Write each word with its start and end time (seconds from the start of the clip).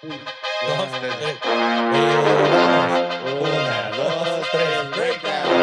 Dos, 0.00 0.14
tres. 1.00 1.38
Una, 3.40 3.90
dos, 3.96 4.46
tres. 4.52 4.90
Breakdown. 4.94 5.58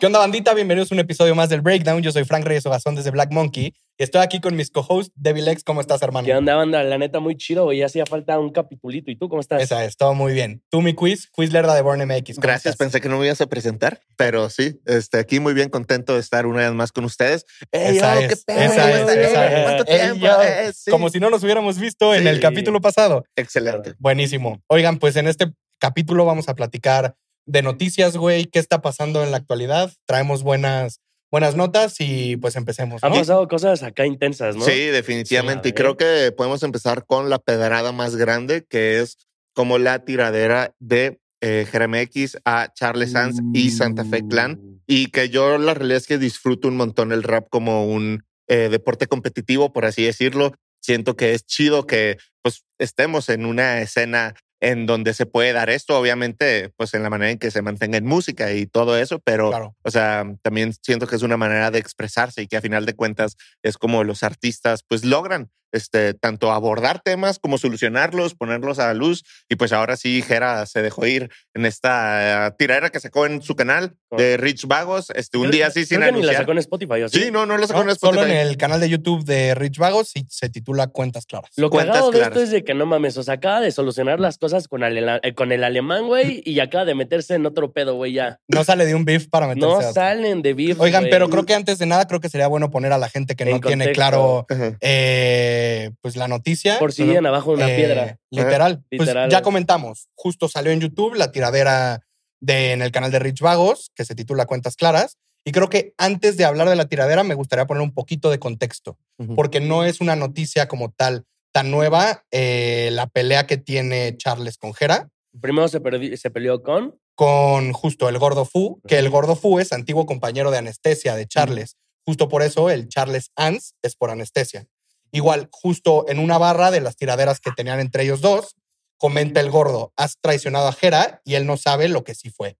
¿Qué 0.00 0.06
onda, 0.06 0.18
bandita? 0.18 0.54
Bienvenidos 0.54 0.90
a 0.90 0.94
un 0.94 1.00
episodio 1.00 1.34
más 1.34 1.50
del 1.50 1.60
Breakdown. 1.60 2.00
Yo 2.02 2.10
soy 2.10 2.24
Frank 2.24 2.46
Reyes 2.46 2.64
Ogazón 2.64 2.94
desde 2.94 3.10
Black 3.10 3.30
Monkey 3.32 3.74
y 3.98 4.02
estoy 4.02 4.22
aquí 4.22 4.40
con 4.40 4.56
mis 4.56 4.70
co-hosts, 4.70 5.12
Devil 5.14 5.46
X. 5.48 5.62
¿Cómo 5.62 5.82
estás, 5.82 6.00
hermano? 6.00 6.24
¿Qué 6.24 6.34
onda, 6.34 6.54
banda? 6.56 6.82
La 6.84 6.96
neta, 6.96 7.20
muy 7.20 7.36
chido, 7.36 7.64
güey. 7.64 7.82
Hacía 7.82 8.06
falta 8.06 8.38
un 8.38 8.50
capitulito. 8.50 9.10
¿Y 9.10 9.16
tú 9.16 9.28
cómo 9.28 9.42
estás? 9.42 9.60
Esa 9.60 9.84
es, 9.84 9.98
todo 9.98 10.14
muy 10.14 10.32
bien. 10.32 10.62
Tú, 10.70 10.80
mi 10.80 10.94
quiz, 10.94 11.28
quiz 11.32 11.52
lerda 11.52 11.74
de 11.74 11.82
Born 11.82 12.00
MX. 12.06 12.36
¿cómo 12.36 12.40
Gracias, 12.44 12.72
estás? 12.72 12.76
pensé 12.78 13.02
que 13.02 13.10
no 13.10 13.18
me 13.18 13.26
ibas 13.26 13.42
a 13.42 13.46
presentar, 13.46 14.00
pero 14.16 14.48
sí, 14.48 14.80
este, 14.86 15.18
aquí 15.18 15.38
muy 15.38 15.52
bien 15.52 15.68
contento 15.68 16.14
de 16.14 16.20
estar 16.20 16.46
una 16.46 16.60
vez 16.62 16.72
más 16.72 16.92
con 16.92 17.04
ustedes. 17.04 17.44
Ey, 17.70 17.98
Esa 17.98 18.14
yo, 18.14 18.20
es, 18.22 18.28
qué 18.28 18.36
pedo, 18.54 18.58
esa 18.58 18.90
es, 19.02 19.08
esa 19.10 19.46
es. 19.54 19.62
¿Cuánto 19.64 19.84
Ey, 19.86 19.98
tiempo? 20.00 20.26
Eh, 20.42 20.72
sí. 20.74 20.90
Como 20.90 21.10
si 21.10 21.20
no 21.20 21.28
nos 21.28 21.42
hubiéramos 21.44 21.78
visto 21.78 22.14
en 22.14 22.26
el 22.26 22.36
Sí. 22.36 22.40
capítulo 22.40 22.80
pasado. 22.80 23.24
Excelente. 23.36 23.96
Buenísimo. 23.98 24.62
Oigan, 24.68 24.98
pues 24.98 25.16
en 25.16 25.28
este 25.28 25.52
capítulo 25.78 26.24
vamos 26.24 26.48
a 26.48 26.54
platicar 26.54 27.16
de 27.46 27.62
noticias, 27.62 28.16
güey, 28.16 28.46
qué 28.46 28.58
está 28.58 28.82
pasando 28.82 29.22
en 29.22 29.30
la 29.30 29.38
actualidad. 29.38 29.92
Traemos 30.06 30.42
buenas, 30.42 31.00
buenas 31.30 31.56
notas 31.56 31.96
y 31.98 32.36
pues 32.36 32.56
empecemos. 32.56 33.02
Han 33.02 33.12
¿no? 33.12 33.18
pasado 33.18 33.48
cosas 33.48 33.82
acá 33.82 34.06
intensas, 34.06 34.56
¿no? 34.56 34.64
Sí, 34.64 34.86
definitivamente. 34.86 35.68
Sí, 35.68 35.70
y 35.70 35.72
creo 35.72 35.96
que 35.96 36.32
podemos 36.36 36.62
empezar 36.62 37.04
con 37.06 37.30
la 37.30 37.38
pedrada 37.38 37.92
más 37.92 38.16
grande, 38.16 38.64
que 38.68 39.00
es 39.00 39.16
como 39.54 39.78
la 39.78 40.04
tiradera 40.04 40.74
de 40.78 41.20
eh, 41.40 41.66
Jeremy 41.70 41.98
X 42.00 42.38
a 42.44 42.72
Charles 42.74 43.12
Sanz 43.12 43.40
y 43.54 43.70
Santa 43.70 44.04
Fe 44.04 44.26
Clan. 44.26 44.58
Uh. 44.60 44.80
Y 44.86 45.06
que 45.06 45.28
yo 45.28 45.58
la 45.58 45.74
realidad 45.74 45.98
es 45.98 46.06
que 46.06 46.18
disfruto 46.18 46.68
un 46.68 46.76
montón 46.76 47.12
el 47.12 47.22
rap 47.22 47.48
como 47.48 47.86
un 47.86 48.24
eh, 48.48 48.68
deporte 48.68 49.06
competitivo, 49.06 49.72
por 49.72 49.84
así 49.84 50.02
decirlo. 50.02 50.52
Siento 50.82 51.16
que 51.16 51.34
es 51.34 51.44
chido 51.44 51.86
que 51.86 52.18
pues 52.42 52.64
estemos 52.78 53.28
en 53.28 53.46
una 53.46 53.80
escena 53.80 54.34
en 54.60 54.86
donde 54.86 55.14
se 55.14 55.26
puede 55.26 55.52
dar 55.52 55.70
esto, 55.70 55.98
obviamente, 55.98 56.70
pues 56.76 56.92
en 56.94 57.02
la 57.02 57.10
manera 57.10 57.30
en 57.30 57.38
que 57.38 57.50
se 57.50 57.62
mantenga 57.62 57.96
en 57.98 58.06
música 58.06 58.52
y 58.52 58.66
todo 58.66 58.98
eso, 58.98 59.18
pero, 59.20 59.48
Claro. 59.50 59.76
o 59.82 59.90
sea, 59.90 60.24
también 60.42 60.74
siento 60.82 61.06
que 61.06 61.16
es 61.16 61.22
una 61.22 61.36
manera 61.38 61.70
de 61.70 61.78
expresarse 61.78 62.42
y 62.42 62.46
que 62.46 62.56
a 62.56 62.60
final 62.60 62.84
de 62.86 62.94
cuentas 62.94 63.36
es 63.62 63.78
como 63.78 64.04
los 64.04 64.22
artistas 64.22 64.82
pues 64.86 65.04
logran 65.04 65.50
este, 65.72 66.14
tanto 66.14 66.52
abordar 66.52 67.00
temas 67.00 67.38
como 67.38 67.58
solucionarlos, 67.58 68.34
ponerlos 68.34 68.78
a 68.78 68.86
la 68.88 68.94
luz. 68.94 69.24
Y 69.48 69.56
pues 69.56 69.72
ahora 69.72 69.96
sí, 69.96 70.22
Jera 70.22 70.66
se 70.66 70.82
dejó 70.82 71.06
ir 71.06 71.30
en 71.54 71.66
esta 71.66 72.48
eh, 72.48 72.52
tiradera 72.58 72.90
que 72.90 73.00
sacó 73.00 73.26
en 73.26 73.42
su 73.42 73.54
canal 73.56 73.94
de 74.16 74.36
Rich 74.36 74.66
Vagos, 74.66 75.10
este, 75.14 75.38
un 75.38 75.44
Creo- 75.44 75.52
día 75.52 75.66
así 75.68 75.84
sin 75.86 75.98
que 76.00 76.06
ni 76.06 76.06
la 76.06 76.08
anunciar. 76.08 76.36
sacó 76.38 76.52
en 76.52 76.58
Spotify, 76.58 77.02
¿o 77.02 77.08
sí? 77.08 77.22
Sí, 77.22 77.30
no, 77.30 77.46
no 77.46 77.56
lo 77.56 77.66
sacó 77.66 77.84
¿no? 77.84 77.90
en 77.92 77.96
Solo 77.96 78.14
Spotify. 78.22 78.40
en 78.40 78.46
el 78.48 78.56
canal 78.56 78.80
de 78.80 78.88
YouTube 78.88 79.24
de 79.24 79.54
Rich 79.54 79.78
Vagos 79.78 80.10
y 80.16 80.26
se 80.28 80.48
titula 80.48 80.88
Cuentas 80.88 81.26
Claras. 81.26 81.50
Lo 81.56 81.70
Cuentas 81.70 81.94
cagado 81.96 82.10
de 82.10 82.22
esto 82.22 82.40
es 82.40 82.50
de 82.50 82.64
que 82.64 82.74
no 82.74 82.86
mames, 82.86 83.16
o 83.16 83.22
sea, 83.22 83.34
acaba 83.34 83.60
de 83.60 83.70
solucionar 83.70 84.18
las 84.18 84.38
cosas 84.38 84.66
con, 84.66 84.82
ale- 84.82 85.20
eh, 85.22 85.34
con 85.34 85.52
el 85.52 85.62
alemán, 85.62 86.06
güey, 86.06 86.42
y 86.44 86.58
acaba 86.60 86.84
de 86.84 86.94
meterse 86.96 87.34
en 87.34 87.46
otro 87.46 87.72
pedo, 87.72 87.94
güey, 87.94 88.12
ya. 88.14 88.38
No 88.48 88.64
sale 88.64 88.84
de 88.86 88.94
un 88.96 89.04
beef 89.04 89.28
para 89.28 89.46
meterse 89.46 89.66
No 89.68 89.78
a 89.78 89.92
salen 89.92 90.42
de 90.42 90.54
beef, 90.54 90.80
Oigan, 90.80 91.02
güey. 91.04 91.10
pero 91.12 91.28
creo 91.30 91.46
que 91.46 91.54
antes 91.54 91.78
de 91.78 91.86
nada, 91.86 92.06
creo 92.08 92.20
que 92.20 92.28
sería 92.28 92.48
bueno 92.48 92.70
poner 92.70 92.92
a 92.92 92.98
la 92.98 93.08
gente 93.08 93.36
que 93.36 93.44
En 93.44 93.50
no 93.50 93.60
tiene 93.60 93.84
contexto. 93.84 93.94
claro 93.94 94.46
Ajá. 94.50 94.76
eh, 94.80 95.59
pues 96.00 96.16
la 96.16 96.28
noticia. 96.28 96.78
Por 96.78 96.92
si 96.92 97.04
viven 97.04 97.26
abajo 97.26 97.50
de 97.50 97.56
una 97.62 97.72
Eh, 97.72 97.76
piedra. 97.76 98.18
Literal. 98.30 98.84
Pues 98.90 99.00
Literal. 99.02 99.30
ya 99.30 99.42
comentamos. 99.42 100.08
Justo 100.14 100.48
salió 100.48 100.72
en 100.72 100.80
YouTube 100.80 101.14
la 101.14 101.30
tiradera 101.32 102.06
de, 102.40 102.72
en 102.72 102.82
el 102.82 102.90
canal 102.92 103.10
de 103.10 103.18
Rich 103.18 103.40
Vagos, 103.40 103.90
que 103.94 104.04
se 104.04 104.14
titula 104.14 104.46
Cuentas 104.46 104.76
Claras. 104.76 105.16
Y 105.44 105.52
creo 105.52 105.68
que 105.70 105.94
antes 105.96 106.36
de 106.36 106.44
hablar 106.44 106.68
de 106.68 106.76
la 106.76 106.86
tiradera, 106.86 107.22
me 107.24 107.34
gustaría 107.34 107.66
poner 107.66 107.82
un 107.82 107.94
poquito 107.94 108.30
de 108.30 108.38
contexto, 108.38 108.98
porque 109.36 109.60
no 109.60 109.84
es 109.84 110.00
una 110.02 110.14
noticia 110.14 110.68
como 110.68 110.90
tal 110.92 111.24
tan 111.52 111.70
nueva 111.70 112.24
eh, 112.30 112.90
la 112.92 113.06
pelea 113.06 113.46
que 113.46 113.56
tiene 113.56 114.16
Charles 114.16 114.56
con 114.58 114.74
Jera, 114.74 115.08
Primero 115.40 115.66
se, 115.68 115.80
se 116.16 116.30
peleó 116.30 116.62
con. 116.62 116.98
con 117.14 117.72
justo 117.72 118.08
el 118.08 118.18
Gordo 118.18 118.44
Fu, 118.44 118.80
que 118.86 118.98
el 118.98 119.08
Gordo 119.10 119.34
Fu 119.36 119.58
es 119.60 119.72
antiguo 119.72 120.04
compañero 120.06 120.50
de 120.50 120.58
anestesia 120.58 121.14
de 121.16 121.26
Charles. 121.26 121.76
Justo 122.04 122.28
por 122.28 122.42
eso 122.42 122.68
el 122.68 122.88
Charles 122.88 123.30
Ans 123.36 123.74
es 123.82 123.94
por 123.96 124.10
anestesia. 124.10 124.66
Igual, 125.12 125.48
justo 125.50 126.06
en 126.08 126.18
una 126.18 126.38
barra 126.38 126.70
de 126.70 126.80
las 126.80 126.96
tiraderas 126.96 127.40
que 127.40 127.50
tenían 127.52 127.80
entre 127.80 128.04
ellos 128.04 128.20
dos, 128.20 128.56
comenta 128.96 129.40
el 129.40 129.50
gordo, 129.50 129.92
has 129.96 130.18
traicionado 130.20 130.68
a 130.68 130.72
Jera 130.72 131.22
y 131.24 131.34
él 131.34 131.46
no 131.46 131.56
sabe 131.56 131.88
lo 131.88 132.04
que 132.04 132.14
sí 132.14 132.30
fue. 132.30 132.56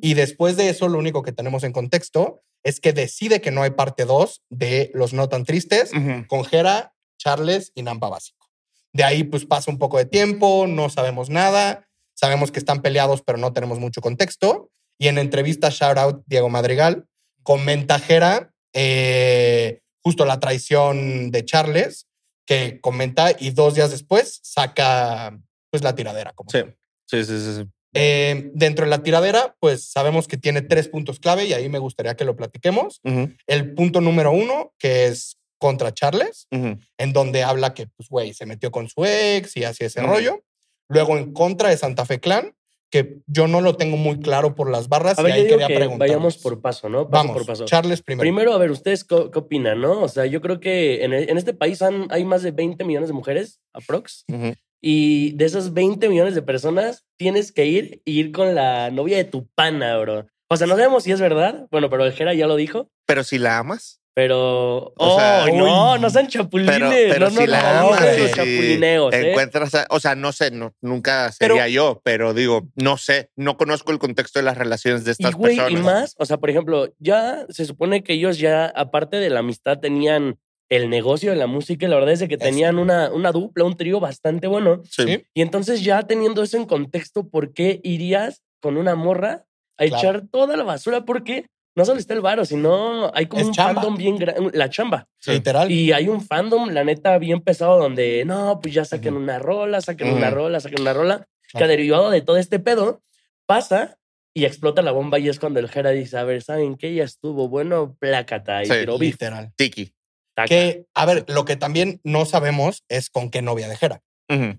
Y 0.00 0.14
después 0.14 0.56
de 0.56 0.68
eso, 0.68 0.88
lo 0.88 0.98
único 0.98 1.22
que 1.22 1.32
tenemos 1.32 1.64
en 1.64 1.72
contexto 1.72 2.42
es 2.62 2.80
que 2.80 2.92
decide 2.92 3.40
que 3.40 3.50
no 3.50 3.62
hay 3.62 3.70
parte 3.70 4.04
2 4.04 4.42
de 4.50 4.90
Los 4.94 5.12
No 5.12 5.28
Tan 5.28 5.44
Tristes 5.44 5.90
con 6.28 6.44
Jera, 6.44 6.94
Charles 7.18 7.72
y 7.74 7.82
Nampa 7.82 8.08
Básico. 8.08 8.48
De 8.92 9.04
ahí 9.04 9.24
pues 9.24 9.46
pasa 9.46 9.70
un 9.70 9.78
poco 9.78 9.98
de 9.98 10.04
tiempo, 10.04 10.66
no 10.66 10.90
sabemos 10.90 11.30
nada, 11.30 11.88
sabemos 12.14 12.52
que 12.52 12.58
están 12.58 12.82
peleados 12.82 13.22
pero 13.22 13.38
no 13.38 13.52
tenemos 13.52 13.78
mucho 13.78 14.00
contexto. 14.00 14.70
Y 14.98 15.08
en 15.08 15.18
entrevista, 15.18 15.70
shout 15.70 15.98
out 15.98 16.22
Diego 16.26 16.48
Madrigal, 16.48 17.06
comenta 17.42 17.98
Jera 17.98 18.52
eh, 18.72 19.81
justo 20.02 20.24
la 20.24 20.40
traición 20.40 21.30
de 21.30 21.44
Charles, 21.44 22.06
que 22.46 22.80
comenta 22.80 23.30
y 23.38 23.50
dos 23.50 23.74
días 23.74 23.90
después 23.90 24.40
saca 24.42 25.38
pues 25.70 25.82
la 25.82 25.94
tiradera. 25.94 26.32
Como 26.32 26.50
Sí. 26.50 26.60
Sí, 27.06 27.24
sí, 27.24 27.38
sí, 27.38 27.56
sí. 27.56 27.68
Eh, 27.94 28.50
dentro 28.54 28.86
de 28.86 28.90
la 28.90 29.02
tiradera, 29.02 29.54
pues 29.60 29.90
sabemos 29.90 30.26
que 30.26 30.38
tiene 30.38 30.62
tres 30.62 30.88
puntos 30.88 31.20
clave 31.20 31.44
y 31.44 31.52
ahí 31.52 31.68
me 31.68 31.78
gustaría 31.78 32.16
que 32.16 32.24
lo 32.24 32.36
platiquemos. 32.36 33.00
El 33.46 33.74
punto 33.74 34.00
número 34.00 34.32
uno, 34.32 34.72
que 34.78 35.06
es 35.06 35.38
contra 35.58 35.92
Charles, 35.92 36.48
en 36.50 37.12
donde 37.12 37.42
habla 37.42 37.74
que, 37.74 37.86
pues, 37.86 38.08
güey, 38.08 38.34
se 38.34 38.46
metió 38.46 38.70
con 38.70 38.88
su 38.88 39.04
ex 39.04 39.56
y 39.56 39.64
así 39.64 39.84
ese 39.84 40.00
rollo. 40.02 40.42
Luego 40.88 41.16
en 41.16 41.32
contra 41.32 41.68
de 41.68 41.76
Santa 41.76 42.04
Fe 42.04 42.18
Clan, 42.18 42.54
que 42.92 43.16
yo 43.26 43.48
no 43.48 43.60
lo 43.62 43.74
tengo 43.76 43.96
muy 43.96 44.20
claro 44.20 44.54
por 44.54 44.70
las 44.70 44.88
barras 44.88 45.18
A 45.18 45.22
y 45.22 45.24
ver, 45.24 45.32
ahí 45.32 45.38
yo 45.40 45.44
digo 45.46 45.56
quería 45.56 45.66
que 45.68 45.74
preguntar. 45.76 46.08
vayamos 46.08 46.36
por 46.38 46.60
paso, 46.60 46.88
¿no? 46.90 47.08
Paso 47.08 47.24
Vamos, 47.24 47.36
por 47.38 47.46
paso. 47.46 47.64
Charles 47.64 48.02
primero. 48.02 48.22
Primero, 48.22 48.52
a 48.52 48.58
ver, 48.58 48.70
¿ustedes 48.70 49.02
qué, 49.02 49.14
opinan, 49.14 49.80
no? 49.80 50.02
O 50.02 50.08
sea, 50.08 50.26
yo 50.26 50.40
creo 50.42 50.60
que 50.60 51.02
en, 51.02 51.14
e- 51.14 51.24
en 51.30 51.38
este 51.38 51.54
país 51.54 51.80
han- 51.80 52.06
hay 52.10 52.24
más 52.26 52.42
de 52.42 52.50
20 52.52 52.84
millones 52.84 53.08
de 53.08 53.14
mujeres, 53.14 53.60
aprox. 53.72 54.24
Ujú. 54.28 54.52
Y 54.82 55.32
de 55.36 55.44
esos 55.46 55.72
20 55.72 56.08
millones 56.10 56.34
de 56.34 56.42
personas, 56.42 57.04
tienes 57.16 57.50
que 57.52 57.64
ir 57.66 58.02
y 58.04 58.20
ir 58.20 58.30
con 58.32 58.54
la 58.54 58.90
novia 58.90 59.16
de 59.16 59.24
tu 59.24 59.46
pana, 59.54 59.96
bro. 59.96 60.26
O 60.50 60.56
sea, 60.58 60.66
no 60.66 60.74
sabemos 60.76 61.04
si 61.04 61.12
es 61.12 61.20
verdad. 61.20 61.66
Bueno, 61.70 61.88
pero 61.88 62.04
el 62.04 62.12
Jera 62.12 62.34
ya 62.34 62.46
lo 62.46 62.56
dijo. 62.56 62.90
Pero 63.06 63.24
si 63.24 63.38
la 63.38 63.56
amas, 63.58 64.01
Pero. 64.14 64.92
O 64.96 65.18
sea, 65.18 65.44
¡Oh, 65.50 65.56
no! 65.56 65.92
uy. 65.94 66.00
No 66.00 66.10
sean 66.10 66.28
chapulines. 66.28 66.74
pero, 66.78 66.90
pero 66.90 67.24
no 67.26 67.30
si 67.30 67.36
nos 67.40 67.48
la 67.48 67.80
amas, 67.80 68.00
los 68.18 68.30
y 68.30 68.34
chapulineos, 68.34 69.14
¿eh? 69.14 69.30
encuentras, 69.30 69.74
a- 69.74 69.86
o 69.90 70.00
sea, 70.00 70.14
no 70.14 70.32
sé, 70.32 70.50
no, 70.50 70.74
nunca 70.82 71.30
Pero- 71.38 71.54
sería 71.54 71.68
yo, 71.68 72.00
pero 72.04 72.34
digo, 72.34 72.68
no 72.76 72.96
sé, 72.98 73.30
no 73.36 73.56
conozco 73.56 73.90
el 73.92 73.98
contexto 73.98 74.38
de 74.38 74.44
las 74.44 74.58
relaciones 74.58 75.04
de 75.04 75.10
Y 75.10 75.12
estas 75.12 75.34
y 75.34 75.38
personas. 75.42 75.82
más, 75.82 76.14
o 76.18 76.26
sea, 76.26 76.36
por 76.38 76.50
ejemplo, 76.50 76.92
ya 76.98 77.46
se 77.48 77.64
supone 77.64 78.02
que 78.02 78.12
ellos 78.14 78.38
ya, 78.38 78.66
aparte 78.66 79.16
de 79.16 79.30
la 79.30 79.40
amistad, 79.40 79.78
tenían 79.78 80.38
el 80.70 80.88
negocio 80.90 81.30
de 81.30 81.36
la 81.36 81.46
música 81.46 81.86
y 81.86 81.88
la 81.88 81.96
verdad 81.96 82.12
es 82.12 82.20
de 82.20 82.28
que 82.28 82.38
tenían 82.38 82.78
una, 82.78 83.10
una 83.12 83.30
dupla, 83.32 83.64
un 83.64 83.76
trío 83.76 84.00
bastante 84.00 84.46
bueno. 84.46 84.80
Sí. 84.84 85.04
Sí. 85.06 85.24
Y 85.34 85.42
entonces 85.42 85.82
ya 85.84 86.02
teniendo 86.02 86.42
eso 86.42 86.56
en 86.56 86.64
contexto, 86.64 87.28
¿por 87.28 87.52
qué 87.52 87.80
irías 87.82 88.42
con 88.60 88.76
una 88.78 88.94
morra 88.94 89.44
a 89.78 89.84
Claro. 89.86 89.96
echar 89.98 90.22
toda 90.30 90.56
la 90.56 90.64
basura? 90.64 91.04
Porque 91.04 91.46
no 91.74 91.84
solo 91.84 91.98
está 91.98 92.14
el 92.14 92.20
varo, 92.20 92.44
sino 92.44 93.10
hay 93.14 93.26
como 93.26 93.40
Es 93.42 93.46
un 93.48 93.54
chamba. 93.54 93.82
fandom 93.82 93.96
bien 93.96 94.16
grande, 94.18 94.50
la 94.56 94.68
chamba. 94.70 95.08
Sí. 95.18 95.32
Literal. 95.32 95.70
Y 95.70 95.92
hay 95.92 96.08
un 96.08 96.20
fandom, 96.20 96.68
la 96.70 96.84
neta, 96.84 97.16
bien 97.18 97.40
pesado 97.40 97.78
donde, 97.78 98.24
no, 98.24 98.60
pues 98.60 98.74
ya 98.74 98.84
saquen 98.84 99.14
una 99.16 99.38
rola, 99.38 99.80
saquen 99.80 100.12
una 100.12 100.30
rola, 100.30 100.60
saquen 100.60 100.80
una 100.82 100.92
rola. 100.92 101.26
Que 101.48 101.58
Claro. 101.58 101.68
derivado 101.68 102.10
de 102.10 102.22
todo 102.22 102.36
este 102.38 102.58
pedo, 102.58 103.02
pasa 103.46 103.98
y 104.34 104.46
explota 104.46 104.80
la 104.80 104.92
bomba 104.92 105.18
y 105.18 105.28
es 105.28 105.38
cuando 105.38 105.60
el 105.60 105.68
Jera 105.68 105.90
dice, 105.90 106.16
a 106.16 106.24
ver, 106.24 106.42
¿saben 106.42 106.76
qué? 106.76 106.94
Ya 106.94 107.04
estuvo 107.04 107.48
bueno, 107.48 107.94
plácata. 107.98 108.62
Y 108.62 108.66
Sí, 108.66 108.72
tiró. 108.72 108.98
Literal. 108.98 109.52
Tiki. 109.56 109.92
taca. 110.34 110.48
Que, 110.48 110.86
a 110.94 111.04
ver, 111.04 111.26
lo 111.28 111.44
que 111.44 111.56
también 111.56 112.00
no 112.04 112.24
sabemos 112.24 112.84
es 112.88 113.10
con 113.10 113.30
qué 113.30 113.42
novia 113.42 113.68
de 113.68 113.76
Jera. 113.76 114.00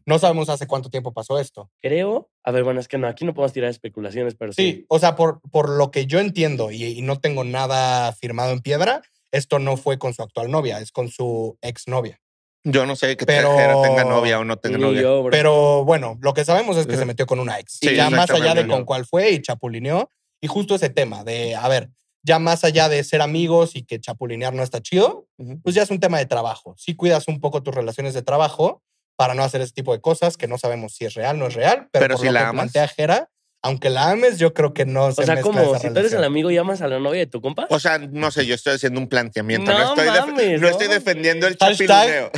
No 0.05 0.19
sabemos 0.19 0.49
hace 0.49 0.67
cuánto 0.67 0.89
tiempo 0.89 1.13
pasó 1.13 1.39
esto. 1.39 1.71
Creo, 1.81 2.29
a 2.43 2.51
ver, 2.51 2.63
bueno, 2.63 2.79
es 2.79 2.87
que 2.87 2.97
no, 2.99 3.07
aquí 3.07 3.25
no 3.25 3.33
podemos 3.33 3.53
tirar 3.53 3.69
especulaciones, 3.71 4.35
pero 4.35 4.53
sí. 4.53 4.61
Sí, 4.71 4.85
o 4.87 4.99
sea, 4.99 5.15
por, 5.15 5.41
por 5.51 5.67
lo 5.69 5.89
que 5.89 6.05
yo 6.05 6.19
entiendo 6.19 6.69
y, 6.69 6.83
y 6.83 7.01
no 7.01 7.19
tengo 7.19 7.43
nada 7.43 8.11
firmado 8.13 8.51
en 8.51 8.61
piedra, 8.61 9.01
esto 9.31 9.57
no 9.57 9.75
fue 9.77 9.97
con 9.97 10.13
su 10.13 10.21
actual 10.21 10.51
novia, 10.51 10.79
es 10.79 10.91
con 10.91 11.09
su 11.09 11.57
exnovia. 11.61 12.19
Yo 12.63 12.85
no 12.85 12.95
sé 12.95 13.17
que 13.17 13.25
Pero- 13.25 13.55
tenga 13.81 14.03
novia 14.05 14.39
o 14.39 14.43
no 14.45 14.57
tenga 14.57 14.77
novia. 14.77 15.01
yo. 15.01 15.25
Pero 15.31 15.83
bueno, 15.83 16.17
lo 16.21 16.33
que 16.33 16.45
sabemos 16.45 16.77
es 16.77 16.85
que 16.87 16.95
se 16.95 17.05
metió 17.05 17.25
con 17.25 17.39
una 17.39 17.59
ex. 17.59 17.79
Sí, 17.81 17.95
ya 17.95 18.09
más 18.09 18.29
allá 18.29 18.53
de 18.53 18.67
con 18.67 18.85
cuál 18.85 19.05
fue 19.05 19.31
y 19.31 19.41
chapulineó. 19.41 20.09
Y 20.39 20.47
justo 20.47 20.75
ese 20.75 20.89
tema 20.89 21.23
de, 21.23 21.55
a 21.55 21.67
ver, 21.67 21.89
ya 22.21 22.37
más 22.39 22.63
allá 22.63 22.87
de 22.89 23.03
ser 23.03 23.21
amigos 23.21 23.75
y 23.75 23.83
que 23.83 23.99
chapulinear 23.99 24.53
no 24.53 24.61
está 24.63 24.81
chido, 24.81 25.25
pues 25.63 25.73
ya 25.75 25.83
es 25.83 25.89
un 25.89 25.99
tema 25.99 26.19
de 26.19 26.25
trabajo. 26.25 26.73
Sí 26.77 26.95
cuidas 26.95 27.27
un 27.27 27.41
poco 27.41 27.63
tus 27.63 27.73
relaciones 27.75 28.13
de 28.13 28.21
trabajo 28.21 28.81
para 29.15 29.33
no 29.35 29.43
hacer 29.43 29.61
ese 29.61 29.73
tipo 29.73 29.93
de 29.93 30.01
cosas 30.01 30.37
que 30.37 30.47
no 30.47 30.57
sabemos 30.57 30.93
si 30.95 31.05
es 31.05 31.13
real 31.13 31.35
o 31.35 31.39
no 31.39 31.47
es 31.47 31.53
real, 31.53 31.87
pero, 31.91 32.03
Pero 32.03 32.15
por 32.15 32.21
si 32.21 32.27
lo 32.27 32.31
la 32.33 32.39
que 32.41 32.45
amas. 32.47 32.71
plantea 32.71 32.87
Jera, 32.87 33.29
aunque 33.65 33.89
la 33.89 34.09
ames, 34.09 34.39
yo 34.39 34.53
creo 34.53 34.73
que 34.73 34.85
no 34.85 35.11
se 35.13 35.21
O 35.21 35.25
sea, 35.25 35.39
como 35.41 35.77
si 35.79 35.89
tú 35.89 35.99
eres 35.99 36.11
el 36.13 36.23
amigo 36.25 36.51
y 36.51 36.57
amas 36.57 36.81
a 36.81 36.87
la 36.87 36.99
novia 36.99 37.19
de 37.21 37.27
tu 37.27 37.39
compa. 37.41 37.65
O 37.69 37.79
sea, 37.79 37.97
no 37.97 38.29
sé, 38.31 38.45
yo 38.45 38.55
estoy 38.55 38.73
haciendo 38.73 38.99
un 38.99 39.07
planteamiento. 39.07 39.71
No, 39.71 39.77
No 39.77 39.89
estoy, 39.89 40.05
def- 40.11 40.25
mames, 40.27 40.59
no 40.61 40.67
no. 40.67 40.71
estoy 40.71 40.87
defendiendo 40.89 41.47
el. 41.47 41.55
Hashtag, 41.57 42.31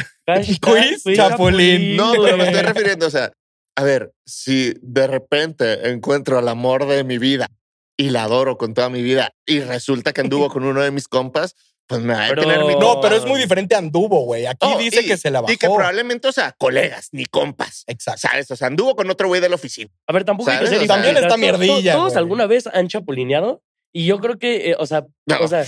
quiz 0.62 1.04
chapulín. 1.16 1.96
No, 1.98 2.12
pero 2.14 2.38
me 2.38 2.46
estoy 2.46 2.62
refiriendo, 2.62 3.08
o 3.08 3.10
sea, 3.10 3.32
a 3.78 3.84
ver, 3.84 4.14
si 4.26 4.74
de 4.82 5.08
repente 5.08 5.90
encuentro 5.90 6.38
al 6.38 6.48
amor 6.48 6.86
de 6.88 7.04
mi 7.04 7.18
vida 7.18 7.48
y 7.98 8.10
la 8.10 8.24
adoro 8.24 8.58
con 8.58 8.74
toda 8.74 8.90
mi 8.90 9.02
vida 9.02 9.32
y 9.46 9.62
resulta 9.62 10.14
que 10.14 10.22
anduvo 10.22 10.50
con 10.50 10.64
uno 10.64 10.82
de 10.82 10.92
mis 10.92 11.08
compas, 11.08 11.56
pues 11.88 12.02
me 12.02 12.14
va 12.14 12.26
a 12.26 12.30
Pero- 12.30 12.42
tener 12.44 12.64
mi... 12.66 12.76
No, 12.76 13.00
pero 13.02 13.16
es 13.16 13.26
muy 13.26 13.40
diferente 13.40 13.76
a 13.76 13.78
Anduvo, 13.78 14.22
güey. 14.26 14.46
Aquí 14.48 14.68
dice 14.80 15.02
y- 15.02 15.06
que 15.08 15.18
se 15.18 15.30
la 15.30 15.42
bajó. 15.42 15.54
Y 15.54 15.58
que 15.58 15.68
probablemente, 15.68 16.28
o 16.28 16.32
sea, 16.32 16.52
colegas, 16.58 17.10
ni 17.12 17.26
compas. 17.26 17.84
Exacto. 17.88 18.22
¿Sabes? 18.28 18.50
O 18.52 18.56
sea, 18.56 18.68
anduvo 18.68 18.96
con 18.96 19.10
otro 19.10 19.28
güey 19.28 19.40
de 19.42 19.50
la 19.50 19.56
oficina. 19.56 19.92
A 20.08 20.14
ver, 20.14 20.24
tampoco 20.24 20.50
hay 20.50 20.58
que 20.60 20.66
¿Sabes? 20.66 20.80
ser 20.80 20.86
Y 20.86 20.88
también 20.88 21.18
está 21.18 21.38
mierdilla, 21.38 21.94
Todos 21.94 22.14
güey. 22.14 22.18
alguna 22.18 22.48
vez 22.48 22.68
han 22.68 22.88
chapulineado 22.88 23.62
y 23.98 24.06
yo 24.06 24.20
creo 24.20 24.38
que, 24.38 24.72
eh, 24.72 24.76
o 24.78 24.86
sea, 24.86 25.06
No. 25.26 25.38
o 25.40 25.48
sea, 25.48 25.64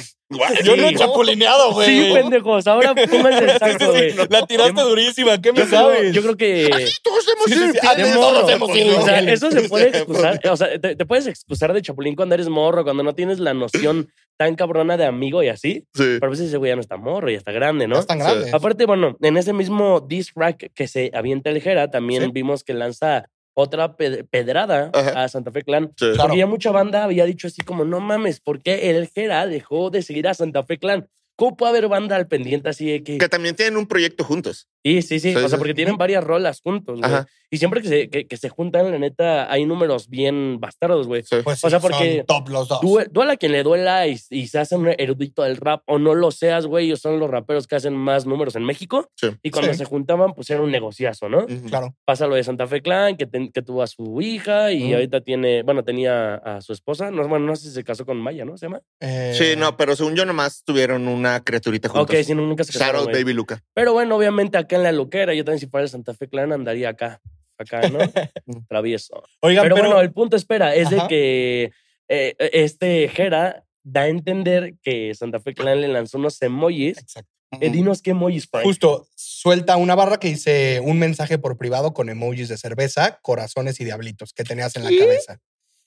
Yo 0.66 0.76
no 0.76 0.84
he 0.84 0.90
Sí. 0.90 0.96
chapulineado, 0.96 1.72
güey. 1.74 1.88
sí, 1.88 2.14
pendejos. 2.14 2.68
Ahora 2.68 2.94
pónganse 2.94 3.46
el 3.46 3.58
saco, 3.58 3.92
güey. 3.94 4.14
La 4.30 4.46
tiraste 4.46 4.82
durísima. 4.82 5.40
¿Qué 5.42 5.54
me 5.54 5.60
Yo 5.60 5.66
creo, 5.68 5.80
sabes? 5.80 6.14
yo 6.14 6.22
creo 6.22 6.36
que 6.36 6.70
Todos 7.02 7.26
hemos 7.30 7.46
Sí, 7.46 7.54
sí, 7.54 7.54
sido 7.54 7.62
sí. 7.72 7.78
infieles. 7.78 7.84
Ah, 7.90 7.96
de 7.96 8.14
todos 8.14 8.50
hemos 8.52 8.72
sido 8.74 9.00
O 9.00 9.02
sea, 9.06 9.20
eso 9.22 9.50
se 9.52 9.70
puede 9.70 9.88
excusar. 9.88 10.42
O 10.52 10.58
sea, 10.58 10.78
te, 10.82 10.98
te 10.98 11.06
puedes 11.06 11.28
excusar 11.28 11.72
de 11.72 11.82
chapulín 11.82 12.16
cuando 12.18 12.36
eres 12.36 12.50
morro, 12.50 12.84
cuando 12.84 13.04
no 13.04 13.16
tienes 13.16 13.40
la 13.40 13.54
noción 13.54 14.10
tan 14.36 14.56
cabrona 14.56 14.98
de 14.98 15.06
amigo 15.06 15.42
y 15.44 15.48
así. 15.48 15.86
Sí. 15.94 16.18
Pero 16.20 16.26
a 16.28 16.30
veces 16.30 16.48
ese 16.50 16.58
güey 16.58 16.72
ya 16.72 16.76
no 16.76 16.82
está 16.82 16.98
morro, 16.98 17.30
ya 17.30 17.38
está 17.38 17.54
grande, 17.54 17.88
No 17.88 17.96
¿no? 17.96 18.02
es 18.02 18.08
tan 18.08 18.18
Sí. 18.20 18.24
grande. 18.26 18.50
Aparte, 18.52 18.86
bueno, 18.86 19.16
en 19.22 19.38
ese 19.38 19.54
mismo 19.54 20.02
diss 20.02 20.34
track 20.36 20.72
que 20.76 20.88
se 20.90 21.10
avienta 21.14 21.50
el 21.52 21.62
Jera, 21.62 21.90
también 21.90 22.24
Sí. 22.24 22.30
vimos 22.34 22.66
que 22.66 22.74
lanza 22.74 23.30
otra 23.60 23.98
pe- 23.98 24.24
pedrada 24.24 24.92
Ajá. 24.94 25.24
a 25.24 25.28
Santa 25.30 25.52
Fe 25.52 25.64
Clan. 25.64 25.88
Sí. 25.98 26.06
Claro. 26.14 26.18
Porque 26.24 26.38
ya 26.38 26.46
mucha 26.46 26.70
banda 26.72 27.04
había 27.04 27.26
dicho 27.26 27.48
así 27.48 27.64
como, 27.64 27.86
no 27.86 28.00
mames, 28.00 28.40
¿por 28.40 28.62
qué 28.62 28.92
el 28.92 29.08
Jera 29.08 29.48
dejó 29.48 29.90
de 29.90 30.04
seguir 30.04 30.28
a 30.28 30.36
Santa 30.36 30.62
Fe 30.64 30.78
Clan? 30.78 31.10
¿Cómo 31.36 31.58
puede 31.58 31.72
haber 31.72 31.88
banda 31.88 32.16
al 32.16 32.28
pendiente 32.28 32.70
así 32.70 32.86
de 32.90 33.04
que... 33.04 33.18
Que 33.18 33.30
también 33.30 33.56
tienen 33.56 33.78
un 33.78 33.88
proyecto 33.88 34.24
juntos. 34.24 34.68
Sí, 34.84 35.02
sí, 35.02 35.20
sí. 35.20 35.36
O 35.36 35.50
sea, 35.50 35.58
porque 35.58 35.74
tienen 35.74 35.98
varias 35.98 36.24
rolas 36.24 36.62
juntos, 36.62 37.00
güey. 37.00 37.12
Y 37.50 37.58
siempre 37.60 37.82
que 37.82 37.88
se, 37.88 38.10
que, 38.10 38.28
que 38.28 38.36
se 38.38 38.50
juntan, 38.50 38.92
la 38.92 38.98
neta, 39.00 39.52
hay 39.52 39.66
números 39.66 40.10
bien 40.10 40.60
bastardos, 40.60 41.08
güey. 41.08 41.24
Sí. 41.24 41.38
Pues 41.44 41.64
O 41.64 41.70
sea, 41.70 41.80
sí, 41.80 41.88
porque 41.88 42.18
son 42.18 42.26
top 42.26 42.50
los 42.50 42.68
dos. 42.68 42.82
Due- 42.82 43.08
Duela 43.10 43.34
a 43.34 43.38
quien 43.38 43.54
le 43.54 43.64
duela 43.64 44.06
y, 44.08 44.18
y 44.30 44.48
se 44.48 44.60
hace 44.60 44.76
un 44.76 44.88
erudito 44.98 45.44
del 45.44 45.56
rap 45.58 45.82
o 45.86 45.98
no 45.98 46.14
lo 46.14 46.32
seas, 46.32 46.66
güey. 46.66 46.88
Ellos 46.88 47.00
son 47.00 47.20
los 47.20 47.30
raperos 47.30 47.66
que 47.68 47.76
hacen 47.76 47.94
más 47.96 48.26
números 48.26 48.56
en 48.58 48.64
México. 48.66 49.10
Sí. 49.16 49.28
Y 49.44 49.52
cuando 49.52 49.72
Sí. 49.72 49.78
se 49.80 49.86
juntaban, 49.86 50.34
pues 50.34 50.50
era 50.50 50.62
un 50.62 50.72
negociazo, 50.72 51.30
¿no? 51.30 51.46
Claro. 51.70 51.96
Pasa 52.06 52.28
lo 52.28 52.36
de 52.36 52.44
Santa 52.44 52.68
Fe 52.68 52.82
Clan, 52.82 53.16
que, 53.16 53.26
ten- 53.26 53.52
que 53.52 53.62
tuvo 53.62 53.82
a 53.82 53.88
su 53.88 54.20
hija 54.22 54.72
y 54.74 54.94
ahorita 54.94 55.22
tiene, 55.22 55.64
bueno, 55.64 55.84
tenía 55.84 56.36
a 56.36 56.62
su 56.62 56.74
esposa. 56.74 57.12
No, 57.12 57.28
bueno, 57.28 57.46
no 57.46 57.56
sé 57.56 57.70
si 57.70 57.74
se 57.74 57.84
casó 57.84 58.06
con 58.06 58.18
Maya, 58.18 58.44
¿no? 58.46 58.58
¿Se 58.58 58.66
llama? 58.66 58.82
Eh, 59.00 59.34
Sí, 59.38 59.54
no, 59.58 59.78
pero 59.78 59.96
según 59.96 60.16
yo 60.16 60.26
nomás 60.26 60.64
tuvieron 60.66 61.08
una 61.08 61.42
criaturita 61.44 61.88
juntos. 61.88 62.14
Ok, 62.16 62.24
si 62.24 62.36
no, 62.36 62.42
nunca 62.42 62.64
se 62.66 62.74
Shout 62.74 62.80
casaron. 62.92 63.06
Baby 63.14 63.34
Luca. 63.34 63.64
Pero 63.74 63.94
bueno, 63.94 64.16
obviamente 64.18 64.58
acá 64.58 64.76
en 64.76 64.84
la 64.84 64.92
loquera, 64.92 65.34
yo 65.34 65.46
también 65.46 65.60
si 65.60 65.68
fuera 65.68 65.84
de 65.84 65.88
Santa 65.90 66.14
Fe 66.14 66.28
Clan 66.28 66.52
andaría 66.52 66.90
acá, 66.90 67.22
acá, 67.64 67.90
¿no? 67.90 68.00
Travieso. 68.70 69.24
Oigan, 69.42 69.64
Pero, 69.64 69.76
pero, 69.76 69.88
bueno, 69.88 70.02
el 70.02 70.12
punto, 70.12 70.36
espera, 70.36 70.76
es 70.76 70.90
de 70.90 71.02
que 71.08 71.72
eh, 72.08 72.36
este 72.54 73.10
Jera 73.10 73.64
da 73.84 74.02
a 74.02 74.08
entender 74.08 74.76
que 74.82 75.14
Santa 75.16 75.40
Fe 75.40 75.54
Clan 75.54 75.82
le 75.82 75.88
lanzó 75.88 76.18
unos 76.18 76.42
emojis. 76.42 76.98
Exacto. 76.98 77.32
Eh, 77.62 77.70
dinos 77.70 78.02
qué 78.02 78.12
emojis, 78.12 78.48
Frank. 78.48 78.66
Justo 78.66 79.08
suelta 79.16 79.78
una 79.78 79.96
barra 79.96 80.18
que 80.18 80.28
dice 80.28 80.82
un 80.82 81.00
mensaje 81.00 81.38
por 81.38 81.58
privado 81.58 81.94
con 81.94 82.10
emojis 82.10 82.50
de 82.50 82.58
cerveza, 82.58 83.20
corazones 83.22 83.80
y 83.80 83.86
diablitos 83.86 84.34
que 84.34 84.44
tenías 84.44 84.76
en 84.76 84.84
la 84.84 84.90
cabeza. 84.90 85.40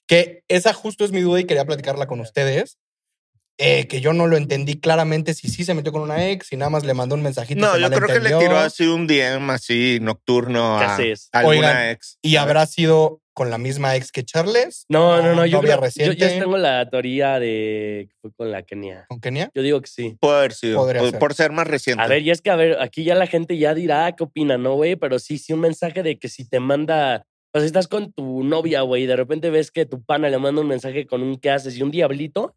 Que 0.06 0.42
esa 0.48 0.72
justo 0.72 1.04
es 1.04 1.12
mi 1.12 1.20
duda 1.20 1.40
y 1.40 1.44
quería 1.44 1.66
platicarla 1.66 2.06
con 2.06 2.20
ustedes. 2.20 2.78
Eh, 3.62 3.86
que 3.86 4.00
yo 4.00 4.12
no 4.14 4.26
lo 4.26 4.36
entendí 4.36 4.80
claramente 4.80 5.34
si 5.34 5.48
sí 5.48 5.64
se 5.64 5.74
metió 5.74 5.92
con 5.92 6.02
una 6.02 6.28
ex, 6.30 6.46
si 6.48 6.56
nada 6.56 6.70
más 6.70 6.84
le 6.84 6.94
mandó 6.94 7.14
un 7.14 7.22
mensajito. 7.22 7.60
No, 7.60 7.76
yo 7.78 7.90
creo 7.90 8.08
que 8.08 8.20
le 8.20 8.30
tiró 8.36 8.56
así 8.58 8.86
un 8.86 9.06
DM 9.06 9.50
así 9.50 9.98
nocturno 10.00 10.76
¿Qué 10.78 10.84
a, 10.84 10.94
haces? 10.94 11.28
a 11.32 11.40
alguna 11.40 11.58
Oigan, 11.58 11.88
ex. 11.90 12.18
Y 12.22 12.36
habrá 12.36 12.64
sido 12.66 13.20
con 13.34 13.48
la 13.50 13.58
misma 13.58 13.96
ex 13.96 14.12
que 14.12 14.24
Charles. 14.24 14.84
No, 14.88 15.22
no, 15.22 15.34
no, 15.34 15.46
yo, 15.46 15.60
creo- 15.60 15.76
yo, 15.76 15.80
reciente. 15.80 16.16
yo 16.16 16.28
tengo 16.28 16.56
la 16.58 16.88
teoría 16.90 17.38
de 17.38 18.08
que 18.10 18.14
fue 18.20 18.32
con 18.32 18.50
la 18.50 18.62
Kenia. 18.62 19.06
¿Con 19.08 19.20
Kenia? 19.20 19.50
Yo 19.54 19.62
digo 19.62 19.80
que 19.80 19.88
sí. 19.88 20.16
Puede 20.20 20.38
haber 20.38 20.52
sido. 20.52 20.76
Podría 20.78 21.00
por, 21.02 21.10
ser. 21.10 21.18
por 21.18 21.34
ser 21.34 21.52
más 21.52 21.66
reciente. 21.66 22.02
A 22.02 22.06
ver, 22.06 22.22
y 22.22 22.30
es 22.30 22.40
que, 22.42 22.50
a 22.50 22.56
ver, 22.56 22.78
aquí 22.80 23.04
ya 23.04 23.14
la 23.14 23.26
gente 23.26 23.56
ya 23.58 23.74
dirá 23.74 24.06
"Ah, 24.06 24.12
qué 24.16 24.24
opina, 24.24 24.58
¿no, 24.58 24.74
güey? 24.74 24.96
Pero 24.96 25.18
sí, 25.18 25.38
sí, 25.38 25.52
un 25.52 25.60
mensaje 25.60 26.02
de 26.02 26.18
que 26.18 26.28
si 26.28 26.46
te 26.48 26.60
manda. 26.60 27.24
O 27.52 27.58
sea, 27.58 27.62
si 27.62 27.66
estás 27.66 27.88
con 27.88 28.12
tu 28.12 28.44
novia, 28.44 28.82
güey, 28.82 29.04
y 29.04 29.06
de 29.06 29.16
repente 29.16 29.50
ves 29.50 29.70
que 29.70 29.84
tu 29.86 30.02
pana 30.04 30.28
le 30.28 30.38
manda 30.38 30.60
un 30.60 30.68
mensaje 30.68 31.06
con 31.06 31.22
un 31.22 31.36
qué 31.36 31.50
haces 31.50 31.76
y 31.76 31.82
un 31.82 31.90
diablito. 31.90 32.54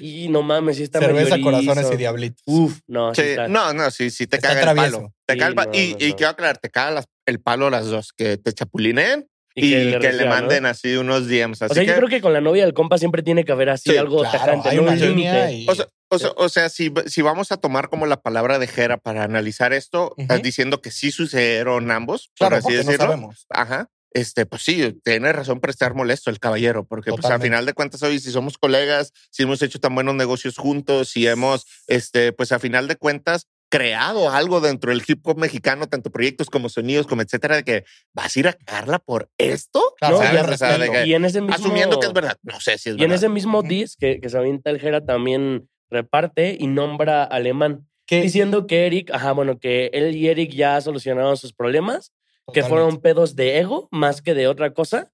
Y 0.00 0.28
no 0.28 0.42
mames, 0.42 0.76
sí 0.76 0.84
está 0.84 1.00
Cerveza, 1.00 1.40
corazones 1.40 1.90
y 1.92 1.96
diablitos. 1.96 2.42
Uf, 2.46 2.80
no, 2.86 3.14
sí 3.14 3.22
Sí, 3.22 3.28
está. 3.30 3.48
no, 3.48 3.72
no, 3.72 3.90
sí, 3.90 4.10
sí 4.10 4.26
te 4.26 4.38
caga 4.38 4.54
el 4.54 4.60
travieso. 4.60 4.96
palo. 4.98 5.14
Te 5.26 5.32
Sí, 5.34 5.38
caga 5.40 5.48
el 5.48 5.54
pa- 5.56 5.64
no, 5.66 5.70
y, 5.74 5.90
no, 5.92 5.96
y 6.06 6.10
no. 6.10 6.16
quiero 6.16 6.30
aclarar, 6.30 6.58
te 6.58 6.70
caga 6.70 6.90
las- 6.92 7.06
el 7.26 7.40
palo 7.40 7.70
las 7.70 7.86
dos, 7.86 8.12
que 8.12 8.36
te 8.36 8.52
chapulinen 8.52 9.28
y, 9.54 9.62
que 9.62 9.68
que, 9.70 9.76
le 9.84 9.90
le, 9.90 9.98
reciban, 9.98 10.18
¿no? 10.28 10.30
manden 10.34 10.66
así 10.66 10.94
unos 10.96 11.26
DMs. 11.28 11.62
Así 11.62 11.72
O 11.72 11.74
sea, 11.74 11.82
que, 11.84 11.90
yo 11.90 11.96
creo 11.96 12.08
que 12.08 12.20
con 12.20 12.32
la 12.32 12.40
novia 12.40 12.64
del 12.64 12.74
compa 12.74 12.96
siempre 12.98 13.22
tiene 13.22 13.44
que 13.44 13.52
haber 13.52 13.70
así 13.70 13.90
Sí, 13.90 13.96
algo 13.96 14.20
Claro, 14.20 14.38
tajante, 14.38 14.68
hay 14.70 14.76
¿no? 14.76 14.82
una 14.84 14.92
Un 14.92 14.98
línea 15.00 15.46
límite. 15.50 15.52
y... 15.64 15.68
o 15.68 15.74
sea, 15.74 15.88
o 16.08 16.18
sea, 16.18 16.30
o 16.36 16.48
sea, 16.48 16.68
si, 16.68 16.92
si 17.06 17.22
vamos 17.22 17.52
a 17.52 17.56
tomar 17.56 17.88
como 17.88 18.06
la 18.06 18.20
palabra 18.20 18.58
de 18.58 18.66
Jera 18.66 18.98
para 18.98 19.24
analizar 19.24 19.72
esto, 19.72 20.08
Ujú. 20.12 20.20
estás 20.22 20.42
diciendo 20.42 20.80
que 20.80 20.90
sí 20.90 21.10
sucedieron 21.10 21.90
ambos, 21.90 22.30
claro, 22.36 22.50
por 22.50 22.58
así 22.58 22.64
porque 22.66 22.76
no 22.84 22.84
decirlo. 22.90 23.04
sabemos. 23.06 23.46
Ajá. 23.50 23.88
Este, 24.14 24.44
pues 24.46 24.62
sí, 24.62 25.00
tiene 25.04 25.32
razón 25.32 25.60
para 25.60 25.70
estar 25.70 25.94
molesto 25.94 26.28
el 26.30 26.38
caballero, 26.38 26.84
porque 26.84 27.10
pues 27.12 27.24
al 27.26 27.40
final 27.40 27.64
de 27.64 27.72
cuentas 27.72 28.02
hoy 28.02 28.18
si 28.18 28.30
somos 28.30 28.58
colegas, 28.58 29.12
si 29.30 29.44
hemos 29.44 29.62
hecho 29.62 29.80
tan 29.80 29.94
buenos 29.94 30.14
negocios 30.14 30.56
juntos, 30.58 31.08
si 31.08 31.26
hemos, 31.26 31.66
este, 31.86 32.32
pues 32.32 32.52
al 32.52 32.60
final 32.60 32.88
de 32.88 32.96
cuentas 32.96 33.48
creado 33.70 34.28
algo 34.28 34.60
dentro 34.60 34.90
del 34.90 35.02
hip 35.06 35.26
hop 35.26 35.38
mexicano, 35.38 35.86
tanto 35.88 36.10
proyectos 36.10 36.50
como 36.50 36.68
sonidos, 36.68 37.06
como 37.06 37.22
etcétera, 37.22 37.56
de 37.56 37.64
que 37.64 37.84
vas 38.12 38.36
a 38.36 38.38
ir 38.40 38.48
a 38.48 38.52
cagarla 38.52 38.98
por 38.98 39.30
esto, 39.38 39.82
Claro. 39.98 40.18
O 40.18 40.20
sea, 40.20 40.30
de 40.30 40.42
respeto. 40.42 40.92
que- 40.92 41.06
Y 41.06 41.14
en 41.14 41.24
ese 41.24 41.40
mismo... 41.40 41.54
asumiendo 41.54 41.98
que 41.98 42.06
es 42.06 42.12
verdad, 42.12 42.36
no 42.42 42.60
sé 42.60 42.76
si 42.76 42.90
es 42.90 42.96
Y 42.96 42.98
en 42.98 43.08
verdad. 43.08 43.16
ese 43.16 43.28
mismo 43.30 43.62
disc 43.62 43.98
que, 43.98 44.20
que 44.20 44.28
se 44.28 44.36
avienta 44.36 44.68
el 44.68 44.78
Jera 44.78 45.02
también 45.06 45.70
reparte 45.90 46.54
y 46.60 46.66
nombra 46.66 47.24
alemán, 47.24 47.88
Que- 48.06 48.20
diciendo 48.20 48.66
que 48.66 48.86
Eric, 48.86 49.10
ajá, 49.10 49.32
bueno, 49.32 49.58
que 49.58 49.86
él 49.94 50.14
y 50.16 50.28
Eric 50.28 50.52
ya 50.52 50.78
solucionaron 50.82 51.38
sus 51.38 51.54
problemas, 51.54 52.12
que 52.52 52.62
fueron 52.62 53.00
pedos 53.00 53.36
de 53.36 53.58
ego 53.58 53.88
más 53.90 54.22
que 54.22 54.34
de 54.34 54.46
otra 54.46 54.72
cosa, 54.74 55.12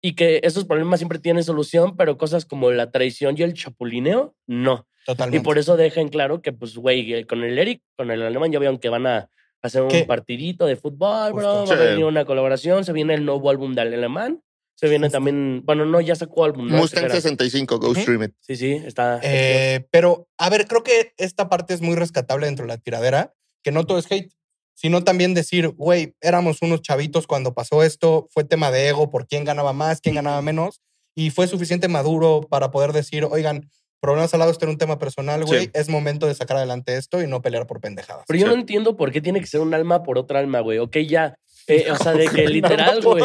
y 0.00 0.14
que 0.14 0.40
esos 0.42 0.64
problemas 0.64 1.00
siempre 1.00 1.18
tienen 1.18 1.44
solución, 1.44 1.96
pero 1.96 2.16
cosas 2.18 2.44
como 2.44 2.70
la 2.70 2.90
traición 2.90 3.36
y 3.36 3.42
el 3.42 3.54
chapulineo, 3.54 4.34
no. 4.46 4.86
Totalmente. 5.06 5.38
Y 5.38 5.44
por 5.44 5.58
eso 5.58 5.76
deja 5.76 6.00
en 6.00 6.08
claro 6.08 6.42
que, 6.42 6.52
pues, 6.52 6.76
güey, 6.76 7.14
eh, 7.14 7.26
con 7.26 7.42
el 7.42 7.58
Eric, 7.58 7.82
con 7.96 8.10
el 8.10 8.22
alemán, 8.22 8.52
ya 8.52 8.58
vieron 8.58 8.78
que 8.78 8.90
van 8.90 9.06
a 9.06 9.30
hacer 9.62 9.82
un 9.82 10.06
partidito 10.06 10.66
de 10.66 10.76
fútbol, 10.76 11.32
bro. 11.32 11.60
Justo. 11.60 11.76
Va 11.76 11.82
a 11.82 11.84
venir 11.86 12.04
una 12.04 12.24
colaboración. 12.24 12.84
Se 12.84 12.92
viene 12.92 13.14
el 13.14 13.24
nuevo 13.24 13.50
álbum 13.50 13.74
del 13.74 13.94
alemán. 13.94 14.42
Se 14.74 14.88
viene 14.88 15.06
Justo. 15.06 15.16
también, 15.16 15.62
bueno, 15.64 15.84
no, 15.84 16.00
ya 16.00 16.14
sacó 16.14 16.44
álbum. 16.44 16.68
¿no? 16.68 16.76
Mustang 16.78 17.04
Espera. 17.04 17.20
65, 17.20 17.78
Go. 17.78 17.94
Stream 17.94 18.24
It. 18.24 18.32
Sí, 18.40 18.56
sí, 18.56 18.72
está. 18.72 19.20
Eh, 19.22 19.86
pero, 19.90 20.28
a 20.38 20.48
ver, 20.48 20.66
creo 20.66 20.82
que 20.82 21.12
esta 21.18 21.48
parte 21.48 21.74
es 21.74 21.82
muy 21.82 21.96
rescatable 21.96 22.46
dentro 22.46 22.64
de 22.64 22.68
la 22.68 22.78
tiradera, 22.78 23.34
que 23.62 23.72
no 23.72 23.84
todo 23.84 23.98
es 23.98 24.10
hate, 24.10 24.32
sino 24.74 25.04
también 25.04 25.34
decir, 25.34 25.68
güey, 25.68 26.14
éramos 26.20 26.62
unos 26.62 26.80
chavitos 26.82 27.26
cuando 27.26 27.52
pasó 27.54 27.82
esto, 27.82 28.28
fue 28.30 28.44
tema 28.44 28.70
de 28.70 28.88
ego 28.88 29.10
por 29.10 29.26
quién 29.26 29.44
ganaba 29.44 29.72
más, 29.72 30.00
quién 30.00 30.14
ganaba 30.14 30.40
menos, 30.42 30.80
y 31.14 31.30
fue 31.30 31.46
suficiente 31.48 31.88
maduro 31.88 32.40
para 32.48 32.70
poder 32.70 32.92
decir, 32.92 33.24
oigan, 33.24 33.68
problemas 34.00 34.32
al 34.32 34.38
lado, 34.40 34.50
esto 34.50 34.64
era 34.64 34.72
un 34.72 34.78
tema 34.78 34.98
personal, 34.98 35.44
güey, 35.44 35.64
Sí. 35.64 35.70
es 35.74 35.88
momento 35.90 36.26
de 36.26 36.34
sacar 36.34 36.56
adelante 36.56 36.96
esto 36.96 37.22
y 37.22 37.26
no 37.26 37.42
pelear 37.42 37.66
por 37.66 37.80
pendejadas. 37.80 38.24
Pero 38.26 38.38
yo 38.38 38.46
sí. 38.46 38.52
no 38.54 38.58
entiendo 38.58 38.96
por 38.96 39.12
qué 39.12 39.20
tiene 39.20 39.40
que 39.40 39.46
ser 39.46 39.60
un 39.60 39.74
alma 39.74 40.02
por 40.02 40.16
otra 40.16 40.38
alma, 40.38 40.60
güey. 40.60 40.78
Ok, 40.78 40.96
ya. 41.06 41.34
Eh, 41.66 41.90
o 41.90 41.96
sea, 41.96 42.12
de 42.12 42.26
que 42.28 42.46
literal, 42.48 43.00
güey. 43.02 43.22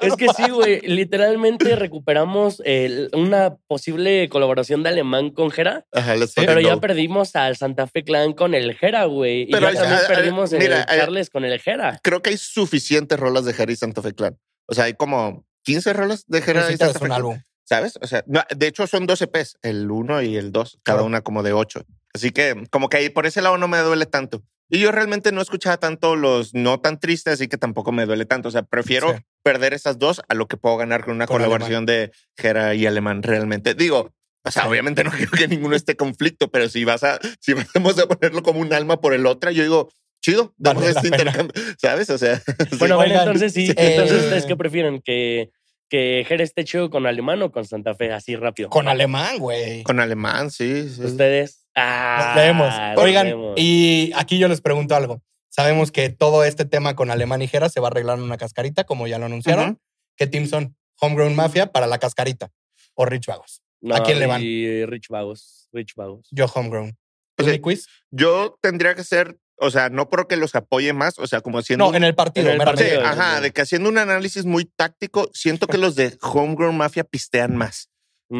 Es 0.00 0.14
que 0.16 0.28
sí, 0.36 0.50
güey. 0.50 0.80
Literalmente 0.82 1.74
recuperamos 1.76 2.60
el- 2.64 3.10
una 3.14 3.56
posible 3.66 4.28
colaboración 4.28 4.82
de 4.82 4.90
alemán 4.90 5.30
con 5.30 5.50
Jera. 5.50 5.86
Ajá, 5.92 6.14
Pero 6.36 6.60
ya 6.60 6.76
perdimos 6.78 7.34
al 7.36 7.56
Santa 7.56 7.86
Fe 7.86 8.04
Clan 8.04 8.32
con 8.32 8.54
el 8.54 8.74
Jera, 8.76 9.04
güey. 9.06 9.42
Y 9.42 9.52
ya 9.52 9.58
hay- 9.58 9.74
también 9.74 9.92
hay- 9.94 10.00
hay- 10.00 10.06
perdimos 10.16 10.52
el 10.52 10.58
mira, 10.58 10.84
hay- 10.88 10.98
Charles 11.00 11.30
con 11.30 11.44
el 11.44 11.58
Jera. 11.60 11.98
Creo 12.02 12.20
que 12.22 12.30
hay 12.30 12.36
suficientes 12.38 13.18
rolas 13.18 13.44
de 13.44 13.54
Jera 13.54 13.72
y 13.72 13.76
Santa 13.76 14.02
Fe 14.02 14.14
Clan. 14.14 14.38
O 14.66 14.74
sea, 14.74 14.84
hay 14.84 14.94
como 14.94 15.46
15 15.64 15.92
rolas 15.92 16.24
de 16.26 16.42
Jera 16.42 16.70
y 16.70 16.76
Santa 16.76 16.98
Fe 16.98 17.04
un 17.04 17.06
Clan. 17.08 17.12
álbum. 17.18 17.42
¿Sabes? 17.64 17.98
O 18.00 18.06
sea, 18.06 18.24
no, 18.26 18.40
de 18.56 18.66
hecho 18.66 18.86
son 18.86 19.06
dos 19.06 19.20
EPs, 19.20 19.58
el 19.62 19.90
uno 19.90 20.22
y 20.22 20.36
el 20.38 20.52
dos, 20.52 20.78
cada 20.82 20.98
Claro. 20.98 21.06
una 21.06 21.20
como 21.20 21.42
de 21.42 21.52
ocho. 21.52 21.82
Así 22.14 22.30
que 22.30 22.64
como 22.70 22.88
que 22.88 22.96
ahí 22.96 23.10
por 23.10 23.26
ese 23.26 23.42
lado 23.42 23.58
no 23.58 23.68
me 23.68 23.76
duele 23.78 24.06
tanto. 24.06 24.42
Y 24.70 24.80
yo 24.80 24.92
realmente 24.92 25.32
no 25.32 25.40
escuchaba 25.40 25.78
tanto 25.78 26.14
los 26.16 26.54
no 26.54 26.80
tan 26.80 27.00
tristes, 27.00 27.34
así 27.34 27.48
que 27.48 27.56
tampoco 27.56 27.90
me 27.92 28.04
duele 28.06 28.26
tanto. 28.26 28.48
O 28.48 28.52
sea, 28.52 28.62
prefiero 28.62 29.14
Sí. 29.16 29.22
perder 29.42 29.72
esas 29.74 29.98
dos 29.98 30.20
a 30.28 30.34
lo 30.34 30.46
que 30.46 30.56
puedo 30.56 30.76
ganar 30.76 31.04
con 31.04 31.14
una 31.14 31.26
Con 31.26 31.36
colaboración 31.38 31.86
de 31.86 32.10
Jera 32.36 32.74
y 32.74 32.84
Alemán 32.86 33.22
realmente. 33.22 33.74
Digo, 33.74 34.12
o 34.44 34.50
sea, 34.50 34.62
Sí. 34.64 34.68
obviamente 34.68 35.04
no 35.04 35.10
quiero 35.30 35.30
que 35.32 35.48
ninguno 35.48 35.74
esté 35.74 35.96
conflicto, 35.96 36.50
pero 36.50 36.68
si 36.68 36.84
vas 36.84 37.02
a, 37.04 37.18
si 37.40 37.54
vamos 37.74 37.98
a 37.98 38.06
ponerlo 38.06 38.42
como 38.42 38.60
un 38.60 38.72
alma 38.74 39.00
por 39.00 39.14
el 39.14 39.24
otro, 39.26 39.50
yo 39.50 39.62
digo, 39.62 39.90
chido, 40.20 40.52
damos 40.58 40.82
Vale 40.82 40.96
este 40.96 41.10
pena. 41.10 41.16
intercambio, 41.30 41.62
¿sabes? 41.80 42.10
O 42.10 42.18
sea, 42.18 42.36
sí. 42.70 42.76
Bueno, 42.78 42.98
Oigan, 42.98 43.20
entonces 43.20 43.52
sí. 43.54 43.68
sí. 43.68 43.74
Entonces, 43.76 44.24
¿ustedes 44.24 44.44
qué 44.46 44.56
prefieren? 44.56 45.00
¿Que, 45.02 45.50
que 45.88 46.24
Jera 46.28 46.44
esté 46.44 46.64
chido 46.64 46.90
con 46.90 47.06
Alemán 47.06 47.40
o 47.40 47.50
con 47.50 47.64
Santa 47.64 47.94
Fe, 47.94 48.12
así 48.12 48.36
rápido. 48.36 48.68
Con 48.68 48.88
alemán, 48.88 49.38
güey. 49.38 49.82
Con 49.84 50.00
alemán, 50.00 50.50
sí. 50.50 50.90
sí. 50.90 51.02
Ustedes. 51.02 51.64
Ah, 51.80 52.32
Nos 52.34 52.44
vemos. 52.44 52.74
nos 52.94 52.98
Oigan, 53.04 53.26
vemos. 53.26 53.54
y 53.56 54.12
aquí 54.16 54.38
yo 54.38 54.48
les 54.48 54.60
pregunto 54.60 54.94
algo. 54.96 55.22
Sabemos 55.50 55.90
que 55.92 56.08
todo 56.10 56.44
este 56.44 56.64
tema 56.64 56.94
con 56.94 57.10
alemán 57.10 57.42
y 57.42 57.48
Jera 57.48 57.68
se 57.68 57.80
va 57.80 57.88
a 57.88 57.90
arreglar 57.90 58.18
en 58.18 58.24
una 58.24 58.36
cascarita, 58.36 58.84
como 58.84 59.06
ya 59.06 59.18
lo 59.18 59.26
anunciaron. 59.26 59.70
Ujú. 59.70 59.80
¿Qué 60.16 60.26
team 60.26 60.46
son? 60.46 60.76
Homegrown 61.00 61.34
Mafia 61.36 61.70
para 61.72 61.86
la 61.86 61.98
cascarita 61.98 62.50
o 62.94 63.04
Rich 63.06 63.26
Vagos. 63.26 63.62
No, 63.80 63.94
¿a 63.94 64.02
quién 64.02 64.18
le 64.18 64.26
van? 64.26 64.40
y 64.42 64.84
Rich 64.86 65.08
Vagos. 65.08 65.68
Rich 65.72 65.94
Vagos. 65.94 66.26
Yo 66.32 66.46
Homegrown. 66.46 66.88
O 66.90 67.42
¿Es 67.42 67.44
sea, 67.46 67.52
mi 67.52 67.60
quiz? 67.60 67.86
Yo 68.10 68.58
tendría 68.60 68.96
que 68.96 69.04
ser, 69.04 69.38
o 69.56 69.70
sea, 69.70 69.88
no 69.90 70.08
porque 70.08 70.36
los 70.36 70.54
apoye 70.56 70.92
más, 70.92 71.18
o 71.20 71.26
sea, 71.28 71.40
como 71.40 71.58
haciendo. 71.58 71.84
No, 71.84 71.90
un- 71.90 71.96
en 71.96 72.02
el 72.04 72.14
partido. 72.16 72.46
en 72.46 72.52
el 72.54 72.58
me 72.58 72.64
partido. 72.64 72.90
Sí, 73.00 73.06
ajá, 73.06 73.40
de 73.40 73.52
que 73.52 73.60
haciendo 73.62 73.88
un 73.88 73.98
análisis 73.98 74.44
muy 74.44 74.64
táctico, 74.64 75.30
siento 75.32 75.68
que 75.68 75.78
los 75.78 75.94
de 75.94 76.18
Homegrown 76.20 76.76
Mafia 76.76 77.04
pistean 77.04 77.56
más. 77.56 77.88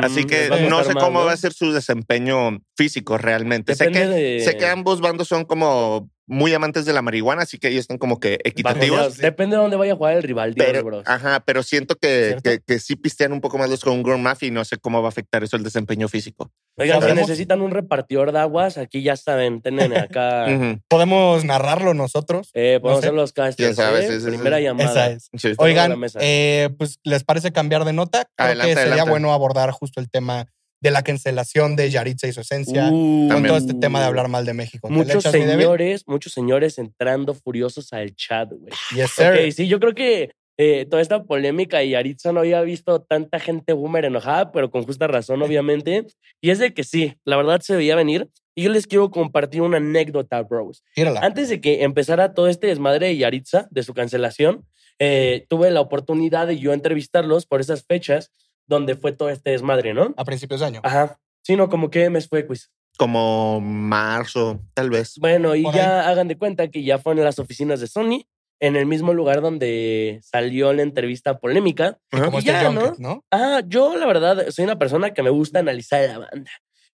Así 0.00 0.24
Mm, 0.24 0.26
que 0.26 0.48
no 0.68 0.84
sé 0.84 0.94
cómo 0.94 1.24
va 1.24 1.32
a 1.32 1.36
ser 1.36 1.52
su 1.54 1.72
desempeño 1.72 2.58
físico 2.76 3.16
realmente. 3.16 3.74
Sé 3.74 3.90
que, 3.90 4.06
de- 4.06 4.40
sé 4.44 4.56
que 4.56 4.66
ambos 4.66 5.00
bandos 5.00 5.28
son 5.28 5.44
como 5.44 6.10
muy 6.28 6.52
amantes 6.54 6.84
de 6.84 6.92
la 6.92 7.02
marihuana, 7.02 7.42
así 7.42 7.58
que 7.58 7.68
ellos 7.68 7.80
están 7.80 7.98
como 7.98 8.20
que 8.20 8.38
equitativos. 8.44 9.16
Depende 9.16 9.56
de 9.56 9.62
dónde 9.62 9.76
vaya 9.76 9.94
a 9.94 9.96
jugar 9.96 10.14
el 10.16 10.22
rival, 10.22 10.54
Dios, 10.54 10.66
Pero, 10.66 10.84
bro. 10.84 11.02
ajá, 11.06 11.40
pero 11.44 11.62
siento 11.62 11.96
que, 11.96 12.36
que, 12.44 12.60
que 12.64 12.78
sí 12.78 12.96
pistean 12.96 13.32
un 13.32 13.40
poco 13.40 13.58
más 13.58 13.70
los 13.70 13.84
Homegrown 13.86 14.22
Mafia 14.22 14.48
y 14.48 14.50
no 14.50 14.64
sé 14.64 14.76
cómo 14.76 15.00
va 15.02 15.08
a 15.08 15.10
afectar 15.10 15.42
eso 15.42 15.56
el 15.56 15.62
desempeño 15.64 16.06
físico. 16.08 16.52
Oigan, 16.76 17.02
si 17.02 17.12
necesitan 17.14 17.60
un 17.60 17.72
repartidor 17.72 18.30
de 18.30 18.38
aguas, 18.38 18.78
aquí 18.78 19.02
ya 19.02 19.16
saben, 19.16 19.62
tienen 19.62 19.96
acá. 19.96 20.46
Podemos 20.88 21.44
narrarlo 21.44 21.94
nosotros. 21.94 22.50
eh, 22.54 22.78
podemos 22.80 22.98
No 22.98 23.00
sé. 23.02 23.06
hacer 23.08 23.14
los 23.14 23.32
castings. 23.32 23.70
Ya 23.70 23.74
sabes, 23.74 24.04
¿eh? 24.04 24.20
sí, 24.20 24.20
sí. 24.20 24.26
Primera 24.28 24.60
llamada. 24.60 24.90
Esa 24.90 25.10
es. 25.10 25.30
Sí. 25.36 25.48
Oiga, 25.48 25.62
Oigan, 25.64 25.90
la 25.90 25.96
mesa. 25.96 26.18
eh, 26.22 26.68
pues 26.78 27.00
les 27.02 27.24
parece 27.24 27.50
cambiar 27.52 27.84
de 27.84 27.92
nota. 27.94 28.26
Creo 28.36 28.46
Adelante, 28.46 28.68
que 28.70 28.74
sería 28.76 28.92
adelante. 28.92 29.10
bueno 29.10 29.32
abordar 29.32 29.70
justo 29.72 30.00
el 30.00 30.08
tema 30.10 30.46
de 30.80 30.90
la 30.90 31.02
cancelación 31.02 31.76
de 31.76 31.90
Yaritza 31.90 32.28
y 32.28 32.32
su 32.32 32.40
esencia. 32.40 32.90
Uh, 32.92 33.28
con 33.30 33.44
todo 33.44 33.56
este 33.56 33.74
tema 33.74 34.00
de 34.00 34.06
hablar 34.06 34.28
mal 34.28 34.44
de 34.44 34.54
México. 34.54 34.88
¿Te 34.88 34.94
le 34.94 35.04
Muchos 35.04 35.24
señores, 35.24 36.04
muchos 36.06 36.32
señores 36.32 36.78
entrando 36.78 37.34
furiosos 37.34 37.92
al 37.92 38.14
chat, 38.14 38.50
güey. 38.50 38.72
Yes, 38.94 39.10
sir. 39.10 39.32
Ok, 39.32 39.50
sí, 39.52 39.68
yo 39.68 39.80
creo 39.80 39.94
que 39.94 40.30
eh, 40.60 40.86
toda 40.90 41.00
esta 41.02 41.22
polémica 41.22 41.84
y 41.84 41.94
Aritza 41.94 42.32
no 42.32 42.40
había 42.40 42.60
visto 42.62 43.00
tanta 43.02 43.38
gente 43.38 43.72
boomer 43.72 44.04
enojada, 44.04 44.50
pero 44.50 44.70
con 44.70 44.82
justa 44.84 45.06
razón, 45.06 45.40
obviamente. 45.42 46.04
Y 46.40 46.50
es 46.50 46.58
de 46.58 46.74
que 46.74 46.82
sí, 46.82 47.14
la 47.24 47.36
verdad 47.36 47.60
se 47.60 47.76
veía 47.76 47.94
venir. 47.94 48.28
Y 48.56 48.64
yo 48.64 48.70
les 48.72 48.88
quiero 48.88 49.10
compartir 49.12 49.62
una 49.62 49.76
anécdota, 49.76 50.42
bros. 50.42 50.82
Tírala. 50.94 51.20
Antes 51.20 51.48
de 51.48 51.60
que 51.60 51.84
empezara 51.84 52.34
todo 52.34 52.48
este 52.48 52.66
desmadre 52.66 53.06
de 53.06 53.16
Yaritza, 53.16 53.68
de 53.70 53.84
su 53.84 53.94
cancelación, 53.94 54.66
eh, 54.98 55.46
tuve 55.48 55.70
la 55.70 55.80
oportunidad 55.80 56.48
de 56.48 56.58
yo 56.58 56.72
entrevistarlos 56.72 57.46
por 57.46 57.60
esas 57.60 57.84
fechas 57.84 58.32
donde 58.68 58.94
fue 58.94 59.12
todo 59.12 59.30
este 59.30 59.50
desmadre, 59.50 59.94
¿no? 59.94 60.14
A 60.16 60.24
principios 60.24 60.60
de 60.60 60.66
año. 60.66 60.80
Ajá. 60.84 61.18
Sí, 61.42 61.56
no, 61.56 61.68
como 61.68 61.90
que 61.90 62.10
mes 62.10 62.28
fue 62.28 62.46
quiz. 62.46 62.70
Como 62.96 63.60
marzo, 63.60 64.60
tal 64.74 64.90
vez. 64.90 65.14
Bueno, 65.18 65.54
y 65.54 65.62
Por 65.62 65.74
ya 65.74 66.08
hagan 66.08 66.28
de 66.28 66.36
cuenta 66.36 66.68
que 66.68 66.82
ya 66.82 66.98
fueron 66.98 67.18
en 67.18 67.24
las 67.24 67.38
oficinas 67.38 67.80
de 67.80 67.86
Sony, 67.86 68.26
en 68.60 68.76
el 68.76 68.86
mismo 68.86 69.14
lugar 69.14 69.40
donde 69.40 70.20
salió 70.22 70.72
la 70.72 70.82
entrevista 70.82 71.38
polémica. 71.38 71.98
Ajá. 72.10 72.26
Como 72.26 72.38
y 72.38 72.40
este 72.40 72.52
ya, 72.52 72.66
junket, 72.66 72.98
¿no? 72.98 73.24
Ah, 73.30 73.62
yo 73.66 73.96
la 73.96 74.06
verdad 74.06 74.50
soy 74.50 74.64
una 74.64 74.78
persona 74.78 75.14
que 75.14 75.22
me 75.22 75.30
gusta 75.30 75.60
analizar 75.60 76.08
la 76.08 76.18
banda. 76.18 76.50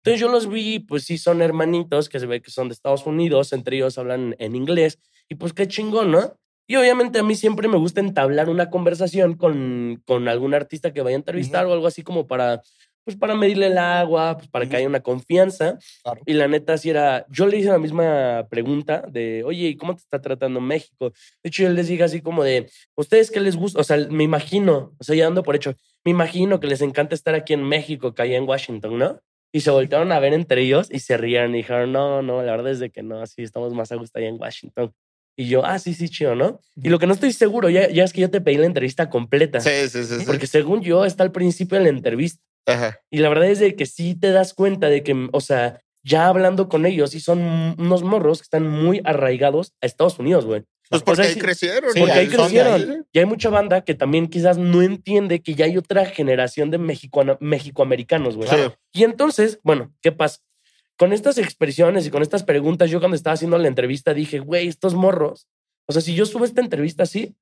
Entonces 0.04 0.20
yo 0.20 0.28
los 0.28 0.48
vi, 0.48 0.80
pues 0.80 1.04
sí 1.04 1.16
son 1.16 1.40
hermanitos 1.40 2.08
que 2.08 2.18
se 2.18 2.26
ve 2.26 2.42
que 2.42 2.50
son 2.50 2.68
de 2.68 2.74
Estados 2.74 3.06
Unidos, 3.06 3.52
entre 3.52 3.76
ellos 3.76 3.96
hablan 3.98 4.34
en 4.40 4.56
inglés 4.56 4.98
y 5.28 5.36
pues 5.36 5.52
qué 5.52 5.68
chingón, 5.68 6.10
¿no? 6.10 6.36
Y 6.66 6.76
obviamente 6.76 7.18
a 7.18 7.22
mí 7.22 7.34
siempre 7.34 7.68
me 7.68 7.76
gusta 7.76 8.00
entablar 8.00 8.48
una 8.48 8.70
conversación 8.70 9.34
con, 9.34 10.02
con 10.06 10.28
algún 10.28 10.54
artista 10.54 10.92
que 10.92 11.02
vaya 11.02 11.16
a 11.16 11.18
entrevistar 11.18 11.66
o 11.66 11.72
algo 11.72 11.86
así 11.86 12.02
como 12.02 12.26
para, 12.26 12.62
pues 13.04 13.16
para 13.16 13.34
medirle 13.34 13.66
el 13.66 13.78
agua, 13.78 14.36
pues 14.36 14.48
para 14.48 14.68
que 14.68 14.76
haya 14.76 14.86
una 14.86 15.00
confianza. 15.00 15.78
Claro. 16.02 16.20
Y 16.24 16.34
la 16.34 16.48
neta, 16.48 16.78
sí 16.78 16.90
era. 16.90 17.26
Yo 17.28 17.46
le 17.46 17.58
hice 17.58 17.68
la 17.68 17.78
misma 17.78 18.46
pregunta 18.48 19.04
de, 19.10 19.42
oye, 19.44 19.68
¿y 19.68 19.76
cómo 19.76 19.94
te 19.94 20.02
está 20.02 20.20
tratando 20.20 20.60
México? 20.60 21.10
De 21.42 21.48
hecho, 21.48 21.64
yo 21.64 21.70
les 21.70 21.88
dije 21.88 22.04
así 22.04 22.20
como 22.20 22.44
de, 22.44 22.70
¿ustedes 22.94 23.30
qué 23.30 23.40
les 23.40 23.56
gusta? 23.56 23.80
O 23.80 23.84
sea, 23.84 23.96
me 24.10 24.24
imagino, 24.24 24.94
o 24.98 25.04
sea, 25.04 25.16
ya 25.16 25.24
dando 25.24 25.42
por 25.42 25.56
hecho, 25.56 25.74
me 26.04 26.12
imagino 26.12 26.60
que 26.60 26.68
les 26.68 26.80
encanta 26.80 27.14
estar 27.14 27.34
aquí 27.34 27.52
en 27.52 27.64
México, 27.64 28.14
que 28.14 28.22
allá 28.22 28.36
en 28.36 28.48
Washington, 28.48 28.98
¿no? 28.98 29.20
Y 29.54 29.60
se 29.60 29.70
voltearon 29.70 30.12
a 30.12 30.18
ver 30.18 30.32
entre 30.32 30.62
ellos 30.62 30.88
y 30.90 31.00
se 31.00 31.16
rieron 31.18 31.54
y 31.54 31.58
dijeron, 31.58 31.92
no, 31.92 32.22
no, 32.22 32.42
la 32.42 32.52
verdad 32.52 32.72
es 32.72 32.78
de 32.78 32.90
que 32.90 33.02
no, 33.02 33.26
sí, 33.26 33.42
estamos 33.42 33.74
más 33.74 33.92
a 33.92 33.96
gusto 33.96 34.18
allá 34.18 34.28
en 34.28 34.40
Washington. 34.40 34.94
Y 35.36 35.48
yo, 35.48 35.64
ah, 35.64 35.78
sí, 35.78 35.94
sí, 35.94 36.08
chido, 36.08 36.34
¿no? 36.34 36.60
Y 36.76 36.88
lo 36.88 36.98
que 36.98 37.06
no 37.06 37.14
estoy 37.14 37.32
seguro, 37.32 37.70
ya, 37.70 37.88
ya 37.88 38.04
es 38.04 38.12
que 38.12 38.20
yo 38.20 38.30
te 38.30 38.40
pedí 38.40 38.56
la 38.58 38.66
entrevista 38.66 39.08
completa. 39.08 39.60
Sí, 39.60 39.70
sí, 39.88 40.04
sí. 40.04 40.18
sí. 40.20 40.24
Porque 40.26 40.46
según 40.46 40.82
yo, 40.82 41.04
está 41.04 41.24
al 41.24 41.32
principio 41.32 41.78
de 41.78 41.84
la 41.84 41.90
entrevista. 41.90 42.42
Ajá. 42.66 43.00
Y 43.10 43.18
la 43.18 43.28
verdad 43.28 43.48
es 43.48 43.58
de 43.58 43.74
que 43.74 43.86
sí 43.86 44.14
te 44.14 44.30
das 44.30 44.52
cuenta 44.54 44.88
de 44.88 45.02
que, 45.02 45.28
o 45.32 45.40
sea, 45.40 45.80
ya 46.04 46.26
hablando 46.26 46.68
con 46.68 46.84
ellos, 46.84 47.14
y 47.14 47.20
son 47.20 47.40
unos 47.78 48.02
morros 48.02 48.38
que 48.38 48.44
están 48.44 48.68
muy 48.68 49.00
arraigados 49.04 49.72
a 49.80 49.86
Estados 49.86 50.18
Unidos, 50.18 50.44
güey. 50.44 50.64
Pues 50.90 51.00
O 51.00 51.04
porque 51.06 51.22
sea, 51.22 51.32
ahí 51.32 51.38
crecieron. 51.38 51.90
sí, 51.92 52.00
Porque 52.00 52.12
ahí 52.12 52.28
crecieron. 52.28 53.06
Y 53.12 53.18
hay 53.18 53.24
mucha 53.24 53.48
banda 53.48 53.82
que 53.82 53.94
también 53.94 54.28
quizás 54.28 54.58
no 54.58 54.82
entiende 54.82 55.40
que 55.40 55.54
ya 55.54 55.64
hay 55.64 55.78
otra 55.78 56.04
generación 56.04 56.70
de 56.70 56.78
mexicoamericanos, 57.40 58.36
güey. 58.36 58.48
Sí. 58.48 58.56
Y 58.92 59.04
entonces, 59.04 59.58
bueno, 59.62 59.94
¿qué 60.02 60.12
pasa? 60.12 60.40
Con 60.98 61.12
estas 61.12 61.38
expresiones 61.38 62.06
y 62.06 62.10
con 62.10 62.22
estas 62.22 62.42
preguntas, 62.42 62.90
yo 62.90 63.00
cuando 63.00 63.16
estaba 63.16 63.34
haciendo 63.34 63.58
la 63.58 63.68
entrevista 63.68 64.14
dije, 64.14 64.38
güey, 64.38 64.68
estos 64.68 64.94
morros, 64.94 65.48
o 65.86 65.92
sea, 65.92 66.02
si 66.02 66.14
yo 66.14 66.26
subo 66.26 66.44
esta 66.44 66.60
entrevista 66.60 67.02
así, 67.04 67.34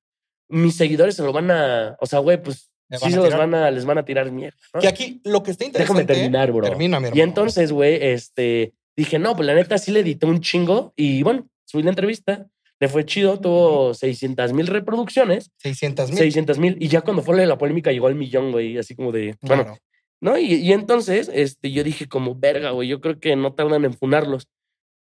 mis 0.47 0.75
seguidores 0.75 1.15
se 1.15 1.23
lo 1.23 1.31
van 1.31 1.51
a, 1.51 1.95
o 1.99 2.05
sea, 2.05 2.19
güey, 2.19 2.41
pues 2.41 2.71
sí 2.89 3.11
se 3.11 3.17
los 3.17 3.35
van 3.35 3.53
a, 3.53 3.71
les 3.71 3.85
van 3.85 3.97
a 3.97 4.05
tirar 4.05 4.31
mierda. 4.31 4.57
¿no? 4.73 4.81
Que 4.81 4.87
aquí 4.87 5.21
lo 5.23 5.43
que 5.43 5.51
está 5.51 5.65
Déjame 5.65 6.01
interesante. 6.01 6.13
terminar, 6.13 6.51
bro. 6.51 6.67
Termina, 6.67 6.99
mi 6.99 7.09
Y 7.13 7.21
entonces, 7.21 7.71
güey, 7.71 7.97
este, 8.01 8.73
dije, 8.95 9.19
no, 9.19 9.35
pues 9.35 9.45
la 9.45 9.53
neta 9.53 9.77
sí 9.77 9.91
le 9.91 10.01
edité 10.01 10.25
un 10.25 10.41
chingo 10.41 10.93
y 10.95 11.23
bueno, 11.23 11.47
subí 11.65 11.83
la 11.83 11.89
entrevista, 11.89 12.47
le 12.79 12.87
fue 12.87 13.05
chido, 13.05 13.39
tuvo 13.39 13.93
600 13.93 14.53
mil 14.53 14.67
reproducciones, 14.67 15.51
600 15.57 16.09
mil. 16.09 16.17
600 16.17 16.57
mil, 16.57 16.77
y 16.79 16.87
ya 16.87 17.01
cuando 17.01 17.21
fue 17.21 17.45
la 17.45 17.57
polémica 17.57 17.91
llegó 17.91 18.07
al 18.07 18.15
millón, 18.15 18.51
güey, 18.51 18.77
así 18.77 18.95
como 18.95 19.11
de, 19.11 19.35
bueno. 19.41 19.77
¿No? 20.21 20.37
Y, 20.37 20.53
y 20.53 20.71
entonces, 20.71 21.29
este, 21.33 21.71
yo 21.71 21.83
dije 21.83 22.07
como, 22.07 22.35
verga, 22.35 22.71
güey, 22.71 22.87
yo 22.87 23.01
creo 23.01 23.19
que 23.19 23.35
no 23.35 23.53
tardan 23.53 23.83
en 23.83 23.93
funarlos. 23.93 24.47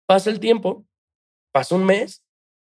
Pasa 0.06 0.30
el 0.30 0.40
tiempo, 0.40 0.86
pasó 1.52 1.76
un 1.76 1.86
mes 1.86 2.24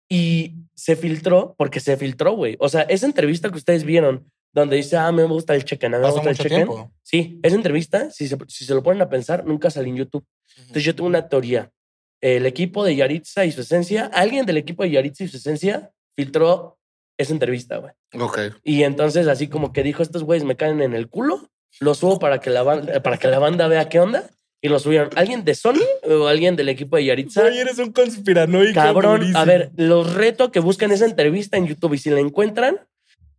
y 0.09 0.55
se 0.75 0.95
filtró, 0.95 1.55
porque 1.57 1.79
se 1.79 1.95
filtró, 1.95 2.33
güey. 2.33 2.57
O 2.59 2.67
sea, 2.67 2.81
esa 2.81 3.05
entrevista 3.05 3.49
que 3.49 3.57
ustedes 3.57 3.83
vieron, 3.83 4.29
donde 4.51 4.77
dice, 4.77 4.97
ah, 4.97 5.11
me 5.11 5.23
gusta 5.23 5.55
el 5.55 5.63
chequen, 5.63 5.91
me 5.91 6.11
gusta 6.11 6.31
el 6.31 6.37
chequen. 6.37 6.67
Sí, 7.03 7.39
esa 7.43 7.55
entrevista, 7.55 8.09
si 8.09 8.27
se, 8.27 8.37
si 8.47 8.65
se 8.65 8.73
lo 8.73 8.81
ponen 8.81 9.01
a 9.03 9.09
pensar, 9.09 9.45
nunca 9.45 9.69
salió 9.69 9.91
en 9.91 9.97
YouTube. 9.97 10.25
Entonces 10.57 10.83
yo 10.83 10.95
tengo 10.95 11.07
una 11.07 11.29
teoría. 11.29 11.71
El 12.19 12.45
equipo 12.45 12.83
de 12.83 12.95
Yaritza 12.95 13.45
y 13.45 13.51
su 13.51 13.61
esencia, 13.61 14.07
alguien 14.07 14.45
del 14.45 14.57
equipo 14.57 14.83
de 14.83 14.91
Yaritza 14.91 15.23
y 15.23 15.27
su 15.27 15.37
esencia 15.37 15.91
filtró 16.15 16.77
esa 17.17 17.31
entrevista, 17.31 17.77
güey. 17.77 17.93
Ok. 18.19 18.39
Y 18.63 18.83
entonces 18.83 19.27
así 19.27 19.47
como 19.47 19.71
que 19.71 19.83
dijo, 19.83 20.01
estos 20.01 20.23
güeyes 20.23 20.43
me 20.43 20.55
caen 20.55 20.81
en 20.81 20.95
el 20.95 21.09
culo, 21.09 21.49
lo 21.79 21.93
subo 21.95 22.19
para 22.19 22.39
que 22.39 22.49
la 22.49 22.63
banda, 22.63 23.01
para 23.01 23.17
que 23.17 23.27
la 23.27 23.39
banda 23.39 23.67
vea 23.67 23.89
qué 23.89 23.99
onda. 23.99 24.29
Y 24.61 24.67
lo 24.67 24.77
subieron. 24.77 25.09
¿Alguien 25.15 25.45
de 25.45 25.55
Sony 25.55 25.85
o 26.03 26.27
alguien 26.27 26.57
del 26.57 26.67
equipo 26.67 26.97
de 26.97 27.05
Yaritza? 27.05 27.43
Güey, 27.43 27.59
eres 27.59 27.77
un 27.79 27.93
conspiranoico. 27.93 28.73
Cabrón, 28.73 29.21
durísimo. 29.21 29.39
a 29.39 29.45
ver, 29.45 29.71
los 29.77 30.13
reto 30.13 30.51
que 30.51 30.59
busquen 30.59 30.91
esa 30.91 31.05
entrevista 31.05 31.55
en 31.55 31.65
YouTube 31.65 31.93
y 31.93 31.97
si 31.97 32.09
la 32.09 32.19
encuentran, 32.19 32.77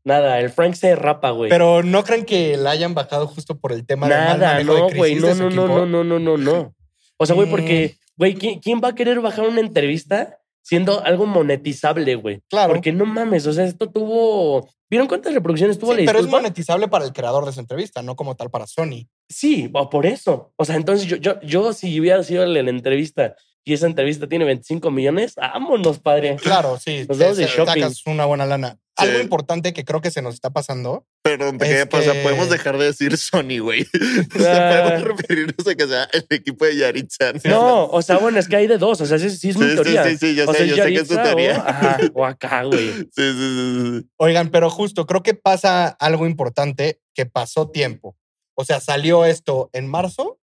nada, 0.02 0.40
el 0.40 0.49
Frank 0.49 0.75
se 0.75 0.96
rapa, 0.96 1.30
güey. 1.30 1.50
Pero 1.50 1.82
no 1.82 2.04
creen 2.04 2.25
que 2.25 2.56
la 2.56 2.70
hayan 2.70 2.94
bajado 2.94 3.26
justo 3.26 3.58
por 3.58 3.72
el 3.72 3.84
tema 3.84 4.08
de 4.08 4.14
mal 4.14 4.38
Nada, 4.38 4.52
manejo 4.54 4.75
de 4.75 4.80
no, 4.80 4.87
crisis 4.87 4.99
güey, 4.99 5.14
de 5.16 5.20
no, 5.20 5.34
su 5.34 5.42
no, 5.42 5.50
no, 5.50 5.62
equipo? 5.64 5.87
no, 5.87 5.87
no, 5.87 6.04
no, 6.04 6.18
no, 6.18 6.37
no. 6.38 6.75
O 7.18 7.26
sea, 7.26 7.37
güey, 7.37 7.50
porque, 7.50 7.96
güey, 8.16 8.34
¿quién, 8.34 8.60
quién 8.60 8.80
va 8.82 8.88
a 8.88 8.94
querer 8.94 9.20
bajar 9.20 9.46
una 9.46 9.60
entrevista 9.60 10.38
siendo 10.62 11.05
algo 11.05 11.26
monetizable, 11.26 12.14
güey? 12.17 12.43
Claro. 12.49 12.73
Porque 12.73 12.93
no 12.93 13.07
mames, 13.07 13.47
o 13.47 13.52
sea, 13.52 13.64
esto 13.64 13.90
tuvo. 13.90 14.69
¿Vieron 14.88 15.07
cuántas 15.07 15.33
reproducciones 15.35 15.79
tuvo 15.79 15.95
Sí, 15.95 16.00
la 16.00 16.07
pero 16.12 16.19
es 16.25 16.26
monetizable 16.31 16.88
para 16.88 17.05
el 17.05 17.12
creador 17.12 17.45
de 17.45 17.52
esa 17.52 17.61
entrevista, 17.61 18.02
no 18.02 18.17
como 18.17 18.35
tal 18.35 18.50
para 18.50 18.67
Sony. 18.67 19.07
Sí, 19.29 19.69
por 19.69 20.05
eso. 20.07 20.52
O 20.57 20.64
sea, 20.64 20.75
entonces 20.76 21.07
yo, 21.07 21.17
yo, 21.17 21.40
yo 21.43 21.73
si 21.73 22.00
hubiera 22.00 22.23
sido 22.25 22.45
la, 22.45 22.62
la 22.62 22.71
entrevista 22.71 23.37
y 23.64 23.75
esa 23.75 23.87
entrevista 23.87 24.26
tiene 24.29 24.45
25 24.47 24.90
millones, 24.90 25.35
vámonos, 25.37 26.00
padre. 26.00 26.37
Claro, 26.43 26.76
sí. 26.79 27.05
Nos 27.09 27.19
te- 27.19 27.25
vamos 27.25 27.37
de 27.37 27.45
te 27.47 27.50
shopping. 27.52 27.83
sacas 27.83 28.07
una 28.07 28.25
buena 28.25 28.47
lana. 28.47 28.79
Algo 29.00 29.21
importante 29.21 29.73
que 29.73 29.85
creo 29.85 30.00
que 30.00 30.11
se 30.11 30.23
nos 30.23 30.35
está 30.35 30.50
pasando. 30.50 31.07
Perdón, 31.23 31.59
Es 31.61 31.87
pausa. 31.87 32.12
que- 32.12 32.23
Podemos 32.23 32.49
dejar 32.50 32.78
de 32.78 32.87
decir 32.87 33.16
Sony, 33.16 33.59
güey. 33.61 33.87
O 34.40 34.45
Ah. 34.47 34.92
podemos 34.95 35.16
referirnos 35.19 35.66
a 35.66 35.75
que 35.75 35.87
sea 35.87 36.04
el 36.12 36.26
equipo 36.30 36.64
de 36.64 36.76
Yaritza. 36.76 37.33
No, 37.45 37.87
o 37.87 38.02
sea, 38.02 38.19
bueno, 38.19 38.38
es 38.38 38.49
que 38.49 38.57
hay 38.57 38.66
de 38.66 38.78
dos. 38.78 39.00
O 39.00 39.07
sea, 39.07 39.19
sí, 39.19 39.30
sí 39.30 39.50
es 39.50 39.57
mi 39.57 39.64
Sí, 39.64 39.69
sí, 39.71 39.75
teoría. 39.76 40.04
sí, 40.04 40.16
sí, 40.19 40.35
yo 40.35 40.49
o 40.49 40.52
sé, 40.52 40.59
sea, 40.59 40.66
yo 40.66 40.76
sé 40.76 40.88
que 40.92 40.95
es 41.00 41.09
tu 41.09 41.14
Yaritza 41.14 41.23
teoría. 41.23 41.57
O, 41.59 41.69
ajá, 41.69 41.99
o 42.14 42.25
acá, 42.26 42.62
güey. 42.64 42.90
Sí, 43.14 43.33
sí, 43.33 44.00
sí. 44.00 44.07
Oigan, 44.16 44.50
pero 44.50 44.71
justo 44.71 45.07
creo 45.07 45.23
que 45.23 45.35
pasa 45.35 45.88
algo 45.88 46.26
importante 46.26 47.00
que 47.14 47.26
pasó 47.26 47.69
tiempo. 47.71 48.16
O 48.54 48.64
sea, 48.64 48.80
salió 48.80 49.25
esto 49.25 49.71
en 49.73 49.87
marzo 49.88 50.38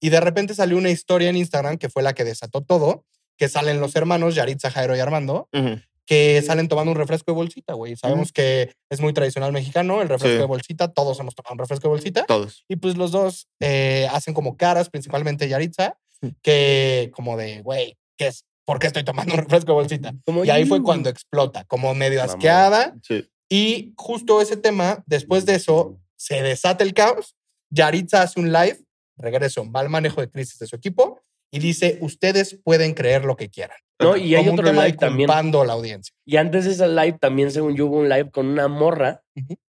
y 0.00 0.10
de 0.10 0.20
repente 0.20 0.54
salió 0.54 0.76
una 0.76 0.90
historia 0.90 1.30
en 1.30 1.36
Instagram 1.36 1.78
que 1.78 1.88
fue 1.88 2.02
la 2.02 2.12
que 2.12 2.24
desató 2.24 2.62
todo, 2.62 3.04
que 3.38 3.48
salen 3.48 3.80
los 3.80 3.96
hermanos 3.96 4.34
Yaritza, 4.34 4.70
Jairo 4.70 4.96
y 4.96 5.00
Armando, 5.00 5.48
Ujú. 5.52 5.80
Que 6.12 6.42
salen 6.42 6.68
tomando 6.68 6.92
un 6.92 6.98
refresco 6.98 7.30
de 7.30 7.36
bolsita, 7.36 7.72
güey. 7.72 7.96
Sabemos 7.96 8.32
que 8.32 8.74
es 8.90 9.00
muy 9.00 9.14
tradicional 9.14 9.50
mexicano 9.50 10.02
el 10.02 10.10
refresco 10.10 10.34
Sí. 10.36 10.40
de 10.40 10.44
bolsita. 10.44 10.88
Todos 10.92 11.18
hemos 11.20 11.34
tomado 11.34 11.54
un 11.54 11.58
refresco 11.60 11.84
de 11.84 11.88
bolsita. 11.88 12.26
Todos. 12.26 12.66
Y 12.68 12.76
pues 12.76 12.98
los 12.98 13.12
dos 13.12 13.48
eh, 13.60 14.06
hacen 14.12 14.34
como 14.34 14.58
caras, 14.58 14.90
principalmente 14.90 15.48
Yaritza, 15.48 15.98
que 16.42 17.10
como 17.14 17.38
de, 17.38 17.62
güey, 17.62 17.96
¿qué 18.18 18.26
es? 18.26 18.44
¿Por 18.66 18.78
qué 18.78 18.88
estoy 18.88 19.04
tomando 19.04 19.32
un 19.32 19.40
refresco 19.44 19.68
de 19.72 19.74
bolsita? 19.74 20.12
Como, 20.26 20.44
Y 20.44 20.50
ahí 20.50 20.66
fue 20.66 20.82
cuando 20.82 21.08
explota, 21.08 21.64
como 21.64 21.94
medio 21.94 22.22
asqueada. 22.22 22.94
Sí. 23.02 23.26
Y 23.48 23.94
justo 23.96 24.42
ese 24.42 24.58
tema, 24.58 25.02
después 25.06 25.46
de 25.46 25.54
eso, 25.54 25.98
se 26.16 26.42
desata 26.42 26.84
el 26.84 26.92
caos. 26.92 27.36
Yaritza 27.70 28.20
hace 28.20 28.38
un 28.38 28.52
live, 28.52 28.84
regreso, 29.16 29.64
mal 29.64 29.88
manejo 29.88 30.20
de 30.20 30.28
crisis 30.30 30.58
de 30.58 30.66
su 30.66 30.76
equipo 30.76 31.20
y 31.52 31.58
dice: 31.60 31.98
Ustedes 32.00 32.58
pueden 32.64 32.94
creer 32.94 33.24
lo 33.24 33.36
que 33.36 33.48
quieran. 33.48 33.76
No, 34.00 34.16
y 34.16 34.34
hay 34.34 34.44
Como 34.46 34.58
otro 34.60 34.72
live 34.72 34.94
también. 34.94 35.30
a 35.30 35.42
la 35.64 35.72
audiencia. 35.74 36.12
Y 36.26 36.36
antes 36.36 36.64
de 36.64 36.72
ese 36.72 36.88
live, 36.88 37.18
también 37.20 37.52
según 37.52 37.76
yo 37.76 37.86
hubo 37.86 37.98
un 37.98 38.08
live 38.08 38.30
con 38.32 38.46
una 38.46 38.66
morra, 38.66 39.22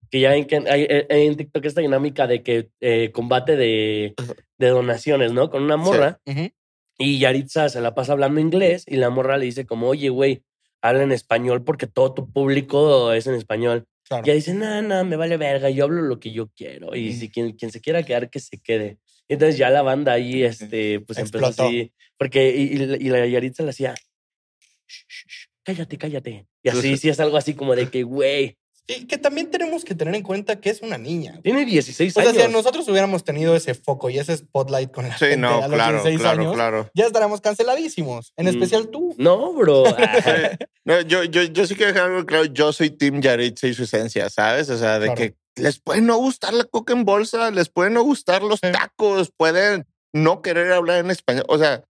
que 0.09 0.19
ya 0.21 0.29
hay, 0.31 0.47
hay- 0.69 0.88
hay 1.09 1.27
en 1.27 1.35
TikTok 1.35 1.65
esta 1.65 1.81
dinámica 1.81 2.27
de 2.27 2.41
que 2.43 2.69
eh, 2.79 3.11
combate 3.11 3.57
de, 3.57 4.13
de 4.57 4.67
donaciones, 4.69 5.33
¿no? 5.33 5.50
Con 5.50 5.63
una 5.63 5.75
morra. 5.75 6.19
Ujú. 6.25 6.50
Y 6.97 7.19
Yaritza 7.19 7.67
se 7.69 7.81
la 7.81 7.93
pasa 7.95 8.13
hablando 8.13 8.39
inglés 8.39 8.83
y 8.88 8.95
la 8.97 9.09
morra 9.09 9.38
le 9.38 9.45
dice 9.45 9.65
como, 9.65 9.88
oye, 9.89 10.09
güey, 10.09 10.43
habla 10.81 11.03
en 11.03 11.11
español 11.11 11.63
porque 11.63 11.88
todo 11.88 12.13
tu 12.13 12.31
público 12.31 13.11
es 13.11 13.27
en 13.27 13.33
español. 13.35 13.85
Claro. 14.07 14.23
Y 14.25 14.29
ella 14.29 14.35
dice, 14.35 14.53
no, 14.53 14.81
no, 14.81 15.03
me 15.05 15.15
vale 15.15 15.35
verga, 15.38 15.69
yo 15.69 15.85
hablo 15.85 16.01
lo 16.03 16.19
que 16.19 16.31
yo 16.31 16.47
quiero. 16.55 16.95
Y 16.95 17.13
si 17.13 17.29
quien, 17.29 17.53
quien 17.53 17.71
se 17.71 17.81
quiera 17.81 18.03
quedar, 18.03 18.29
que 18.29 18.39
se 18.39 18.59
quede. 18.61 18.97
Entonces 19.33 19.57
ya 19.57 19.69
la 19.69 19.81
banda 19.81 20.11
ahí, 20.13 20.43
este, 20.43 21.00
pues 21.00 21.17
empezó 21.19 21.38
así. 21.67 21.93
Porque, 22.17 22.55
y, 22.55 22.63
y 22.73 22.77
la- 22.85 22.97
y 22.97 23.09
la 23.09 23.25
Yaritza 23.27 23.63
le 23.63 23.69
hacía, 23.69 23.93
"Shh, 23.93 25.05
shh, 25.07 25.25
shh, 25.27 25.45
cállate, 25.63 25.97
cállate. 25.97 26.47
Y 26.63 26.69
así, 26.69 26.97
sí 26.97 27.09
es 27.09 27.19
algo 27.19 27.38
así 27.38 27.53
como 27.53 27.75
de 27.75 27.89
que, 27.91 28.03
güey, 28.03 28.57
Y 29.00 29.05
que 29.05 29.17
también 29.17 29.50
tenemos 29.50 29.83
que 29.86 29.95
tener 29.95 30.13
en 30.15 30.24
cuenta 30.24 30.60
que 30.60 30.69
es 30.69 30.81
una 30.81 30.98
niña. 30.98 31.31
güey. 31.31 31.43
tiene 31.43 31.65
16 31.65 32.15
O 32.17 32.21
sea, 32.21 32.29
años. 32.31 32.43
si 32.43 32.51
nosotros 32.51 32.88
hubiéramos 32.89 33.24
tenido 33.24 33.55
ese 33.55 33.74
foco 33.74 34.10
y 34.10 34.19
ese 34.19 34.36
spotlight 34.38 34.91
con 34.91 35.07
la 35.07 35.17
Sí, 35.17 35.25
gente 35.25 35.38
no, 35.38 35.63
a 35.63 35.67
los 35.67 35.75
claro, 35.75 35.93
16 36.03 36.19
claro, 36.21 36.41
años, 36.41 36.53
claro. 36.53 36.89
ya 36.93 37.05
estaremos 37.05 37.41
canceladísimos. 37.41 38.33
En 38.38 38.45
Mm. 38.45 38.50
especial 38.50 38.88
tú. 38.89 39.15
No, 39.17 39.53
bro. 39.53 39.83
No, 40.86 41.00
yo, 41.01 41.24
yo, 41.24 41.43
yo 41.43 41.67
sí 41.67 41.75
quiero 41.75 41.93
dejar 41.93 42.10
algo 42.10 42.25
claro. 42.25 42.45
Yo 42.45 42.74
soy 42.74 42.89
Team 42.89 43.21
Yaritza 43.21 43.67
y 43.67 43.74
su 43.74 43.83
esencia, 43.83 44.29
¿sabes? 44.29 44.69
O 44.69 44.77
sea, 44.77 44.98
de 45.00 45.05
Claro. 45.13 45.15
que 45.17 45.36
les 45.55 45.79
puede 45.79 46.01
no 46.01 46.17
gustar 46.17 46.53
la 46.53 46.63
coca 46.63 46.93
en 46.93 47.05
bolsa, 47.05 47.51
les 47.51 47.69
pueden 47.69 47.93
no 47.93 48.03
gustar 48.03 48.41
los 48.41 48.60
Sí. 48.63 48.71
tacos, 48.71 49.31
pueden 49.36 49.86
no 50.13 50.41
querer 50.41 50.71
hablar 50.71 50.98
en 51.00 51.12
español. 51.12 51.45
O 51.50 51.57
sea, 51.60 51.83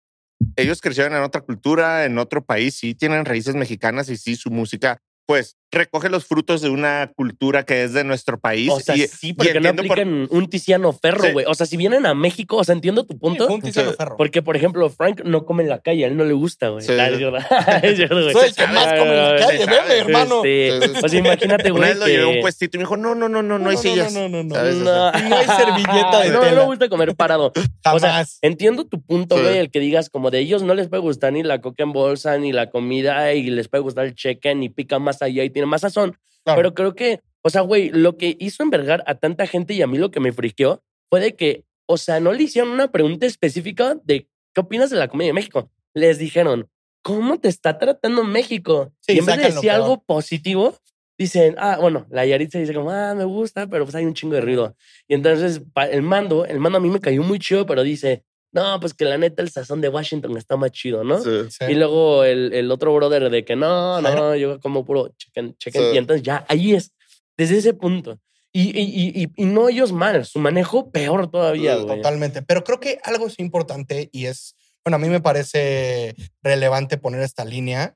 ellos 0.58 0.82
crecieron 0.82 1.14
en 1.16 1.24
otra 1.24 1.42
cultura, 1.42 2.04
en 2.06 2.18
otro 2.18 2.44
país, 2.44 2.76
sí 2.76 2.94
tienen 2.96 3.24
raíces 3.26 3.56
mexicanas 3.56 4.10
y 4.10 4.18
sí 4.18 4.36
su 4.36 4.50
música, 4.50 5.00
pues 5.26 5.56
recoge 5.72 6.10
los 6.10 6.26
frutos 6.26 6.62
de 6.62 6.70
una 6.70 7.12
cultura 7.16 7.64
que 7.64 7.84
es 7.84 7.94
de 7.94 8.04
nuestro 8.04 8.40
país. 8.40 8.70
O 8.72 8.80
sea, 8.80 8.96
y, 8.96 9.08
sí, 9.08 9.30
y 9.30 9.34
porque 9.34 9.60
no 9.60 9.70
por- 9.76 9.80
aplican 9.86 10.28
un 10.30 10.50
Tiziano 10.50 10.92
Ferro, 10.94 11.24
Sí. 11.24 11.32
güey. 11.32 11.46
O 11.48 11.54
sea, 11.54 11.66
si 11.66 11.78
vienen 11.78 12.06
a 12.06 12.14
México, 12.14 12.58
o 12.58 12.64
sea, 12.64 12.74
entiendo 12.74 13.06
tu 13.06 13.18
punto. 13.18 13.48
Un 13.48 13.62
Tiziano 13.62 13.92
Sí. 13.92 13.96
Ferro. 13.98 14.16
Porque, 14.18 14.42
por 14.42 14.56
ejemplo, 14.56 14.90
Frank 14.90 15.22
no 15.24 15.46
come 15.46 15.64
en 15.64 15.70
la 15.70 15.80
calle, 15.80 16.04
a 16.06 16.08
él 16.08 16.18
no 16.18 16.26
le 16.26 16.34
gusta, 16.34 16.70
güey. 16.70 16.86
Sí. 16.86 16.92
Ah, 17.00 17.10
es 17.10 17.20
verdad. 17.20 17.46
Es 17.84 17.98
verdad, 18.00 18.22
güey. 18.22 18.34
Soy 18.34 18.48
el 18.50 18.56
que 18.56 18.68
más 18.68 18.88
come 18.94 19.10
en 19.12 19.18
la 19.18 19.30
Ah, 19.32 19.38
calle, 19.40 19.98
hermano. 20.00 20.42
Este, 20.44 21.06
o 21.06 21.10
sea, 21.10 21.20
imagínate, 21.20 21.72
Una 21.72 21.80
güey. 21.80 21.90
vez 21.90 21.98
lo 22.00 22.08
llevé 22.08 22.24
a 22.24 22.28
un 22.28 22.42
puestito 22.42 22.78
y 22.78 22.80
me 22.80 22.84
dijo, 22.84 22.98
no, 22.98 23.16
no, 23.16 23.30
no, 23.30 23.42
no, 23.42 23.58
no 23.60 23.70
hay 23.70 23.78
sillas. 23.78 24.14
No, 24.14 24.28
no, 24.30 24.44
no, 24.44 24.56
no. 24.56 24.82
No, 24.82 25.12
hay 25.38 25.46
servilleta 25.48 26.20
de 26.24 26.30
no, 26.30 26.44
no 26.44 26.56
me 26.56 26.66
gusta 26.66 26.90
comer 26.90 27.16
parado. 27.16 27.52
O 27.94 28.00
sea, 28.00 28.24
entiendo 28.42 28.86
tu 28.86 29.02
punto, 29.02 29.36
güey, 29.42 29.58
el 29.58 29.72
que 29.72 29.80
digas 29.80 30.10
como 30.10 30.30
de 30.32 30.40
ellos 30.40 30.62
no 30.64 30.74
les 30.76 30.88
puede 30.88 31.02
gustar 31.02 31.34
ni 31.34 31.42
la 31.44 31.62
coca 31.62 31.82
en 31.84 31.92
bolsa, 31.94 32.38
ni 32.38 32.52
la 32.54 32.70
comida, 32.70 33.34
y 33.34 33.50
les 33.50 33.68
puede 33.68 33.82
gustar 33.82 34.06
el 34.06 34.14
chicken, 34.16 34.62
y 34.64 34.70
pica 34.70 35.00
más 35.00 35.22
allá 35.22 35.44
y 35.44 35.50
tiene 35.50 35.61
más 35.66 35.82
sazón. 35.82 36.18
Claro. 36.44 36.58
Pero 36.58 36.74
creo 36.74 36.96
que, 36.96 37.22
o 37.42 37.50
sea, 37.50 37.62
güey, 37.62 37.90
lo 37.90 38.18
que 38.18 38.36
hizo 38.40 38.64
envergar 38.64 39.04
a 39.08 39.16
tanta 39.16 39.48
gente 39.48 39.74
y 39.74 39.82
a 39.82 39.88
mí 39.88 39.98
lo 39.98 40.12
que 40.12 40.20
me 40.20 40.32
friqueó 40.32 40.84
fue 41.10 41.20
de 41.20 41.36
que, 41.36 41.66
o 41.86 41.98
sea, 41.98 42.20
no 42.20 42.34
le 42.34 42.44
hicieron 42.44 42.72
una 42.72 42.92
pregunta 42.92 43.26
específica 43.26 43.98
de 44.04 44.28
qué 44.54 44.62
opinas 44.62 44.90
de 44.90 44.98
la 44.98 45.08
comida 45.08 45.28
de 45.28 45.34
México. 45.34 45.70
Les 45.94 46.18
dijeron, 46.18 46.70
¿cómo 47.02 47.40
te 47.40 47.50
está 47.50 47.78
tratando 47.78 48.24
México? 48.24 48.94
Sí, 49.00 49.14
y 49.14 49.20
en 49.20 49.26
vez 49.26 49.38
de 49.38 49.44
decir 49.44 49.62
peor. 49.62 49.76
algo 49.76 50.04
positivo, 50.04 50.78
dicen, 51.18 51.56
ah, 51.58 51.78
bueno, 51.80 52.08
la 52.10 52.26
Yaritza 52.26 52.60
dice 52.60 52.74
como, 52.74 52.92
ah, 52.92 53.14
me 53.16 53.26
gusta, 53.26 53.68
pero 53.68 53.86
pues 53.86 53.96
hay 53.96 54.06
un 54.06 54.14
chingo 54.14 54.36
de 54.36 54.42
ruido. 54.42 54.76
Y 55.08 55.14
entonces 55.14 55.62
el 55.92 56.02
mando, 56.02 56.46
el 56.46 56.60
mando 56.60 56.78
a 56.78 56.82
mí 56.82 56.90
me 56.90 57.00
cayó 57.00 57.24
muy 57.24 57.40
chido, 57.40 57.66
pero 57.66 57.84
dice, 57.84 58.24
no, 58.52 58.80
pues 58.80 58.94
que 58.94 59.06
la 59.06 59.18
neta 59.18 59.42
el 59.42 59.50
sazón 59.50 59.80
de 59.82 59.90
Washington 59.90 60.36
está 60.38 60.58
más 60.58 60.72
chido, 60.72 61.04
¿no? 61.04 61.20
Sí. 61.22 61.30
Sí. 61.50 61.66
Y 61.70 61.76
luego 61.76 62.24
el, 62.24 62.54
el 62.54 62.70
otro 62.72 62.94
brother 62.94 63.30
de 63.30 63.46
que 63.46 63.56
no, 63.56 64.02
no, 64.02 64.36
yo 64.36 64.60
como 64.60 64.84
puro 64.86 65.14
chicken, 65.18 65.56
chicken. 65.58 65.82
Sí. 65.82 65.90
Y 65.94 65.98
entonces 65.98 66.24
ya, 66.24 66.46
ahí 66.50 66.74
es, 66.74 66.92
desde 67.38 67.58
ese 67.58 67.74
punto. 67.74 68.20
Y, 68.54 68.78
y, 68.78 68.82
y, 68.84 69.24
y- 69.24 69.32
y 69.38 69.46
no 69.46 69.70
ellos 69.70 69.94
mal, 69.94 70.26
su 70.26 70.38
manejo 70.40 70.92
peor 70.92 71.32
todavía. 71.32 71.78
Totalmente. 71.78 72.42
Pero 72.42 72.66
creo 72.66 72.82
que 72.82 73.00
algo 73.06 73.28
es 73.28 73.40
importante 73.40 74.10
y 74.12 74.26
es, 74.26 74.56
bueno, 74.84 74.98
a 74.98 75.00
mí 75.00 75.08
me 75.08 75.22
parece 75.22 76.16
relevante 76.44 76.98
poner 76.98 77.22
esta 77.22 77.46
línea. 77.46 77.96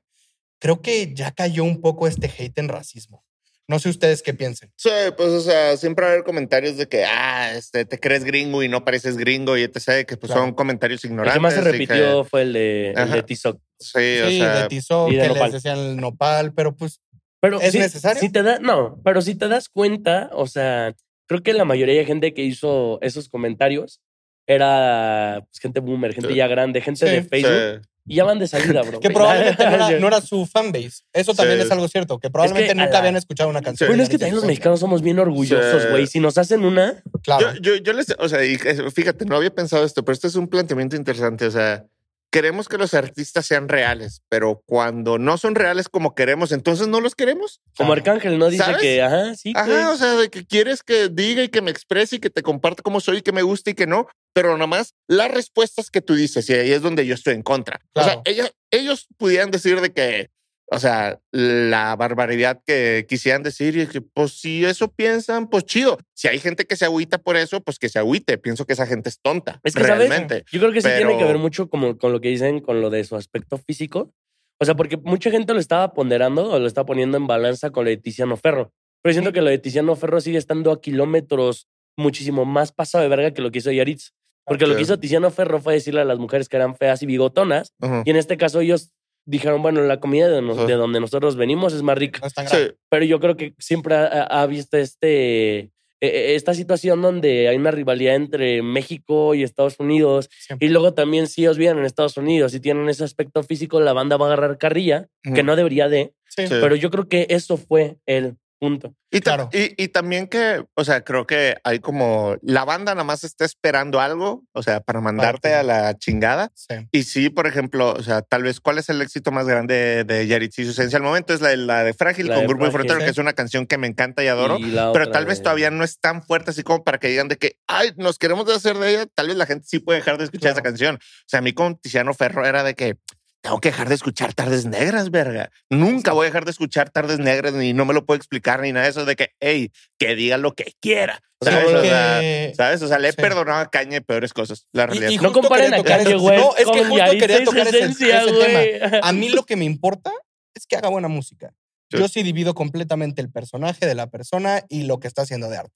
Creo 0.58 0.80
que 0.80 1.12
ya 1.12 1.32
cayó 1.32 1.62
un 1.64 1.82
poco 1.82 2.08
este 2.08 2.32
hate 2.38 2.56
en 2.56 2.68
racismo. 2.68 3.25
No 3.68 3.78
sé 3.80 3.88
ustedes 3.88 4.22
qué 4.22 4.32
piensen. 4.32 4.70
Sí, 4.76 4.90
pues, 5.16 5.28
o 5.30 5.40
sea, 5.40 5.76
siempre 5.76 6.04
va 6.04 6.10
a 6.10 6.12
haber 6.14 6.24
comentarios 6.24 6.76
de 6.76 6.86
que, 6.88 7.04
ah, 7.04 7.52
este, 7.56 7.84
te 7.84 7.98
crees 7.98 8.22
gringo 8.22 8.62
y 8.62 8.68
no 8.68 8.84
pareces 8.84 9.16
gringo 9.16 9.56
y 9.56 9.62
etc., 9.64 10.06
que 10.06 10.16
pues 10.16 10.30
Claro. 10.30 10.42
son 10.46 10.54
comentarios 10.54 11.02
El 11.04 11.10
ignorantes. 11.10 11.34
que 11.34 11.40
más 11.40 11.54
se 11.54 11.62
que- 11.62 11.72
repitió 11.72 12.24
fue 12.24 12.42
el 12.42 12.52
de, 12.52 12.90
el 12.92 13.10
de. 13.10 13.22
Tizoc. 13.24 13.60
sí, 13.80 14.20
o 14.20 14.28
Sí, 14.28 14.38
sea, 14.38 14.62
de 14.62 14.68
Tizoc, 14.68 15.10
que 15.10 15.28
nopal. 15.28 15.42
les 15.44 15.52
decían 15.54 15.78
el 15.78 15.96
nopal, 15.96 16.52
pero 16.54 16.76
pues 16.76 17.00
Pero 17.40 17.60
¿Es 17.60 17.74
necesario? 17.74 18.20
Si 18.20 18.30
te 18.30 18.42
da, 18.42 18.58
no, 18.60 19.00
pero 19.04 19.20
si 19.20 19.34
te 19.34 19.46
das 19.48 19.68
cuenta, 19.68 20.30
o 20.32 20.46
sea, 20.46 20.94
creo 21.28 21.42
que 21.42 21.52
la 21.52 21.64
mayoría 21.64 21.94
de 21.94 22.04
gente 22.06 22.32
que 22.34 22.42
hizo 22.42 22.98
esos 23.02 23.28
comentarios 23.28 24.00
era 24.48 25.40
pues, 25.50 25.60
gente 25.60 25.80
boomer, 25.80 26.14
gente 26.14 26.30
Sí. 26.30 26.36
ya 26.36 26.46
grande, 26.46 26.80
gente 26.80 27.06
Sí, 27.06 27.12
de 27.14 27.22
Facebook. 27.22 27.82
Y 28.06 28.16
ya 28.16 28.24
van 28.24 28.38
de 28.38 28.46
salida, 28.46 28.82
bro. 28.82 29.00
que 29.00 29.10
probablemente 29.10 29.64
no 29.66 29.74
era, 29.74 29.90
no 30.00 30.06
era 30.08 30.20
su 30.20 30.46
fanbase. 30.46 31.02
Eso 31.12 31.34
también 31.34 31.58
Sí. 31.58 31.66
es 31.66 31.70
algo 31.72 31.88
cierto, 31.88 32.18
que 32.18 32.30
probablemente 32.30 32.74
nunca 32.74 32.90
la- 32.92 32.98
habían 33.00 33.16
escuchado 33.16 33.50
una 33.50 33.62
canción. 33.62 33.88
Bueno, 33.88 34.02
es 34.02 34.08
que 34.08 34.18
también 34.18 34.36
los 34.36 34.44
mexicanos 34.44 34.80
somos 34.80 35.02
bien 35.02 35.18
orgullosos, 35.18 35.82
Sí. 35.82 35.88
güey. 35.90 36.06
Si 36.06 36.20
nos 36.20 36.38
hacen 36.38 36.64
una, 36.64 37.02
Claro. 37.22 37.54
Yo, 37.54 37.74
yo, 37.74 37.76
yo 37.82 37.92
les, 37.92 38.06
o 38.18 38.28
sea, 38.28 38.44
y, 38.44 38.56
fíjate, 38.56 39.24
no 39.24 39.34
había 39.36 39.50
pensado 39.50 39.84
esto, 39.84 40.04
pero 40.04 40.14
esto 40.14 40.28
es 40.28 40.36
un 40.36 40.46
planteamiento 40.46 40.94
interesante. 40.94 41.46
O 41.46 41.50
sea, 41.50 41.84
queremos 42.30 42.68
que 42.68 42.76
los 42.78 42.94
artistas 42.94 43.46
sean 43.46 43.68
reales, 43.68 44.20
pero 44.28 44.62
cuando 44.66 45.18
no 45.18 45.38
son 45.38 45.54
reales 45.56 45.88
como 45.88 46.14
queremos, 46.14 46.52
entonces 46.52 46.86
no 46.86 47.00
los 47.00 47.14
queremos. 47.16 47.60
como 47.76 47.94
Claro. 47.94 48.00
Arcángel, 48.12 48.38
¿no? 48.38 48.48
Dice 48.50 48.62
¿Sabes? 48.64 48.80
que, 48.82 49.02
ajá, 49.02 49.34
sí. 49.34 49.52
Ajá, 49.56 49.90
o 49.90 49.96
sea, 49.96 50.12
de 50.14 50.28
que 50.28 50.44
quieres 50.46 50.82
que 50.82 51.08
diga 51.08 51.42
y 51.42 51.48
que 51.48 51.62
me 51.62 51.70
exprese 51.70 52.16
y 52.16 52.18
que 52.20 52.30
te 52.30 52.42
comparte 52.42 52.82
cómo 52.82 53.00
soy 53.00 53.18
y 53.18 53.22
que 53.22 53.32
me 53.32 53.42
guste 53.42 53.70
y 53.72 53.74
que 53.74 53.86
no, 53.86 54.06
pero 54.36 54.52
nada 54.52 54.66
más 54.66 54.92
las 55.08 55.30
respuestas 55.30 55.90
que 55.90 56.02
tú 56.02 56.14
dices 56.14 56.46
y 56.50 56.52
ahí 56.52 56.70
es 56.70 56.82
donde 56.82 57.06
yo 57.06 57.14
estoy 57.14 57.32
en 57.32 57.42
contra. 57.42 57.80
O 57.94 58.00
sea, 58.02 58.12
Claro. 58.20 58.22
ellos, 58.26 58.52
ellos 58.70 59.06
pudieran 59.16 59.50
decir 59.50 59.80
de 59.80 59.94
que, 59.94 60.28
o 60.70 60.78
sea, 60.78 61.18
la 61.32 61.96
barbaridad 61.96 62.60
que 62.66 63.06
quisieran 63.08 63.42
decir 63.42 63.78
y 63.78 63.86
que, 63.86 64.02
pues 64.02 64.32
si 64.38 64.62
eso 64.66 64.92
piensan, 64.92 65.48
pues 65.48 65.64
chido. 65.64 65.96
Si 66.14 66.28
hay 66.28 66.38
gente 66.38 66.66
que 66.66 66.76
se 66.76 66.84
agüita 66.84 67.16
por 67.16 67.36
eso, 67.38 67.62
pues 67.62 67.78
que 67.78 67.88
se 67.88 67.98
agüite. 67.98 68.36
Pienso 68.36 68.66
que 68.66 68.74
esa 68.74 68.86
gente 68.86 69.08
es 69.08 69.18
tonta. 69.22 69.58
Es 69.64 69.74
que, 69.74 69.82
¿sabes? 69.84 70.06
realmente. 70.10 70.44
Yo 70.52 70.60
creo 70.60 70.70
que 70.72 70.82
sí 70.82 70.88
tiene 70.88 71.12
que 71.12 71.16
Pero- 71.16 71.28
ver 71.28 71.38
mucho 71.38 71.70
como, 71.70 71.96
con 71.96 72.12
lo 72.12 72.20
que 72.20 72.28
dicen 72.28 72.60
con 72.60 72.82
lo 72.82 72.90
de 72.90 73.04
su 73.04 73.16
aspecto 73.16 73.56
físico. 73.56 74.12
O 74.60 74.66
sea, 74.66 74.74
porque 74.74 74.98
mucha 74.98 75.30
gente 75.30 75.54
lo 75.54 75.60
estaba 75.60 75.94
ponderando 75.94 76.50
o 76.50 76.58
lo 76.58 76.66
está 76.66 76.84
poniendo 76.84 77.16
en 77.16 77.26
balanza 77.26 77.70
con 77.70 77.84
lo 77.84 77.90
de 77.90 77.96
Tiziano 77.96 78.36
Ferro. 78.36 78.70
Pero 79.02 79.14
siento 79.14 79.32
que 79.32 79.40
lo 79.40 79.48
de 79.48 79.56
Tiziano 79.58 79.96
Ferro 79.96 80.20
sigue 80.20 80.36
estando 80.36 80.72
a 80.72 80.80
kilómetros 80.82 81.68
muchísimo 81.98 82.44
más 82.44 82.72
pasado 82.72 83.00
de 83.02 83.08
verga 83.08 83.30
que 83.32 83.40
lo 83.40 83.50
que 83.50 83.60
hizo 83.60 83.70
Yaritz. 83.72 84.10
Porque 84.46 84.66
lo 84.66 84.76
que 84.76 84.82
hizo 84.82 84.98
Tiziano 84.98 85.30
Ferro 85.30 85.60
fue 85.60 85.74
decirle 85.74 86.00
a 86.00 86.04
las 86.04 86.18
mujeres 86.18 86.48
que 86.48 86.56
eran 86.56 86.76
feas 86.76 87.02
y 87.02 87.06
bigotonas. 87.06 87.74
Y 88.04 88.10
en 88.10 88.16
este 88.16 88.36
caso 88.36 88.60
ellos 88.60 88.92
dijeron, 89.26 89.60
bueno, 89.60 89.80
la 89.82 89.98
comida 89.98 90.28
de, 90.28 90.40
nos- 90.40 90.56
Ajá. 90.58 90.66
de 90.68 90.74
donde 90.74 91.00
nosotros 91.00 91.34
venimos 91.36 91.72
es 91.72 91.82
más 91.82 91.98
rica. 91.98 92.20
No 92.20 92.28
es 92.28 92.34
tan 92.34 92.46
grave. 92.46 92.66
Sí, 92.68 92.72
Pero 92.88 93.04
yo 93.04 93.18
creo 93.20 93.36
que 93.36 93.54
siempre 93.58 93.96
ha, 93.96 94.46
visto 94.46 94.76
este, 94.76 95.58
eh, 95.58 95.70
eh, 96.00 96.34
esta 96.36 96.54
situación 96.54 97.02
donde 97.02 97.48
hay 97.48 97.56
una 97.56 97.72
rivalidad 97.72 98.14
entre 98.14 98.62
México 98.62 99.34
y 99.34 99.42
Estados 99.42 99.80
Unidos. 99.80 100.30
Siempre. 100.38 100.68
Y 100.68 100.70
luego 100.70 100.94
también 100.94 101.26
si 101.26 101.40
ellos 101.42 101.58
viven 101.58 101.78
en 101.78 101.84
Estados 101.84 102.16
Unidos 102.16 102.54
y 102.54 102.60
tienen 102.60 102.88
ese 102.88 103.02
aspecto 103.02 103.42
físico, 103.42 103.80
la 103.80 103.92
banda 103.92 104.16
va 104.16 104.26
a 104.26 104.32
agarrar 104.32 104.58
carrilla, 104.58 105.08
que 105.34 105.42
no 105.42 105.56
debería 105.56 105.88
de. 105.88 106.12
Sí. 106.28 106.44
Pero 106.48 106.76
yo 106.76 106.90
creo 106.92 107.08
que 107.08 107.26
eso 107.30 107.56
fue 107.56 107.96
el 108.06 108.36
punto. 108.58 108.94
Y, 109.10 109.20
Claro. 109.20 109.48
y, 109.52 109.82
y 109.82 109.88
también 109.88 110.26
que, 110.26 110.64
o 110.74 110.84
sea, 110.84 111.02
creo 111.02 111.26
que 111.26 111.56
hay 111.64 111.78
como 111.78 112.36
la 112.42 112.64
banda 112.64 112.94
nada 112.94 113.04
más 113.04 113.22
está 113.24 113.44
esperando 113.44 114.00
algo, 114.00 114.44
o 114.52 114.62
sea, 114.62 114.80
para 114.80 115.00
mandarte 115.00 115.54
a 115.54 115.62
la 115.62 115.96
chingada. 115.98 116.50
Sí. 116.54 116.74
Y 116.92 117.02
sí, 117.04 117.30
por 117.30 117.46
ejemplo, 117.46 117.92
o 117.92 118.02
sea, 118.02 118.22
tal 118.22 118.42
vez 118.42 118.60
cuál 118.60 118.78
es 118.78 118.88
el 118.88 119.00
éxito 119.02 119.30
más 119.32 119.46
grande 119.46 120.04
de 120.04 120.26
Yaritz 120.26 120.58
y 120.58 120.64
su 120.64 120.70
esencia 120.72 120.96
al 120.96 121.02
momento 121.02 121.32
es 121.34 121.40
la, 121.40 121.48
de- 121.50 121.56
la 121.58 121.84
de 121.84 121.94
Frágil 121.94 122.28
La 122.28 122.34
con 122.34 122.42
de 122.42 122.48
Grupo 122.48 122.66
sí. 122.70 122.98
que 122.98 123.04
es 123.10 123.18
una 123.18 123.32
canción 123.32 123.66
que 123.66 123.78
me 123.78 123.86
encanta 123.86 124.24
y 124.24 124.28
adoro. 124.28 124.58
Y 124.58 124.74
pero 124.92 125.10
tal 125.10 125.26
vez 125.26 125.38
de- 125.38 125.44
todavía 125.44 125.70
no 125.70 125.84
es 125.84 125.98
tan 126.00 126.22
fuerte 126.22 126.50
así 126.50 126.62
como 126.62 126.82
para 126.84 126.98
que 126.98 127.08
digan 127.08 127.28
de 127.28 127.36
que, 127.36 127.56
ay, 127.66 127.92
nos 127.96 128.18
queremos 128.18 128.46
deshacer 128.46 128.76
de 128.78 128.90
ella. 128.90 129.06
Tal 129.14 129.28
vez 129.28 129.36
la 129.36 129.46
gente 129.46 129.66
sí 129.68 129.78
puede 129.78 129.98
dejar 130.00 130.18
de 130.18 130.24
escuchar 130.24 130.52
Claro. 130.52 130.54
esa 130.56 130.62
canción. 130.62 130.94
O 130.96 130.98
sea, 131.28 131.38
a 131.38 131.42
mí 131.42 131.52
con 131.52 131.76
Tiziano 131.76 132.12
Ferro 132.14 132.44
era 132.46 132.62
de 132.62 132.74
que 132.74 132.96
tengo 133.42 133.60
que 133.60 133.70
dejar 133.70 133.88
de 133.88 133.94
escuchar 133.94 134.34
tardes 134.34 134.66
negras, 134.66 135.10
verga. 135.10 135.50
Nunca 135.70 136.12
voy 136.12 136.24
a 136.24 136.28
dejar 136.30 136.44
de 136.44 136.50
escuchar 136.50 136.90
tardes 136.90 137.18
negras 137.18 137.52
ni 137.52 137.72
no 137.72 137.84
me 137.84 137.94
lo 137.94 138.04
puedo 138.04 138.16
explicar 138.16 138.60
ni 138.60 138.72
nada 138.72 138.84
de 138.86 138.90
eso 138.90 139.04
de 139.04 139.14
que, 139.16 139.30
hey, 139.40 139.70
que 139.98 140.14
diga 140.16 140.36
lo 140.36 140.54
que 140.54 140.74
quiera. 140.80 141.22
Sí, 141.42 141.50
¿Sabes? 141.50 141.74
O 141.74 141.82
sea, 141.82 142.54
¿sabes? 142.54 142.82
O 142.82 142.88
sea, 142.88 142.98
le 142.98 143.08
he 143.08 143.12
Sí. 143.12 143.18
perdonado 143.20 143.60
a 143.60 143.70
Caña 143.70 143.92
de 143.92 144.00
peores 144.00 144.32
cosas. 144.32 144.66
La 144.72 144.84
Y- 144.84 144.86
realidad. 144.86 145.08
y 145.10 145.16
No 145.18 145.22
justo 145.24 145.40
comparen 145.42 145.74
a 145.74 145.76
ese- 145.76 146.16
West 146.16 146.42
No, 146.44 146.56
es 146.56 146.64
que 146.64 146.84
justo 146.84 147.04
quería 147.18 147.40
y 147.40 147.44
tocar 147.44 147.66
ese, 147.68 147.78
esencia, 147.78 148.22
ese 148.22 148.32
güey. 148.32 148.78
tema. 148.80 149.00
A 149.04 149.12
mí 149.12 149.28
lo 149.28 149.44
que 149.44 149.54
me 149.56 149.64
importa 149.66 150.10
es 150.54 150.66
que 150.66 150.76
haga 150.76 150.88
buena 150.88 151.08
música. 151.08 151.52
Sí. 151.92 151.98
Yo 151.98 152.08
sí 152.08 152.24
divido 152.24 152.54
completamente 152.54 153.20
el 153.22 153.30
personaje 153.30 153.86
de 153.86 153.94
la 153.94 154.08
persona 154.08 154.64
y 154.68 154.84
lo 154.84 154.98
que 154.98 155.06
está 155.06 155.22
haciendo 155.22 155.48
de 155.48 155.58
arte. 155.58 155.72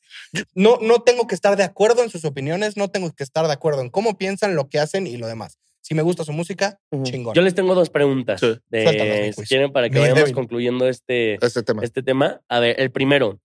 No, 0.54 0.78
no 0.80 1.02
tengo 1.02 1.28
que 1.28 1.36
estar 1.36 1.56
de 1.56 1.62
acuerdo 1.62 2.02
en 2.02 2.10
sus 2.10 2.24
opiniones, 2.24 2.76
no 2.76 2.88
tengo 2.88 3.12
que 3.12 3.22
estar 3.22 3.46
de 3.46 3.52
acuerdo 3.52 3.82
en 3.82 3.90
cómo 3.90 4.18
piensan, 4.18 4.56
lo 4.56 4.68
que 4.68 4.80
hacen 4.80 5.06
y 5.06 5.18
lo 5.18 5.28
demás. 5.28 5.58
Si 5.82 5.94
me 5.94 6.02
gusta 6.02 6.24
su 6.24 6.32
música, 6.32 6.78
chingón. 7.02 7.34
Yo 7.34 7.42
les 7.42 7.54
tengo 7.54 7.74
dos 7.74 7.90
preguntas. 7.90 8.40
Sí. 8.40 8.58
de- 8.68 9.32
si 9.32 9.40
quiz. 9.40 9.48
quieren, 9.48 9.72
para 9.72 9.88
que 9.88 9.94
Mi 9.94 10.00
vayamos 10.00 10.20
débil. 10.20 10.34
concluyendo 10.34 10.86
este, 10.88 11.34
Este 11.44 11.62
tema. 11.62 11.82
este 11.82 12.02
tema. 12.02 12.40
A 12.48 12.60
ver, 12.60 12.78
el 12.80 12.90
primero. 12.90 13.40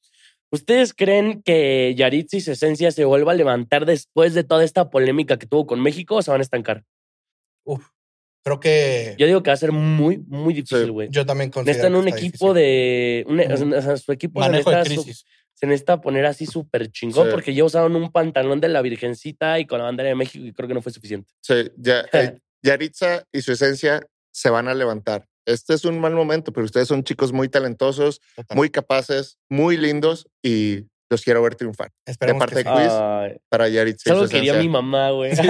¿Ustedes 0.52 0.94
creen 0.94 1.42
que 1.42 1.96
Yaritza 1.98 2.38
y 2.38 2.42
su 2.42 2.52
esencia 2.52 2.92
se 2.92 3.04
vuelva 3.06 3.32
a 3.32 3.36
levantar 3.36 3.86
después 3.86 4.34
de 4.34 4.44
toda 4.44 4.64
esta 4.64 4.90
polémica 4.90 5.38
que 5.38 5.48
tuvo 5.48 5.66
con 5.66 5.82
México 5.82 6.16
o 6.16 6.22
se 6.22 6.30
van 6.32 6.40
a 6.40 6.44
estancar? 6.44 6.84
Uf, 7.66 7.88
creo 8.44 8.60
que 8.60 9.16
Yo 9.18 9.26
digo 9.26 9.42
que 9.42 9.50
va 9.50 9.56
a 9.56 9.58
ser 9.58 9.72
muy, 9.72 10.20
muy 10.28 10.54
difícil, 10.54 10.86
Sí. 10.86 10.90
güey. 10.92 11.10
yo 11.12 11.26
también 11.26 11.50
considero 11.50 11.66
Necesitan 11.78 11.94
que 11.94 12.00
un 12.00 12.08
está 12.08 12.20
equipo 12.20 12.54
difícil. 12.54 12.64
de. 12.64 13.26
un- 13.28 13.70
Ujú. 13.70 13.76
o 13.78 13.82
sea, 13.82 13.98
su 13.98 14.12
equipo 14.12 14.40
manejo 14.40 14.70
de 14.70 14.76
necesita, 14.78 14.96
su- 15.02 15.04
crisis. 15.06 15.26
Se 15.56 15.66
necesita 15.66 16.00
poner 16.02 16.26
así 16.28 16.46
súper 16.46 16.92
chingón 16.92 17.26
Sí. 17.28 17.32
porque 17.32 17.54
ya 17.56 17.64
usaron 17.64 17.96
un 17.96 18.12
pantalón 18.12 18.62
de 18.62 18.68
la 18.68 18.82
Virgencita 18.84 19.60
y 19.60 19.66
con 19.66 19.80
la 19.80 19.86
bandera 19.86 20.10
de 20.10 20.16
México 20.16 20.46
y 20.46 20.54
creo 20.54 20.68
que 20.68 20.74
no 20.76 20.82
fue 20.84 20.92
suficiente. 20.92 21.32
Sí, 21.42 21.72
ya, 21.78 22.06
eh, 22.14 22.38
Yaritza 22.62 23.24
y 23.32 23.42
su 23.42 23.52
esencia 23.54 24.06
se 24.32 24.50
van 24.50 24.68
a 24.68 24.74
levantar. 24.74 25.26
Este 25.48 25.74
es 25.74 25.86
un 25.86 26.00
mal 26.00 26.14
momento, 26.14 26.52
pero 26.52 26.66
ustedes 26.66 26.88
son 26.88 27.04
chicos 27.04 27.32
muy 27.32 27.50
talentosos, 27.50 28.20
Total. 28.36 28.56
muy 28.58 28.70
capaces, 28.70 29.38
muy 29.50 29.78
lindos 29.78 30.28
y 30.44 30.86
los 31.10 31.22
quiero 31.22 31.42
ver 31.44 31.54
triunfar. 31.56 31.92
Esperemos 32.06 32.40
parte 32.40 32.64
que 32.64 32.70
de 32.70 32.76
sí. 32.76 32.82
quiz. 32.82 32.92
Ay, 32.92 33.38
Para 33.48 33.70
Yaritza 33.70 34.02
es 34.02 34.06
y 34.06 34.10
su 34.10 34.14
algo 34.14 34.26
que 34.28 34.34
quería 34.38 34.56
mi 34.56 34.68
mamá, 34.68 35.12
güey. 35.12 35.36
Sí, 35.36 35.44
sí, 35.44 35.48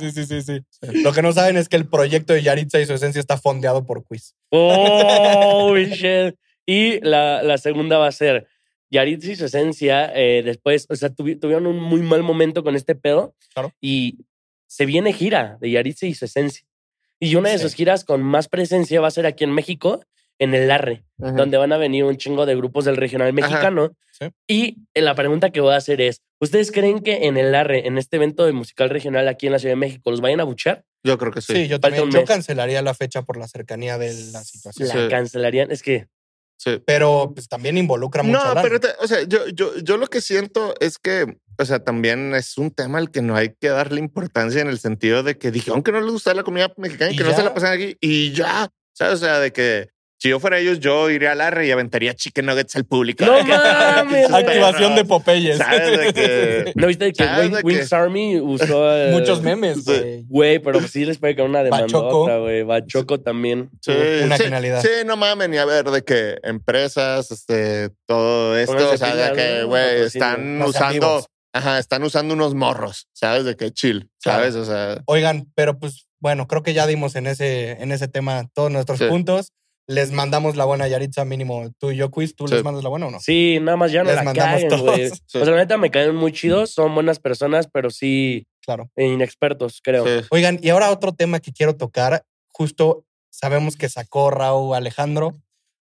sí, 0.00 0.10
sí, 0.10 0.24
sí, 0.24 0.42
sí, 0.42 0.60
sí. 0.70 1.02
Lo 1.02 1.12
que 1.12 1.20
no 1.20 1.32
saben 1.32 1.58
es 1.58 1.68
que 1.68 1.76
el 1.76 1.86
proyecto 1.86 2.32
de 2.32 2.42
Yaritza 2.42 2.80
y 2.80 2.86
su 2.86 2.94
esencia 2.94 3.20
está 3.20 3.36
fondeado 3.36 3.84
por 3.84 4.02
Quiz. 4.06 4.34
Oh, 4.50 5.76
shit. 5.76 6.34
Y 6.66 7.00
la, 7.00 7.42
la 7.42 7.58
segunda 7.58 7.98
va 7.98 8.08
a 8.08 8.12
ser 8.12 8.46
Yaritza 8.90 9.32
y 9.32 9.36
su 9.36 9.44
esencia. 9.46 10.10
eh, 10.14 10.42
después, 10.42 10.86
o 10.88 10.96
sea, 10.96 11.10
tuvi- 11.10 11.38
tuvieron 11.38 11.66
un 11.66 11.78
muy 11.80 12.00
mal 12.02 12.22
momento 12.22 12.62
con 12.64 12.74
este 12.76 12.94
pedo. 12.94 13.34
Claro. 13.54 13.72
Y 13.80 14.18
se 14.66 14.86
viene 14.86 15.12
gira 15.12 15.58
de 15.60 15.70
Yaritza 15.70 16.06
y 16.06 16.14
su 16.14 16.24
esencia. 16.24 16.64
Y 17.20 17.34
una 17.36 17.50
de 17.50 17.58
Sí. 17.58 17.62
sus 17.64 17.74
giras 17.74 18.04
con 18.04 18.22
más 18.22 18.48
presencia 18.48 19.00
va 19.00 19.08
a 19.08 19.10
ser 19.12 19.26
aquí 19.26 19.44
en 19.44 19.50
México, 19.52 20.02
en 20.38 20.54
el 20.54 20.70
Arre, 20.70 21.04
Ujú. 21.18 21.34
donde 21.36 21.56
van 21.58 21.72
a 21.72 21.78
venir 21.78 22.04
un 22.04 22.16
chingo 22.16 22.46
de 22.46 22.54
grupos 22.54 22.84
del 22.84 22.96
regional 22.96 23.32
mexicano. 23.32 23.90
Sí. 24.12 24.26
Y 24.46 24.76
eh, 24.94 25.00
la 25.02 25.14
pregunta 25.16 25.50
que 25.50 25.60
voy 25.60 25.72
a 25.74 25.76
hacer 25.76 26.00
es: 26.00 26.22
¿Ustedes 26.40 26.70
creen 26.70 27.00
que 27.00 27.26
en 27.26 27.36
el 27.36 27.54
Arre, 27.56 27.86
en 27.88 27.98
este 27.98 28.16
evento 28.16 28.46
de 28.46 28.52
musical 28.52 28.88
regional 28.88 29.26
aquí 29.26 29.46
en 29.46 29.52
la 29.52 29.58
Ciudad 29.58 29.72
de 29.72 29.76
México, 29.80 30.10
los 30.12 30.20
vayan 30.20 30.38
a 30.40 30.44
buchar? 30.44 30.84
Yo 31.02 31.18
creo 31.18 31.32
que 31.32 31.40
sí. 31.40 31.54
Sí, 31.54 31.62
yo 31.68 31.78
Falta 31.80 31.96
también. 31.98 32.10
Yo 32.10 32.24
cancelaría 32.24 32.82
la 32.82 32.94
fecha 32.94 33.22
por 33.22 33.36
la 33.36 33.48
cercanía 33.48 33.98
de 33.98 34.12
la 34.32 34.44
situación. 34.44 34.88
La 34.88 34.94
Sí. 34.94 35.08
cancelarían. 35.08 35.70
Es 35.72 35.82
que 35.82 36.06
sí. 36.58 36.82
Pero 36.86 37.32
pues 37.34 37.48
también 37.48 37.78
involucra 37.78 38.22
mucho. 38.22 38.54
No, 38.54 38.60
pero, 38.62 38.78
te- 38.78 38.94
o 39.00 39.06
sea, 39.08 39.22
yo, 39.22 39.48
yo, 39.48 39.74
yo 39.78 39.96
lo 39.96 40.06
que 40.08 40.20
siento 40.20 40.74
es 40.80 40.98
que, 40.98 41.38
o 41.58 41.64
sea, 41.64 41.82
también 41.82 42.34
es 42.34 42.58
un 42.58 42.70
tema 42.70 42.98
al 42.98 43.10
que 43.10 43.22
no 43.22 43.34
hay 43.34 43.54
que 43.58 43.68
darle 43.68 44.00
importancia 44.00 44.60
en 44.60 44.68
el 44.68 44.78
sentido 44.78 45.22
de 45.22 45.38
que 45.38 45.50
dijeron 45.50 45.82
que 45.82 45.92
no 45.92 46.00
les 46.02 46.10
gusta 46.12 46.34
la 46.34 46.42
comida 46.42 46.70
mexicana 46.76 47.12
y 47.12 47.16
que 47.16 47.24
no 47.24 47.34
se 47.34 47.42
la 47.42 47.54
pasan 47.54 47.72
aquí 47.72 47.96
y 48.00 48.32
ya, 48.32 48.68
¿sabes? 48.92 49.14
O 49.14 49.16
sea, 49.18 49.38
de 49.40 49.52
que 49.52 49.88
si 50.20 50.28
yo 50.30 50.40
fuera 50.40 50.58
ellos, 50.58 50.80
yo 50.80 51.08
iría 51.10 51.32
al 51.32 51.40
arre 51.40 51.66
y 51.66 51.70
aventaría 51.70 52.12
chicken 52.12 52.46
nuggets 52.46 52.74
al 52.76 52.84
público. 52.84 53.24
¡No 53.24 53.36
que- 53.44 53.52
mames, 53.52 54.30
Activación 54.32 54.96
de. 54.96 55.04
Popeyes. 55.04 55.58
¿Sabes? 55.58 55.98
De 55.98 56.12
que- 56.12 56.72
¿No 56.74 56.86
viste 56.88 57.12
que 57.12 57.24
¿Sabes 57.24 57.50
Wing- 57.50 57.56
de 57.56 57.62
Wings 57.62 57.88
qué? 57.88 57.94
Army 57.96 58.40
usó. 58.40 58.84
Muchos 59.12 59.42
memes, 59.42 59.84
Sí. 59.84 59.84
güey. 59.84 60.24
Güey, 60.28 60.58
pero 60.58 60.80
sí 60.86 61.04
les 61.04 61.18
puede 61.18 61.36
caer 61.36 61.48
una 61.48 61.62
demandota, 61.62 62.38
güey. 62.38 62.62
Bachoco 62.64 63.20
también. 63.20 63.70
Sí, 63.80 63.92
Una 64.24 64.36
sí, 64.36 64.44
genialidad. 64.44 64.82
Sí, 64.82 64.88
no 65.06 65.16
mames, 65.16 65.48
ni 65.48 65.56
a 65.56 65.64
ver 65.64 65.84
de 65.86 66.02
que 66.02 66.36
empresas, 66.42 67.30
este, 67.30 67.90
todo 68.06 68.58
esto, 68.58 68.90
o 68.92 68.96
sea, 68.96 69.14
de 69.14 69.32
que, 69.36 69.62
güey, 69.64 70.02
están 70.02 70.60
usando, 70.62 71.24
ajá, 71.52 71.78
están 71.78 72.02
usando 72.02 72.34
unos 72.34 72.54
morros, 72.54 73.06
¿sabes? 73.12 73.44
De 73.44 73.56
que 73.56 73.70
chill, 73.72 74.10
Claro. 74.22 74.40
¿sabes? 74.40 74.54
O 74.56 74.64
sea, 74.64 75.00
Oigan, 75.06 75.46
pero 75.54 75.78
pues 75.78 76.06
bueno, 76.20 76.46
creo 76.48 76.62
que 76.64 76.74
ya 76.74 76.86
dimos 76.86 77.14
en 77.16 77.26
ese, 77.28 77.70
en 77.80 77.92
ese 77.92 78.08
tema 78.08 78.48
todos 78.52 78.70
nuestros 78.72 78.98
Sí. 78.98 79.06
puntos. 79.06 79.52
Les 79.88 80.12
mandamos 80.12 80.54
la 80.54 80.66
buena 80.66 80.86
Yaritza, 80.86 81.24
mínimo 81.24 81.70
tú 81.78 81.90
y 81.90 81.96
yo, 81.96 82.10
Quiz. 82.10 82.36
¿Tú 82.36 82.46
Sí. 82.46 82.54
les 82.54 82.62
mandas 82.62 82.84
la 82.84 82.90
buena 82.90 83.06
o 83.06 83.10
no? 83.10 83.20
Sí, 83.20 83.58
nada 83.60 83.76
más 83.78 83.90
ya 83.90 84.02
no 84.02 84.08
Les 84.10 84.16
la 84.16 84.22
mandamos 84.22 84.68
todos. 84.68 84.82
güey. 84.82 85.08
Sí. 85.26 85.38
O 85.38 85.44
sea, 85.44 85.52
la 85.54 85.56
neta 85.56 85.78
me 85.78 85.90
caen 85.90 86.14
muy 86.14 86.30
chidos, 86.32 86.70
son 86.72 86.94
buenas 86.94 87.18
personas, 87.18 87.68
pero 87.72 87.88
sí 87.90 88.46
Claro. 88.62 88.90
inexpertos, 88.96 89.80
creo. 89.82 90.04
sí. 90.06 90.26
Oigan, 90.30 90.58
y 90.62 90.68
ahora 90.68 90.90
otro 90.90 91.12
tema 91.12 91.40
que 91.40 91.52
quiero 91.52 91.74
tocar. 91.76 92.22
Justo 92.52 93.04
sabemos 93.30 93.76
que 93.76 93.88
sacó 93.88 94.30
Raúl 94.30 94.76
Alejandro 94.76 95.32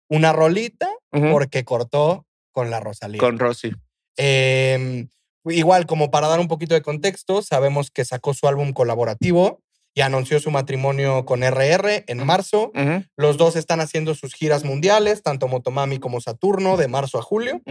una 0.09 0.31
rolita 0.31 0.89
porque 1.11 1.65
cortó 1.65 2.25
con 2.53 2.69
la 2.69 2.79
Rosalía. 2.79 3.19
Con 3.19 3.37
Rosy. 3.39 3.71
Eh, 4.17 5.07
igual, 5.45 5.85
como 5.85 6.11
para 6.11 6.27
dar 6.27 6.39
un 6.39 6.47
poquito 6.47 6.73
de 6.75 6.81
contexto, 6.81 7.41
sabemos 7.41 7.91
que 7.91 8.05
sacó 8.05 8.33
su 8.33 8.47
álbum 8.47 8.71
colaborativo 8.73 9.61
y 9.97 10.01
anunció 10.01 10.39
su 10.39 10.51
matrimonio 10.51 11.25
con 11.25 11.41
RR 11.41 12.03
en 12.05 12.23
marzo. 12.23 12.71
Los 13.15 13.37
dos 13.37 13.55
están 13.55 13.79
haciendo 13.81 14.13
sus 14.13 14.35
giras 14.35 14.63
mundiales, 14.63 15.23
tanto 15.23 15.47
Motomami 15.47 15.97
como 15.97 16.21
Saturno, 16.21 16.77
de 16.77 16.87
marzo 16.87 17.17
a 17.17 17.23
julio. 17.23 17.63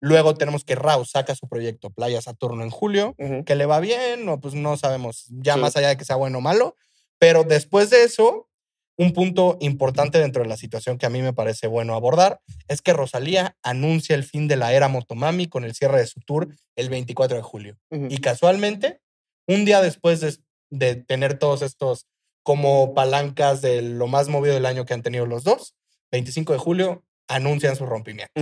Luego 0.00 0.32
tenemos 0.34 0.64
que 0.64 0.76
Rao 0.76 1.04
saca 1.04 1.34
su 1.34 1.46
proyecto 1.46 1.90
Playa 1.90 2.22
Saturno 2.22 2.62
en 2.64 2.70
julio, 2.70 3.14
que 3.44 3.54
le 3.54 3.66
va 3.66 3.80
bien, 3.80 4.26
o 4.30 4.40
pues 4.40 4.54
no 4.54 4.78
sabemos, 4.78 5.26
ya 5.28 5.54
Sí. 5.56 5.60
más 5.60 5.76
allá 5.76 5.88
de 5.88 5.98
que 5.98 6.06
sea 6.06 6.16
bueno 6.16 6.38
o 6.38 6.40
malo. 6.40 6.74
Pero 7.18 7.44
después 7.44 7.90
de 7.90 8.04
eso, 8.04 8.48
un 8.96 9.12
punto 9.12 9.58
importante 9.60 10.18
dentro 10.18 10.42
de 10.42 10.48
la 10.48 10.56
situación 10.56 10.96
que 10.96 11.04
a 11.04 11.10
mí 11.10 11.20
me 11.20 11.34
parece 11.34 11.66
bueno 11.66 11.94
abordar 11.94 12.40
es 12.68 12.80
que 12.80 12.94
Rosalía 12.94 13.58
anuncia 13.62 14.14
el 14.16 14.24
fin 14.24 14.48
de 14.48 14.56
la 14.56 14.72
era 14.72 14.88
Motomami 14.88 15.48
con 15.48 15.64
el 15.64 15.74
cierre 15.74 15.98
de 15.98 16.06
su 16.06 16.20
tour 16.22 16.48
el 16.76 16.88
24 16.88 17.36
de 17.36 17.42
julio. 17.42 17.76
Y 18.08 18.18
casualmente, 18.22 19.02
un 19.46 19.66
día 19.66 19.82
después 19.82 20.20
de, 20.20 20.34
de 20.70 20.96
tener 20.96 21.38
todos 21.38 21.62
estos 21.62 22.06
como 22.42 22.94
palancas 22.94 23.60
de 23.60 23.82
lo 23.82 24.06
más 24.06 24.28
movido 24.28 24.54
del 24.54 24.66
año 24.66 24.84
que 24.84 24.94
han 24.94 25.02
tenido 25.02 25.26
los 25.26 25.44
dos, 25.44 25.74
25 26.12 26.52
de 26.54 26.58
julio 26.58 27.04
anuncian 27.28 27.76
su 27.76 27.84
rompimiento. 27.86 28.32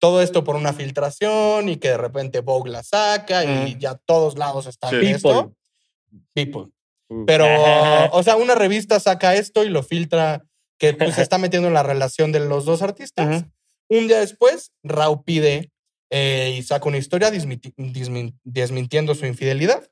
Todo 0.00 0.22
esto 0.22 0.44
por 0.44 0.56
una 0.56 0.72
filtración 0.72 1.68
y 1.68 1.76
que 1.76 1.88
de 1.90 1.96
repente 1.96 2.40
Vogue 2.40 2.70
la 2.70 2.82
saca 2.82 3.44
y 3.44 3.74
Mm. 3.76 3.78
ya 3.78 3.94
todos 3.94 4.36
lados 4.38 4.66
están 4.66 4.90
Sí. 4.90 4.96
en 4.96 5.16
esto. 5.16 5.54
People. 6.34 6.72
Pero, 7.26 7.44
o 8.12 8.22
sea, 8.22 8.36
una 8.36 8.54
revista 8.54 9.00
saca 9.00 9.34
esto 9.34 9.64
y 9.64 9.68
lo 9.68 9.82
filtra 9.82 10.44
que 10.78 10.94
pues, 10.94 11.14
se 11.14 11.22
está 11.28 11.38
metiendo 11.38 11.68
en 11.68 11.74
la 11.74 11.82
relación 11.82 12.32
de 12.32 12.40
los 12.40 12.64
dos 12.64 12.82
artistas. 12.82 13.44
Un 13.88 14.06
día 14.08 14.20
después, 14.20 14.72
Rao 14.82 15.22
pide 15.22 15.70
eh, 16.10 16.54
y 16.58 16.62
saca 16.62 16.88
una 16.88 16.98
historia 16.98 17.30
desmintiendo 18.44 19.14
su 19.14 19.26
infidelidad. 19.26 19.88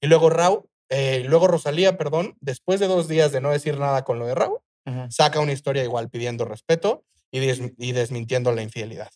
Y 0.00 0.06
luego 0.06 0.30
Rao, 0.30 0.68
eh, 0.88 1.24
luego 1.26 1.46
Rosalía, 1.48 1.96
perdón, 1.96 2.36
después 2.40 2.80
de 2.80 2.86
dos 2.86 3.08
días 3.08 3.32
de 3.32 3.40
no 3.40 3.50
decir 3.50 3.78
nada 3.78 4.04
con 4.04 4.18
lo 4.18 4.26
de 4.26 4.34
Ujú. 4.86 5.10
saca 5.10 5.40
una 5.40 5.52
historia 5.52 5.82
igual 5.84 6.10
pidiendo 6.10 6.44
respeto 6.44 7.04
y, 7.30 7.40
des- 7.40 7.72
y 7.78 7.92
desmintiendo 7.92 8.52
la 8.52 8.62
infidelidad. 8.62 9.10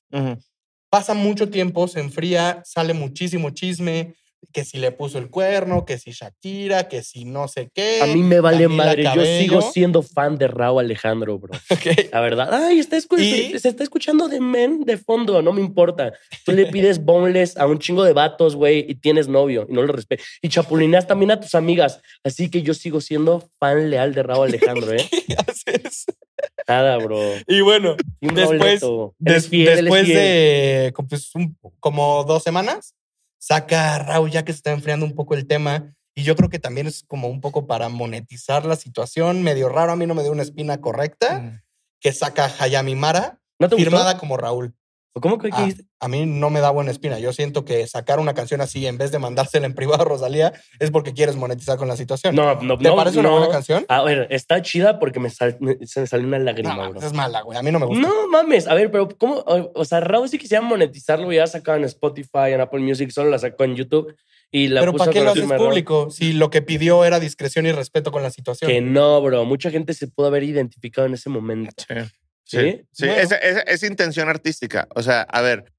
Pasa 0.90 1.12
mucho 1.14 1.50
tiempo, 1.50 1.86
se 1.86 2.00
enfría, 2.00 2.62
sale 2.64 2.94
muchísimo 2.94 3.50
chisme, 3.50 4.14
que 4.52 4.64
si 4.64 4.78
le 4.78 4.92
puso 4.92 5.18
el 5.18 5.30
cuerno, 5.30 5.84
que 5.84 5.98
si 5.98 6.12
Shakira, 6.12 6.88
que 6.88 7.02
si 7.02 7.24
no 7.24 7.48
sé 7.48 7.70
qué. 7.74 8.00
A 8.02 8.06
mí 8.06 8.22
me 8.22 8.40
vale 8.40 8.62
Camila 8.64 8.84
madre. 8.84 9.04
Yo 9.14 9.24
sigo 9.24 9.62
siendo 9.62 10.02
fan 10.02 10.38
de 10.38 10.48
Raúl 10.48 10.80
Alejandro, 10.84 11.38
bro. 11.38 11.52
La 12.12 12.20
verdad. 12.20 12.52
Ay, 12.52 12.78
está 12.78 12.96
escu- 12.96 13.18
Y- 13.20 13.58
se 13.58 13.68
está 13.68 13.82
escuchando 13.82 14.28
de 14.28 14.40
men 14.40 14.84
de 14.84 14.96
fondo. 14.96 15.42
No 15.42 15.52
me 15.52 15.60
importa. 15.60 16.12
Tú 16.44 16.52
le 16.52 16.66
pides 16.66 16.98
boneless 17.04 17.56
a 17.56 17.66
un 17.66 17.78
chingo 17.78 18.04
de 18.04 18.12
vatos, 18.12 18.56
güey, 18.56 18.84
y 18.88 18.94
tienes 18.94 19.28
novio 19.28 19.66
y 19.68 19.72
no 19.72 19.82
lo 19.82 19.92
respetas. 19.92 20.26
Y 20.40 20.48
chapulineas 20.48 21.06
también 21.06 21.30
a 21.32 21.40
tus 21.40 21.54
amigas. 21.54 22.00
Así 22.24 22.50
que 22.50 22.62
yo 22.62 22.74
sigo 22.74 23.00
siendo 23.00 23.48
fan 23.58 23.90
leal 23.90 24.14
de 24.14 24.22
Raúl 24.22 24.48
Alejandro, 24.48 24.92
¿eh? 24.92 25.06
¿Qué 25.26 25.34
haces? 25.36 26.06
Nada, 26.66 26.96
bro. 26.98 27.18
Y 27.46 27.60
bueno, 27.62 27.96
Y 28.20 28.28
Después- 28.32 28.80
Des- 29.18 29.48
fiel, 29.48 29.76
después 29.84 30.06
de 30.06 30.92
pues, 31.08 31.34
un- 31.34 31.56
como 31.80 32.24
dos 32.24 32.42
semanas, 32.42 32.94
saca 33.38 33.94
a 33.94 33.98
Raúl 34.00 34.30
ya 34.30 34.44
que 34.44 34.52
se 34.52 34.58
está 34.58 34.72
enfriando 34.72 35.06
un 35.06 35.14
poco 35.14 35.34
el 35.34 35.46
tema. 35.46 35.94
Y 36.14 36.24
yo 36.24 36.34
creo 36.34 36.50
que 36.50 36.58
también 36.58 36.86
es 36.86 37.04
como 37.06 37.28
un 37.28 37.40
poco 37.40 37.66
para 37.66 37.88
monetizar 37.88 38.64
la 38.66 38.76
situación. 38.76 39.42
Medio 39.42 39.68
raro, 39.68 39.92
a 39.92 39.96
mí 39.96 40.06
no 40.06 40.14
me 40.14 40.22
dio 40.22 40.32
una 40.32 40.42
espina 40.42 40.80
correcta. 40.80 41.62
Que 42.00 42.12
saca 42.12 42.44
a 42.46 42.64
Hayami 42.64 42.94
Mara, 42.94 43.40
¿No 43.58 43.68
te 43.68 43.74
gustó? 43.74 43.90
firmada 43.90 44.18
como 44.18 44.36
Raúl. 44.36 44.74
¿O 45.14 45.20
cómo 45.20 45.38
que 45.38 45.48
Ah, 45.52 45.58
dijiste? 45.60 45.84
a 46.00 46.06
mí 46.06 46.26
no 46.26 46.48
me 46.50 46.60
da 46.60 46.70
buena 46.70 46.90
espina. 46.92 47.18
Yo 47.18 47.32
siento 47.32 47.64
que 47.64 47.86
sacar 47.88 48.20
una 48.20 48.34
canción 48.34 48.60
así 48.60 48.86
en 48.86 48.98
vez 48.98 49.10
de 49.10 49.18
mandársela 49.18 49.66
en 49.66 49.74
privado 49.74 50.02
a 50.02 50.04
Rosalía 50.04 50.52
es 50.78 50.90
porque 50.92 51.12
quieres 51.12 51.34
monetizar 51.34 51.76
con 51.76 51.88
la 51.88 51.96
situación. 51.96 52.36
No, 52.36 52.54
no, 52.62 52.78
¿Te 52.78 52.84
no, 52.84 52.94
parece 52.94 53.18
una 53.18 53.30
no. 53.30 53.38
buena 53.38 53.52
canción? 53.52 53.84
A 53.88 54.02
ver, 54.04 54.28
está 54.30 54.62
chida 54.62 55.00
porque 55.00 55.18
me 55.18 55.30
sal- 55.30 55.56
me- 55.60 55.76
se 55.86 56.00
me 56.02 56.06
salió 56.06 56.26
una 56.28 56.38
lágrima, 56.38 56.76
No, 56.76 56.90
bro. 56.90 57.00
es 57.00 57.12
mala, 57.12 57.40
güey. 57.40 57.58
A 57.58 57.62
mí 57.62 57.70
no 57.72 57.80
me 57.80 57.86
gusta. 57.86 58.06
No 58.06 58.28
mames, 58.28 58.68
a 58.68 58.74
ver, 58.74 58.90
pero 58.92 59.08
¿cómo? 59.18 59.42
O, 59.46 59.84
sea, 59.84 60.00
Raúl 60.00 60.28
si 60.28 60.38
quisiera 60.38 60.62
monetizarlo, 60.62 61.32
ya 61.32 61.46
sacado 61.48 61.78
en 61.78 61.84
Spotify, 61.84 62.52
en 62.52 62.60
Apple 62.60 62.80
Music, 62.80 63.10
solo 63.10 63.30
la 63.30 63.38
sacó 63.40 63.64
en 63.64 63.74
YouTube 63.74 64.14
y 64.52 64.68
la 64.68 64.80
Pero 64.80 64.92
puso 64.92 65.04
¿para 65.06 65.12
qué 65.12 65.22
lo 65.24 65.30
haces 65.30 65.44
público? 65.52 66.10
Si 66.10 66.32
lo 66.32 66.48
que 66.50 66.62
pidió 66.62 67.04
era 67.04 67.18
discreción 67.18 67.66
y 67.66 67.72
respeto 67.72 68.12
con 68.12 68.22
la 68.22 68.30
situación. 68.30 68.70
Que 68.70 68.80
no, 68.80 69.20
bro. 69.20 69.44
Mucha 69.44 69.70
gente 69.70 69.94
se 69.94 70.06
pudo 70.06 70.28
haber 70.28 70.44
identificado 70.44 71.06
en 71.08 71.14
ese 71.14 71.28
momento. 71.28 71.72
Sí. 71.88 71.94
¿Sí? 72.48 72.82
Sí, 72.92 73.06
Bueno. 73.06 73.22
es, 73.22 73.32
es- 73.32 73.64
es 73.66 73.82
intención 73.82 74.28
artística. 74.28 74.88
O 74.94 75.02
sea, 75.02 75.22
a 75.22 75.40
ver, 75.42 75.72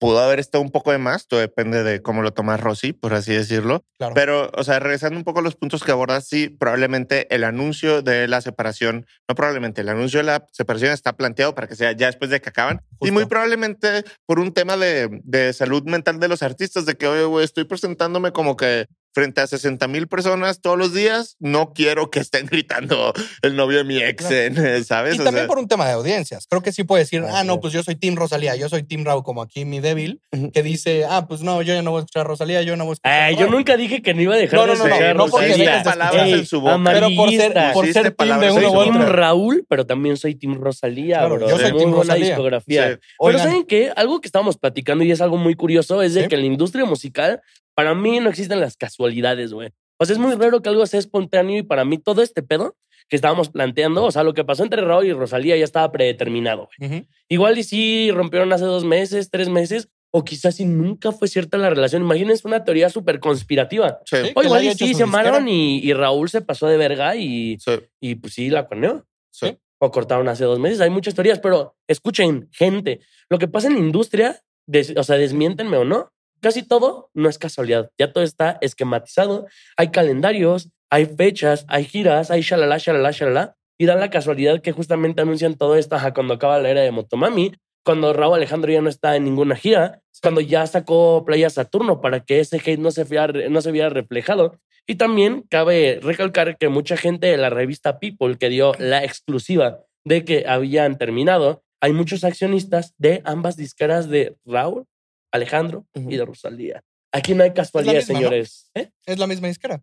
pudo 0.00 0.18
haber 0.18 0.40
estado 0.40 0.62
un 0.64 0.70
poco 0.70 0.92
de 0.92 0.98
más, 0.98 1.26
todo 1.28 1.40
depende 1.40 1.82
de 1.84 2.00
cómo 2.00 2.22
lo 2.22 2.32
toma 2.32 2.56
Rosy, 2.56 2.94
por 2.94 3.12
así 3.12 3.34
decirlo. 3.34 3.84
Claro. 3.98 4.14
Pero, 4.14 4.50
o 4.56 4.64
sea, 4.64 4.78
regresando 4.80 5.18
un 5.18 5.24
poco 5.24 5.40
a 5.40 5.42
los 5.42 5.56
puntos 5.56 5.84
que 5.84 5.92
abordas, 5.92 6.26
sí, 6.26 6.48
probablemente 6.48 7.32
el 7.34 7.44
anuncio 7.44 8.00
de 8.00 8.26
la 8.26 8.40
separación, 8.40 9.04
no 9.28 9.34
probablemente, 9.34 9.82
el 9.82 9.90
anuncio 9.90 10.20
de 10.20 10.24
la 10.24 10.46
separación 10.52 10.92
está 10.92 11.12
planteado 11.18 11.54
para 11.54 11.66
que 11.68 11.76
sea 11.76 11.92
ya 11.92 12.06
después 12.06 12.30
de 12.30 12.40
que 12.40 12.48
acaban. 12.48 12.80
Y 12.92 12.96
Justo. 13.00 13.12
muy 13.12 13.26
probablemente 13.26 14.04
por 14.26 14.40
un 14.40 14.54
tema 14.54 14.78
de, 14.78 15.20
de 15.22 15.52
salud 15.52 15.82
mental 15.84 16.18
de 16.18 16.28
los 16.28 16.42
artistas, 16.42 16.86
de 16.86 16.94
que, 16.94 17.06
oye, 17.06 17.24
güey, 17.24 17.44
estoy 17.44 17.64
presentándome 17.64 18.32
como 18.32 18.56
que 18.56 18.86
frente 19.12 19.40
a 19.40 19.46
60 19.46 19.88
mil 19.88 20.06
personas 20.08 20.60
todos 20.60 20.78
los 20.78 20.94
días, 20.94 21.36
no 21.40 21.72
quiero 21.72 22.10
que 22.10 22.20
estén 22.20 22.46
gritando 22.50 23.12
el 23.42 23.56
novio 23.56 23.78
de 23.78 23.84
mi 23.84 23.98
ex, 23.98 24.24
Claro. 24.26 24.36
en- 24.66 24.84
¿sabes? 24.84 25.16
Y 25.16 25.20
O 25.20 25.24
también 25.24 25.44
sea, 25.44 25.48
por 25.48 25.58
un 25.58 25.68
tema 25.68 25.86
de 25.86 25.92
audiencias. 25.92 26.46
Creo 26.48 26.62
que 26.62 26.72
sí 26.72 26.84
puede 26.84 27.02
decir, 27.04 27.22
Así 27.22 27.32
ah, 27.36 27.44
no, 27.44 27.54
es. 27.54 27.58
pues 27.60 27.72
yo 27.72 27.82
soy 27.82 27.96
Team 27.96 28.16
Rosalía, 28.16 28.54
yo 28.56 28.68
soy 28.68 28.82
Team 28.82 29.04
Raúl, 29.04 29.22
como 29.24 29.42
aquí 29.42 29.64
mi 29.64 29.80
débil, 29.80 30.20
que 30.52 30.62
dice, 30.62 31.04
ah, 31.08 31.26
pues 31.26 31.42
no, 31.42 31.62
yo 31.62 31.74
ya 31.74 31.82
no 31.82 31.90
voy 31.90 31.98
a 31.98 32.00
escuchar 32.02 32.20
a 32.22 32.24
Rosalía, 32.24 32.62
yo 32.62 32.76
no 32.76 32.84
voy 32.84 32.92
a 32.92 32.94
escuchar 32.94 33.12
a 33.12 33.24
Ay, 33.26 33.34
yo 33.34 33.40
Raúl". 33.42 33.56
nunca 33.56 33.76
dije 33.76 34.02
que 34.02 34.14
no 34.14 34.22
iba 34.22 34.34
a 34.34 34.38
dejar 34.38 34.60
No, 34.60 34.66
de 34.66 34.72
no, 34.72 34.74
no, 34.78 34.84
no, 34.84 34.86
escuchar 34.94 35.16
no 35.16 35.26
porque 35.26 35.46
Rosalía. 35.48 35.64
dejes 35.70 35.84
de 35.84 35.90
palabras 35.90 36.26
Ey, 36.26 36.32
en 36.34 36.46
su 36.46 36.60
boca. 36.60 36.80
Pero 36.84 37.08
por 37.16 37.30
ser, 37.30 37.54
por 37.72 37.84
ser 37.86 37.92
team 37.94 38.04
de 38.04 38.10
palabras 38.12 38.52
uno 38.54 38.82
Team. 38.84 39.02
Raúl, 39.08 39.66
pero 39.68 39.86
también 39.86 40.16
soy 40.16 40.34
Team 40.34 40.54
Rosalía, 40.60 41.18
Claro, 41.18 41.34
bro. 41.36 41.48
yo 41.50 41.58
soy 41.58 41.76
Team 41.76 41.92
Rosalía. 41.92 42.26
discografía. 42.26 42.92
Sí. 42.94 42.98
Pero 43.24 43.38
¿saben 43.38 43.64
qué? 43.64 43.92
Algo 43.96 44.20
que 44.20 44.28
estábamos 44.28 44.56
platicando 44.56 45.04
y 45.04 45.10
es 45.10 45.20
algo 45.20 45.36
muy 45.36 45.54
curioso 45.54 46.02
es 46.02 46.14
de 46.14 46.22
¿Sí? 46.22 46.28
que 46.28 46.34
en 46.36 46.40
la 46.42 46.46
industria 46.46 46.84
musical, 46.84 47.40
para 47.74 47.94
mí 47.94 48.20
no 48.20 48.28
existen 48.30 48.60
las 48.60 48.76
casualidades, 48.76 49.52
güey. 49.52 49.70
O 49.98 50.04
sea, 50.04 50.14
es 50.14 50.18
muy 50.18 50.34
raro 50.34 50.62
que 50.62 50.68
algo 50.68 50.86
sea 50.86 50.98
espontáneo 51.00 51.58
y 51.58 51.62
para 51.62 51.84
mí 51.84 51.98
todo 51.98 52.22
este 52.22 52.42
pedo 52.42 52.76
que 53.08 53.16
estábamos 53.16 53.48
planteando, 53.50 54.04
o 54.04 54.10
sea, 54.10 54.22
lo 54.22 54.34
que 54.34 54.44
pasó 54.44 54.62
entre 54.62 54.82
Raúl 54.82 55.06
y 55.06 55.12
Rosalía 55.12 55.56
ya 55.56 55.64
estaba 55.64 55.90
predeterminado, 55.90 56.68
güey. 56.78 56.90
Igual 57.28 57.58
y 57.58 57.64
sí 57.64 58.10
rompieron 58.12 58.52
hace 58.52 58.64
dos 58.64 58.84
meses, 58.84 59.30
tres 59.30 59.48
meses, 59.48 59.88
o 60.12 60.24
quizás 60.24 60.56
si 60.56 60.64
nunca 60.64 61.12
fue 61.12 61.28
cierta 61.28 61.58
la 61.58 61.70
relación. 61.70 62.02
Imagínense 62.02 62.46
una 62.46 62.64
teoría 62.64 62.88
súper 62.88 63.20
conspirativa. 63.20 64.00
Sí, 64.06 64.16
Sí. 64.16 64.32
O 64.34 64.40
que 64.40 64.46
igual 64.46 64.62
y 64.64 64.74
sí 64.74 64.94
se 64.94 65.02
amaron 65.04 65.48
y 65.48 65.92
Raúl 65.92 66.28
se 66.30 66.40
pasó 66.40 66.66
de 66.66 66.76
verga 66.76 67.16
y, 67.16 67.58
sí, 67.60 67.72
y 68.00 68.14
pues 68.16 68.34
sí 68.34 68.48
la 68.50 68.66
corneó. 68.66 69.04
sí. 69.30 69.56
O 69.82 69.90
cortaron 69.90 70.28
hace 70.28 70.44
dos 70.44 70.58
meses. 70.58 70.80
Hay 70.82 70.90
muchas 70.90 71.14
teorías, 71.14 71.38
pero 71.38 71.74
escuchen, 71.88 72.48
gente, 72.52 73.00
lo 73.30 73.38
que 73.38 73.48
pasa 73.48 73.66
en 73.68 73.72
la 73.74 73.78
industria, 73.80 74.38
des- 74.66 74.92
o 74.94 75.02
sea, 75.02 75.16
desmiéntenme 75.16 75.78
o 75.78 75.84
no, 75.86 76.12
casi 76.40 76.62
todo 76.62 77.10
no 77.14 77.28
es 77.28 77.38
casualidad. 77.38 77.90
Ya 77.98 78.12
todo 78.12 78.24
está 78.24 78.58
esquematizado. 78.60 79.46
Hay 79.76 79.90
calendarios, 79.90 80.70
hay 80.90 81.06
fechas, 81.06 81.64
hay 81.68 81.84
giras, 81.84 82.30
hay 82.30 82.42
shalala, 82.42 82.78
shalala, 82.78 83.10
shalala. 83.10 83.56
Y 83.78 83.86
da 83.86 83.94
la 83.94 84.10
casualidad 84.10 84.60
que 84.60 84.72
justamente 84.72 85.22
anuncian 85.22 85.54
todo 85.54 85.76
esto 85.76 85.96
ajá, 85.96 86.12
cuando 86.12 86.34
acaba 86.34 86.58
la 86.58 86.68
era 86.68 86.82
de 86.82 86.90
Motomami, 86.90 87.52
cuando 87.82 88.12
Raúl 88.12 88.34
Alejandro 88.36 88.70
ya 88.70 88.82
no 88.82 88.90
está 88.90 89.16
en 89.16 89.24
ninguna 89.24 89.56
gira, 89.56 90.02
cuando 90.22 90.40
ya 90.40 90.66
sacó 90.66 91.24
Playa 91.24 91.48
Saturno 91.48 92.00
para 92.00 92.20
que 92.20 92.40
ese 92.40 92.58
hate 92.58 92.78
no 92.78 92.90
se, 92.90 93.04
viera, 93.04 93.48
no 93.48 93.62
se 93.62 93.72
viera 93.72 93.88
reflejado. 93.88 94.60
Y 94.86 94.96
también 94.96 95.44
cabe 95.48 95.98
recalcar 96.02 96.58
que 96.58 96.68
mucha 96.68 96.96
gente 96.96 97.28
de 97.28 97.36
la 97.36 97.48
revista 97.48 97.98
People 97.98 98.36
que 98.36 98.48
dio 98.48 98.72
la 98.78 99.04
exclusiva 99.04 99.80
de 100.04 100.24
que 100.24 100.44
habían 100.46 100.98
terminado, 100.98 101.62
hay 101.80 101.92
muchos 101.92 102.24
accionistas 102.24 102.94
de 102.98 103.22
ambas 103.24 103.56
disqueras 103.56 104.08
de 104.08 104.36
Raúl, 104.44 104.86
Alejandro 105.32 105.86
y 105.94 106.16
de 106.16 106.24
Rosalía. 106.24 106.82
Aquí 107.12 107.34
no 107.34 107.42
hay 107.44 107.52
casualidades, 107.52 108.08
misma, 108.08 108.20
¿no? 108.20 108.26
señores. 108.28 108.70
¿Eh? 108.74 108.90
Es 109.06 109.18
la 109.18 109.26
misma 109.26 109.48
disquera. 109.48 109.82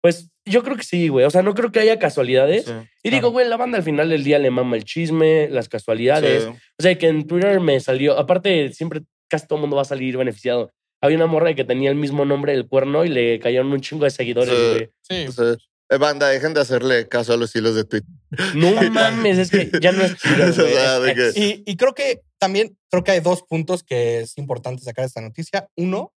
Pues 0.00 0.30
yo 0.44 0.62
creo 0.62 0.76
que 0.76 0.84
sí, 0.84 1.08
güey. 1.08 1.26
O 1.26 1.30
sea, 1.30 1.42
no 1.42 1.54
creo 1.54 1.72
que 1.72 1.80
haya 1.80 1.98
casualidades. 1.98 2.66
sí. 2.66 2.72
Y 3.02 3.10
digo, 3.10 3.30
güey, 3.30 3.48
la 3.48 3.56
banda 3.56 3.78
al 3.78 3.84
final 3.84 4.08
del 4.10 4.22
día 4.22 4.38
le 4.38 4.50
mama 4.50 4.76
el 4.76 4.84
chisme, 4.84 5.48
las 5.50 5.68
casualidades. 5.68 6.44
Sí. 6.44 6.50
O 6.78 6.82
sea, 6.82 6.96
que 6.96 7.08
en 7.08 7.26
Twitter 7.26 7.58
me 7.60 7.80
salió, 7.80 8.16
aparte, 8.16 8.72
siempre 8.72 9.02
casi 9.28 9.46
todo 9.48 9.56
el 9.56 9.62
mundo 9.62 9.76
va 9.76 9.82
a 9.82 9.86
salir 9.86 10.16
beneficiado. 10.16 10.72
Había 11.02 11.16
una 11.16 11.26
morra 11.26 11.54
que 11.54 11.64
tenía 11.64 11.90
el 11.90 11.96
mismo 11.96 12.24
nombre 12.24 12.52
del 12.52 12.66
cuerno 12.68 13.04
y 13.04 13.08
le 13.08 13.38
cayeron 13.40 13.72
un 13.72 13.80
chingo 13.80 14.04
de 14.04 14.10
seguidores, 14.10 14.54
Sí. 14.54 14.70
güey. 14.70 14.90
Sí. 15.26 15.32
Sí. 15.32 15.67
Eh, 15.90 15.96
Banda, 15.98 16.28
dejen 16.28 16.52
de 16.54 16.60
hacerle 16.60 17.08
caso 17.08 17.32
a 17.32 17.36
los 17.36 17.54
hilos 17.56 17.74
de 17.74 17.84
Twitter. 17.84 18.08
No 18.54 18.70
mames, 18.92 19.38
es 19.38 19.50
que 19.50 19.70
ya 19.80 19.92
no 19.92 20.02
es 20.02 20.16
Twitter, 20.18 20.52
güey. 20.98 21.14
Y, 21.34 21.62
y 21.66 21.76
creo 21.76 21.94
que 21.94 22.22
también, 22.38 22.76
creo 22.90 23.04
que 23.04 23.12
hay 23.12 23.20
dos 23.20 23.42
puntos 23.42 23.82
que 23.82 24.20
es 24.20 24.36
importante 24.38 24.82
sacar 24.82 25.04
de 25.04 25.06
esta 25.08 25.20
noticia. 25.20 25.68
Uno, 25.76 26.12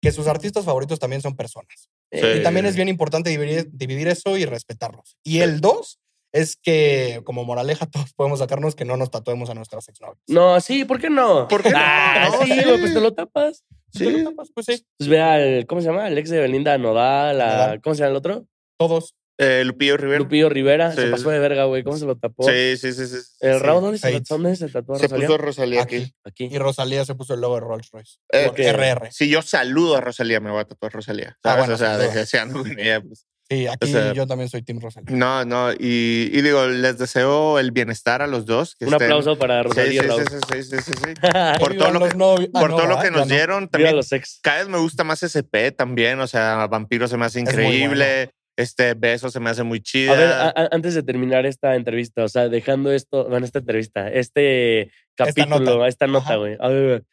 que 0.00 0.12
sus 0.12 0.26
artistas 0.28 0.64
favoritos 0.64 0.98
también 0.98 1.22
son 1.22 1.34
personas. 1.36 1.88
Sí. 2.12 2.20
Y 2.38 2.42
también 2.42 2.66
es 2.66 2.76
bien 2.76 2.88
importante 2.88 3.30
dividir, 3.30 3.68
dividir 3.72 4.06
eso 4.08 4.36
y 4.36 4.44
respetarlos. 4.44 5.16
Y 5.24 5.40
el 5.40 5.60
dos 5.60 5.98
es 6.32 6.56
que, 6.56 7.22
como 7.24 7.44
moraleja, 7.44 7.86
todos 7.90 8.12
podemos 8.14 8.38
sacarnos 8.38 8.76
que 8.76 8.84
no 8.84 8.96
nos 8.96 9.10
tatuemos 9.10 9.50
a 9.50 9.54
nuestras 9.54 9.88
exnovias. 9.88 10.22
No, 10.28 10.60
sí, 10.60 10.84
¿por 10.84 11.00
qué 11.00 11.10
no? 11.10 11.48
¿Por 11.48 11.62
qué 11.64 11.70
no? 11.70 11.78
Ah, 11.80 12.28
No, 12.30 12.44
sí, 12.46 12.52
sí. 12.52 12.64
güey, 12.64 12.78
pues 12.78 12.94
te 12.94 13.00
lo 13.00 13.12
tapas. 13.12 13.64
Si 13.92 14.04
te 14.04 14.10
lo 14.12 14.18
Sí. 14.18 14.24
tapas, 14.24 14.50
Pues 14.54 14.66
sí, 14.66 14.86
Pues 14.98 15.08
ve 15.08 15.20
al, 15.20 15.66
¿cómo 15.66 15.80
se 15.80 15.88
llama? 15.88 16.06
El 16.06 16.16
ex 16.18 16.30
de 16.30 16.38
Belinda 16.40 16.78
Nodal, 16.78 17.40
a- 17.40 17.46
Nodal. 17.46 17.80
¿cómo 17.82 17.94
se 17.94 18.00
llama 18.02 18.10
el 18.10 18.16
otro? 18.16 18.46
Todos. 18.78 19.14
Eh, 19.38 19.64
Lupillo 19.66 19.98
Rivera. 19.98 20.18
Lupillo 20.20 20.48
Rivera. 20.48 20.92
Se 20.92 21.08
pasó 21.08 21.28
de 21.28 21.38
verga, 21.38 21.64
güey. 21.64 21.82
¿Cómo 21.84 21.98
se 21.98 22.06
lo 22.06 22.16
tapó? 22.16 22.48
Sí, 22.48 22.78
sí, 22.78 22.92
sí, 22.94 23.06
sí. 23.06 23.16
¿El 23.40 23.58
Sí, 23.58 23.62
Raúl 23.62 23.82
dónde 23.82 23.98
se, 23.98 24.20
dónde 24.26 24.56
se 24.56 24.68
tatuó 24.68 24.96
a 24.96 24.98
Se 24.98 25.10
puso 25.10 25.36
Rosalía 25.36 25.82
Aquí. 25.82 25.96
aquí. 25.96 26.14
Aquí. 26.24 26.48
Y 26.50 26.58
Rosalía 26.58 27.04
se 27.04 27.14
puso 27.14 27.34
el 27.34 27.40
logo 27.42 27.56
de 27.56 27.60
Rolls 27.60 27.90
Royce. 27.90 28.16
Eh, 28.32 28.50
que- 28.56 28.66
RR. 28.72 29.10
Si 29.12 29.28
yo 29.28 29.42
saludo 29.42 29.96
a 29.96 30.00
Rosalía, 30.00 30.40
me 30.40 30.50
voy 30.50 30.60
a 30.60 30.64
tatuar 30.64 30.90
Rosalía. 30.92 31.36
Ah, 31.44 31.56
bueno, 31.58 31.74
o 31.74 31.76
sea, 31.76 31.90
sin 31.90 31.98
de 31.98 32.04
duda. 32.06 32.14
que 32.14 32.26
se 32.26 32.38
ando 32.38 32.58
con 32.62 32.78
ella. 32.80 33.02
pues. 33.02 33.26
Sí, 33.48 33.64
aquí 33.68 33.88
O 33.88 33.92
sea, 33.92 34.12
yo 34.12 34.26
también 34.26 34.48
soy 34.48 34.62
Team 34.62 34.80
Rosalía. 34.80 35.14
No, 35.16 35.44
no. 35.44 35.70
Y, 35.72 36.30
y 36.32 36.40
digo, 36.42 36.66
les 36.66 36.98
deseo 36.98 37.60
el 37.60 37.70
bienestar 37.70 38.20
a 38.22 38.26
los 38.26 38.44
dos. 38.46 38.74
que 38.74 38.86
Un 38.86 38.94
estén- 38.94 39.04
aplauso 39.04 39.38
para 39.38 39.62
Rosalía 39.62 40.02
sí, 40.02 40.08
sí, 40.08 40.36
sí, 40.50 40.62
sí, 40.62 40.76
sí, 40.82 40.92
sí. 41.04 41.14
Por 41.60 41.76
todo 41.76 41.90
lo 41.92 42.00
los 42.00 42.08
que- 42.08 42.16
novios. 42.18 42.50
Ah, 42.54 42.60
Por 42.60 42.70
no, 42.70 42.76
todo 42.76 42.86
lo 42.86 42.96
que 42.98 43.04
Ya 43.04 43.10
nos 43.10 43.28
no. 43.28 43.34
dieron, 43.34 43.68
también 43.68 43.94
los 43.94 44.10
ex. 44.12 44.40
cada 44.42 44.58
vez 44.60 44.68
me 44.68 44.78
gusta 44.78 45.04
más 45.04 45.22
SP 45.22 45.70
también. 45.76 46.18
O 46.20 46.26
sea, 46.26 46.66
Vampiro 46.68 47.06
se 47.06 47.18
me 47.18 47.26
hace 47.26 47.40
muy 47.42 47.50
increíble. 47.50 48.30
Este 48.56 48.94
Beso 48.94 49.30
se 49.30 49.38
me 49.40 49.50
hace 49.50 49.62
muy 49.62 49.80
chida. 49.80 50.12
A 50.12 50.16
ver, 50.16 50.28
a- 50.28 50.48
a- 50.48 50.68
antes 50.72 50.94
de 50.94 51.02
terminar 51.02 51.44
esta 51.46 51.76
entrevista, 51.76 52.24
o 52.24 52.28
sea, 52.28 52.48
dejando 52.48 52.90
esto, 52.92 53.28
bueno, 53.28 53.44
esta 53.44 53.58
entrevista, 53.58 54.10
este 54.10 54.90
capítulo, 55.14 55.84
esta 55.86 56.06
nota, 56.06 56.36
güey. 56.36 56.56
A 56.58 56.68
ver, 56.68 57.04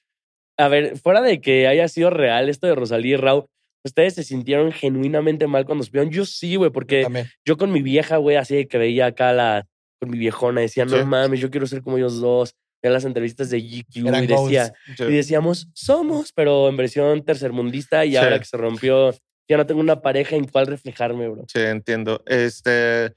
a 0.58 0.68
ver, 0.70 0.98
fuera 0.98 1.22
de 1.22 1.42
que 1.42 1.68
haya 1.68 1.88
sido 1.88 2.10
real 2.10 2.48
esto 2.50 2.68
de 2.68 2.76
Rosalía 2.76 3.14
y 3.16 3.18
Raúl, 3.18 3.46
¿ustedes 3.86 4.14
se 4.16 4.24
sintieron 4.24 4.72
genuinamente 4.72 5.48
mal 5.48 5.66
cuando 5.66 5.84
supieron? 5.84 6.10
Yo 6.12 6.26
sí, 6.26 6.56
güey, 6.56 6.72
porque 6.72 7.04
También. 7.04 7.28
yo 7.46 7.58
con 7.58 7.72
mi 7.72 7.82
vieja, 7.82 8.18
güey, 8.18 8.38
así 8.38 8.66
que 8.66 8.78
veía 8.78 9.08
acá 9.08 9.34
la, 9.34 9.66
con 10.00 10.10
mi 10.12 10.18
viejona, 10.18 10.62
decía, 10.62 10.86
no 10.86 10.98
Sí. 10.98 11.04
mames, 11.04 11.40
yo 11.42 11.50
quiero 11.52 11.68
ser 11.68 11.82
como 11.82 11.98
ellos 11.98 12.20
dos. 12.22 12.56
Veía 12.82 12.94
las 12.94 13.06
entrevistas 13.06 13.50
de 13.50 13.60
GQ 13.62 14.08
Eran 14.08 14.24
y 14.26 14.28
decía. 14.28 14.74
Sí. 14.98 15.04
y 15.06 15.12
decíamos, 15.14 15.70
somos, 15.74 16.32
pero 16.34 16.68
en 16.70 16.76
versión 16.78 17.24
tercermundista 17.24 18.06
y 18.06 18.12
Sí. 18.12 18.18
ahora 18.18 18.40
que 18.40 18.46
se 18.46 18.58
rompió, 18.58 19.14
ya 19.48 19.58
no 19.58 19.66
tengo 19.66 19.82
una 19.82 20.02
pareja 20.02 20.36
en 20.36 20.48
cual 20.48 20.68
reflejarme, 20.68 21.28
bro. 21.30 21.44
Sí, 21.48 21.60
entiendo. 21.60 22.24
Este. 22.26 23.14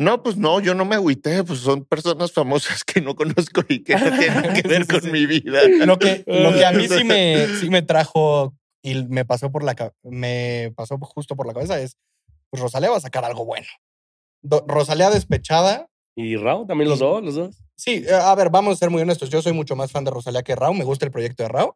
No, 0.00 0.22
pues 0.22 0.36
no, 0.36 0.60
yo 0.60 0.74
no 0.74 0.84
me 0.84 0.94
agüité, 0.94 1.42
pues 1.42 1.58
son 1.58 1.84
personas 1.84 2.30
famosas 2.32 2.84
que 2.84 3.00
no 3.00 3.16
conozco 3.16 3.62
y 3.68 3.82
que 3.82 3.96
no 3.96 4.16
tienen 4.16 4.54
que 4.54 4.62
ver 4.68 4.82
sí, 4.84 4.88
con 4.92 5.02
sí. 5.02 5.10
mi 5.10 5.26
vida. 5.26 5.60
Lo 5.84 5.98
que, 5.98 6.22
lo 6.26 6.52
que 6.54 6.64
a 6.64 6.70
mí 6.70 6.86
sí 6.86 7.02
me, 7.02 7.46
sí 7.60 7.68
me 7.68 7.82
trajo 7.82 8.54
y 8.80 9.04
me 9.06 9.24
pasó 9.24 9.50
por 9.50 9.64
la 9.64 9.74
me 10.04 10.72
pasó 10.76 10.98
justo 10.98 11.34
por 11.34 11.48
la 11.48 11.52
cabeza 11.52 11.80
es 11.80 11.96
pues 12.50 12.62
Rosalía 12.62 12.90
va 12.90 12.96
a 12.96 13.00
sacar 13.00 13.24
algo 13.24 13.44
bueno. 13.44 13.66
Do- 14.40 14.64
Rosalía 14.68 15.10
despechada. 15.10 15.88
Y 16.14 16.36
Raúl, 16.36 16.66
también 16.66 16.88
los 16.88 17.00
dos, 17.00 17.22
los 17.22 17.34
dos. 17.34 17.56
Sí, 17.76 18.04
eh, 18.08 18.12
a 18.14 18.34
ver, 18.36 18.50
vamos 18.50 18.74
a 18.74 18.76
ser 18.76 18.90
muy 18.90 19.02
honestos. 19.02 19.30
Yo 19.30 19.42
soy 19.42 19.52
mucho 19.52 19.76
más 19.76 19.90
fan 19.92 20.04
de 20.04 20.10
Rosalía 20.12 20.42
que 20.42 20.54
Raúl. 20.56 20.78
Me 20.78 20.84
gusta 20.84 21.04
el 21.04 21.10
proyecto 21.12 21.42
de 21.42 21.48
Raúl, 21.48 21.72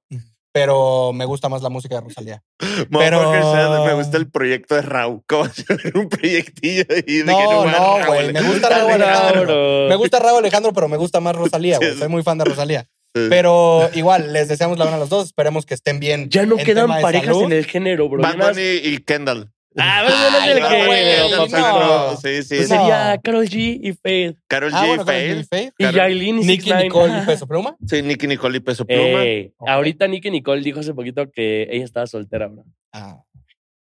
pero 0.52 1.12
me 1.12 1.24
gusta 1.24 1.48
más 1.48 1.62
la 1.62 1.68
música 1.70 1.96
de 1.96 2.02
Rosalía. 2.02 2.42
Pero- 2.90 3.84
me 3.84 3.94
gusta 3.94 4.18
el 4.18 4.30
proyecto 4.30 4.74
de 4.74 4.82
Raúl. 4.82 5.22
¿Cómo 5.28 5.44
hacer 5.44 5.66
un 5.94 6.08
proyectillo 6.08 6.84
ahí 6.90 7.02
de 7.02 7.24
que 7.24 7.30
No, 7.32 7.64
no, 7.66 8.06
güey. 8.06 8.32
Me 8.32 8.42
gusta 8.42 8.68
Raúl 8.68 8.92
Alejandro. 8.92 9.86
Me 9.88 9.96
gusta 9.96 10.18
Raúl 10.18 10.38
Alejandro, 10.38 10.72
pero 10.72 10.88
me 10.88 10.96
gusta 10.96 11.20
más 11.20 11.34
Rosalía, 11.34 11.78
güey. 11.78 11.96
Soy 11.96 12.08
muy 12.08 12.22
fan 12.22 12.38
de 12.38 12.44
Rosalía. 12.44 12.86
Pero 13.14 13.90
igual, 13.94 14.32
les 14.32 14.48
deseamos 14.48 14.78
la 14.78 14.84
buena 14.84 14.96
a 14.96 15.00
los 15.00 15.08
dos. 15.10 15.26
Esperemos 15.26 15.66
que 15.66 15.74
estén 15.74 16.00
bien. 16.00 16.28
Ya 16.30 16.46
no 16.46 16.58
en 16.58 16.64
quedan 16.64 16.84
tema 16.84 16.96
de 16.96 17.02
parejas 17.02 17.26
salud. 17.26 17.44
en 17.44 17.52
el 17.52 17.66
género, 17.66 18.08
bro. 18.08 18.22
Bunny 18.22 18.76
y 18.82 18.98
Kendall. 18.98 19.50
Ah, 19.78 20.02
pero 20.06 20.30
no 20.30 20.38
es 20.38 20.50
el 20.50 21.48
que. 21.48 21.58
no. 21.58 22.16
Sí, 22.16 22.42
sí. 22.42 22.56
Pues 22.56 22.70
No. 22.70 22.76
sería 22.76 23.18
Carol 23.22 23.46
G 23.48 23.80
y 23.82 23.92
Faith. 23.94 24.36
Carol 24.46 24.70
Ah, 24.74 24.82
G. 24.84 24.86
bueno, 24.88 25.04
Faith. 25.04 25.28
Carol 25.28 25.42
G. 25.42 25.48
Faith. 25.48 25.74
Y 25.78 25.92
Yailin 25.92 26.38
y 26.42 26.44
Nicky 26.44 26.70
6ix9ine. 26.70 26.82
Nicole 26.84 27.18
y 27.22 27.26
Peso 27.26 27.46
Pluma. 27.46 27.76
Sí, 27.86 28.02
Nicky 28.02 28.26
Nicole 28.26 28.56
y 28.58 28.60
Peso 28.60 28.84
Pluma. 28.84 29.20
Ahorita 29.66 30.06
Nicky 30.08 30.30
Nicole 30.30 30.62
dijo 30.62 30.80
hace 30.80 30.92
poquito 30.94 31.30
que 31.30 31.68
ella 31.70 31.84
estaba 31.84 32.06
soltera, 32.06 32.48
bro. 32.48 32.64
Ah, 32.92 33.22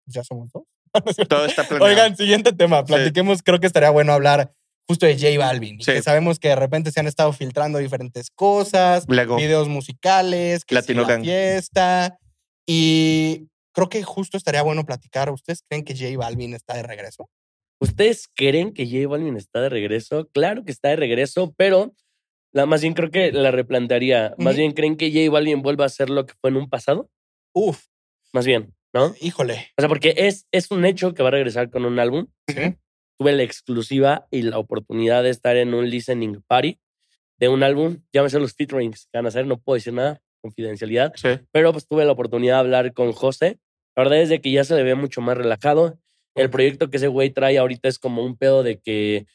ya 0.06 0.24
somos 0.24 0.52
dos. 0.52 0.64
Todo 1.30 1.46
está 1.46 1.64
planeado. 1.64 1.86
Oigan, 1.92 2.16
siguiente 2.18 2.52
tema. 2.54 2.84
Platiquemos, 2.86 3.42
creo 3.44 3.60
que 3.60 3.68
estaría 3.68 3.90
bueno 3.90 4.14
hablar 4.14 4.52
justo 4.90 5.06
de 5.06 5.16
J 5.16 5.38
Balvin. 5.38 5.80
y 5.80 5.84
Sí. 5.84 5.92
Que 5.92 6.02
sabemos 6.02 6.40
que 6.40 6.48
de 6.50 6.56
repente 6.56 6.92
se 6.92 7.00
han 7.00 7.08
estado 7.08 7.32
filtrando 7.34 7.78
diferentes 7.80 8.30
cosas, 8.32 9.06
Lego. 9.10 9.36
videos 9.36 9.68
musicales, 9.68 10.64
que 10.66 10.76
Latino 10.76 11.04
si 11.04 11.08
la 11.08 11.14
Gang. 11.14 11.24
fiesta. 11.26 12.18
Y 12.66 13.48
creo 13.78 13.90
que 13.90 14.02
justo 14.02 14.38
estaría 14.38 14.64
bueno 14.64 14.86
platicar. 14.86 15.30
¿Ustedes 15.30 15.64
creen 15.70 15.86
que 15.86 15.94
J 15.94 16.18
Balvin 16.18 16.56
está 16.56 16.76
de 16.76 16.82
regreso? 16.82 17.30
¿Ustedes 17.80 18.28
creen 18.34 18.74
que 18.74 18.88
J 18.88 19.08
Balvin 19.08 19.38
está 19.38 19.62
de 19.62 19.70
regreso? 19.70 20.28
Claro 20.34 20.66
que 20.66 20.72
está 20.72 20.90
de 20.90 20.96
regreso, 20.96 21.54
pero 21.56 21.94
la, 22.52 22.66
más 22.66 22.82
bien 22.82 22.96
creo 22.96 23.12
que 23.12 23.32
la 23.32 23.52
replantearía. 23.52 24.34
Más 24.40 24.56
bien, 24.56 24.72
¿creen 24.72 24.98
que 24.98 25.12
J 25.12 25.32
Balvin 25.32 25.62
vuelva 25.62 25.86
a 25.86 25.90
ser 25.90 26.10
lo 26.10 26.26
que 26.26 26.34
fue 26.42 26.50
en 26.50 26.58
un 26.58 26.70
pasado? 26.70 27.12
Uf, 27.54 27.86
Más 28.34 28.48
bien, 28.48 28.74
¿no? 28.96 29.14
híjole. 29.22 29.68
O 29.78 29.82
sea, 29.84 29.90
porque 29.90 30.16
es, 30.18 30.48
es 30.52 30.72
un 30.72 30.84
hecho 30.84 31.14
que 31.14 31.22
va 31.22 31.30
a 31.30 31.34
regresar 31.34 31.70
con 31.70 31.86
un 31.86 32.00
álbum. 32.00 32.26
Ujú. 32.50 32.76
Tuve 33.20 33.34
la 33.34 33.44
exclusiva 33.44 34.28
y 34.32 34.42
la 34.42 34.58
oportunidad 34.58 35.22
de 35.22 35.30
estar 35.30 35.56
en 35.56 35.76
un 35.76 35.88
listening 35.88 36.42
party 36.48 36.80
de 37.38 37.48
un 37.48 37.62
álbum. 37.62 38.00
Llámese 38.12 38.40
los 38.40 38.56
featurings 38.56 39.06
que 39.12 39.20
van 39.20 39.26
a 39.26 39.30
hacer, 39.30 39.46
no 39.46 39.60
puedo 39.60 39.76
decir 39.76 39.94
nada, 39.94 40.20
confidencialidad. 40.42 41.14
Sí. 41.16 41.30
Pero 41.52 41.72
pues 41.74 41.88
tuve 41.88 42.06
la 42.06 42.14
oportunidad 42.14 42.56
de 42.56 42.60
hablar 42.62 42.94
con 42.94 43.12
José. 43.12 43.60
La 43.98 44.04
verdad 44.04 44.22
es 44.22 44.30
de 44.30 44.40
que 44.40 44.52
ya 44.52 44.64
se 44.64 44.76
le 44.76 44.84
ve 44.84 44.96
mucho 44.96 45.20
más 45.20 45.36
relajado. 45.38 45.98
El 46.36 46.50
proyecto 46.52 46.90
que 46.90 46.98
ese 46.98 47.08
güey 47.08 47.32
trae 47.32 47.58
ahorita 47.58 47.90
es 47.90 47.98
como 48.00 48.24
un 48.24 48.38
pedo 48.38 48.62
de 48.64 48.78
que 48.80 49.26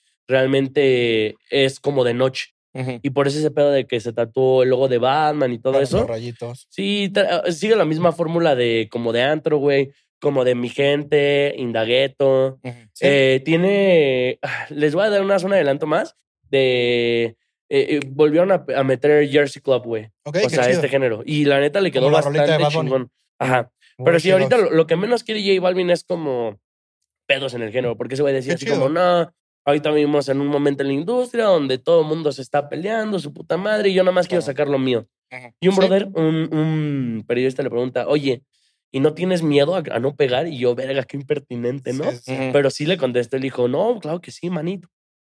realmente 0.47 1.37
es 1.51 1.81
como 1.81 2.05
de 2.05 2.15
noche. 2.15 2.55
Y 3.03 3.11
por 3.11 3.27
eso 3.29 3.39
ese 3.39 3.51
pedo 3.51 3.71
de 3.71 3.87
que 3.87 4.01
se 4.01 4.15
tatuó 4.15 4.63
el 4.63 4.71
logo 4.71 4.89
de 4.89 4.97
Batman 4.97 5.53
y 5.53 5.59
todo 5.59 5.73
Claro, 5.73 5.85
eso. 5.85 5.99
Los 5.99 6.07
rayitos. 6.09 6.67
Sí, 6.71 7.11
tra- 7.13 7.51
sigue 7.53 7.77
la 7.77 7.85
misma 7.85 8.13
fórmula 8.13 8.55
de 8.55 8.89
como 8.91 9.13
de 9.13 9.23
antro, 9.23 9.59
güey. 9.59 9.91
Como 10.21 10.43
de 10.45 10.55
mi 10.55 10.69
gente, 10.71 11.55
Indagueto. 11.59 12.61
Sí. 12.63 12.71
Eh, 13.03 13.43
tiene. 13.45 14.39
ah, 14.41 14.67
Les 14.71 14.95
voy 14.95 15.05
a 15.05 15.11
dar 15.11 15.21
una 15.23 15.39
zona 15.39 15.57
de 15.57 15.63
adelanto 15.63 15.87
más. 15.87 16.15
De. 16.49 17.25
eh, 17.25 17.37
eh, 17.69 18.01
volvieron 18.07 18.53
a, 18.53 18.65
a 18.77 18.85
meter 18.85 19.29
Jersey 19.29 19.61
Club, 19.61 19.83
güey. 19.85 20.07
ok, 20.25 20.37
o 20.45 20.49
sea, 20.49 20.63
chido. 20.65 20.77
este 20.77 20.89
género. 20.89 21.23
Y 21.27 21.45
la 21.45 21.59
neta 21.61 21.81
le 21.81 21.91
quedó 21.91 22.05
Como 22.05 22.15
bastante 22.17 22.41
chingón. 22.71 23.11
Ajá. 23.39 23.71
Pero 24.05 24.19
sí, 24.21 24.25
chidos. 24.29 24.41
ahorita 24.41 24.59
lo, 24.59 24.71
lo 24.71 24.87
que 24.87 24.97
menos 24.97 25.25
quiere 25.25 25.43
J 25.47 25.61
Balvin 25.61 25.91
es 25.91 26.05
como 26.05 26.59
pedos 27.27 27.55
en 27.55 27.63
el 27.63 27.73
género. 27.73 27.97
Porque 27.97 28.15
ese 28.15 28.23
güey 28.23 28.35
decía 28.35 28.55
así 28.55 28.65
chido. 28.67 28.77
como, 28.79 28.89
no. 28.89 29.33
Ahorita 29.65 29.91
vivimos 29.93 30.29
en 30.29 30.41
un 30.41 30.49
momento 30.49 30.83
en 30.83 30.89
la 30.89 30.95
industria 30.95 31.45
donde 31.45 31.79
todo 31.79 32.01
el 32.03 32.07
mundo 32.09 32.33
se 32.33 32.43
está 32.43 32.69
peleando, 32.69 33.19
su 33.21 33.33
puta 33.33 33.57
madre, 33.57 33.91
y 33.91 33.95
yo 33.95 34.03
nada 34.03 34.13
más 34.13 34.27
quiero 34.27 34.41
Claro. 34.43 34.53
sacar 34.53 34.69
lo 34.69 34.79
mío. 34.79 35.07
Y 35.61 35.69
un 35.69 35.75
Sí. 35.75 35.79
brother, 35.81 36.09
un, 36.15 36.53
un 36.53 37.25
periodista 37.27 37.63
le 37.63 37.71
pregunta, 37.71 38.07
oye, 38.09 38.43
¿y 38.91 38.99
no 39.01 39.15
tienes 39.15 39.43
miedo 39.43 39.77
a, 39.77 39.83
a 39.93 39.99
no 40.01 40.17
pegar? 40.17 40.49
Y 40.49 40.59
yo, 40.59 40.75
verga, 40.75 41.05
qué 41.05 41.17
impertinente, 41.17 41.93
¿no? 41.93 42.11
Sí, 42.11 42.19
sí. 42.25 42.33
Ujú. 42.35 42.53
Pero 42.53 42.71
sí 42.71 42.87
le 42.87 42.97
contestó, 42.99 43.37
él 43.37 43.43
dijo, 43.43 43.69
no, 43.69 43.99
claro 44.01 44.21
que 44.21 44.33
sí, 44.33 44.51
manito. 44.51 44.89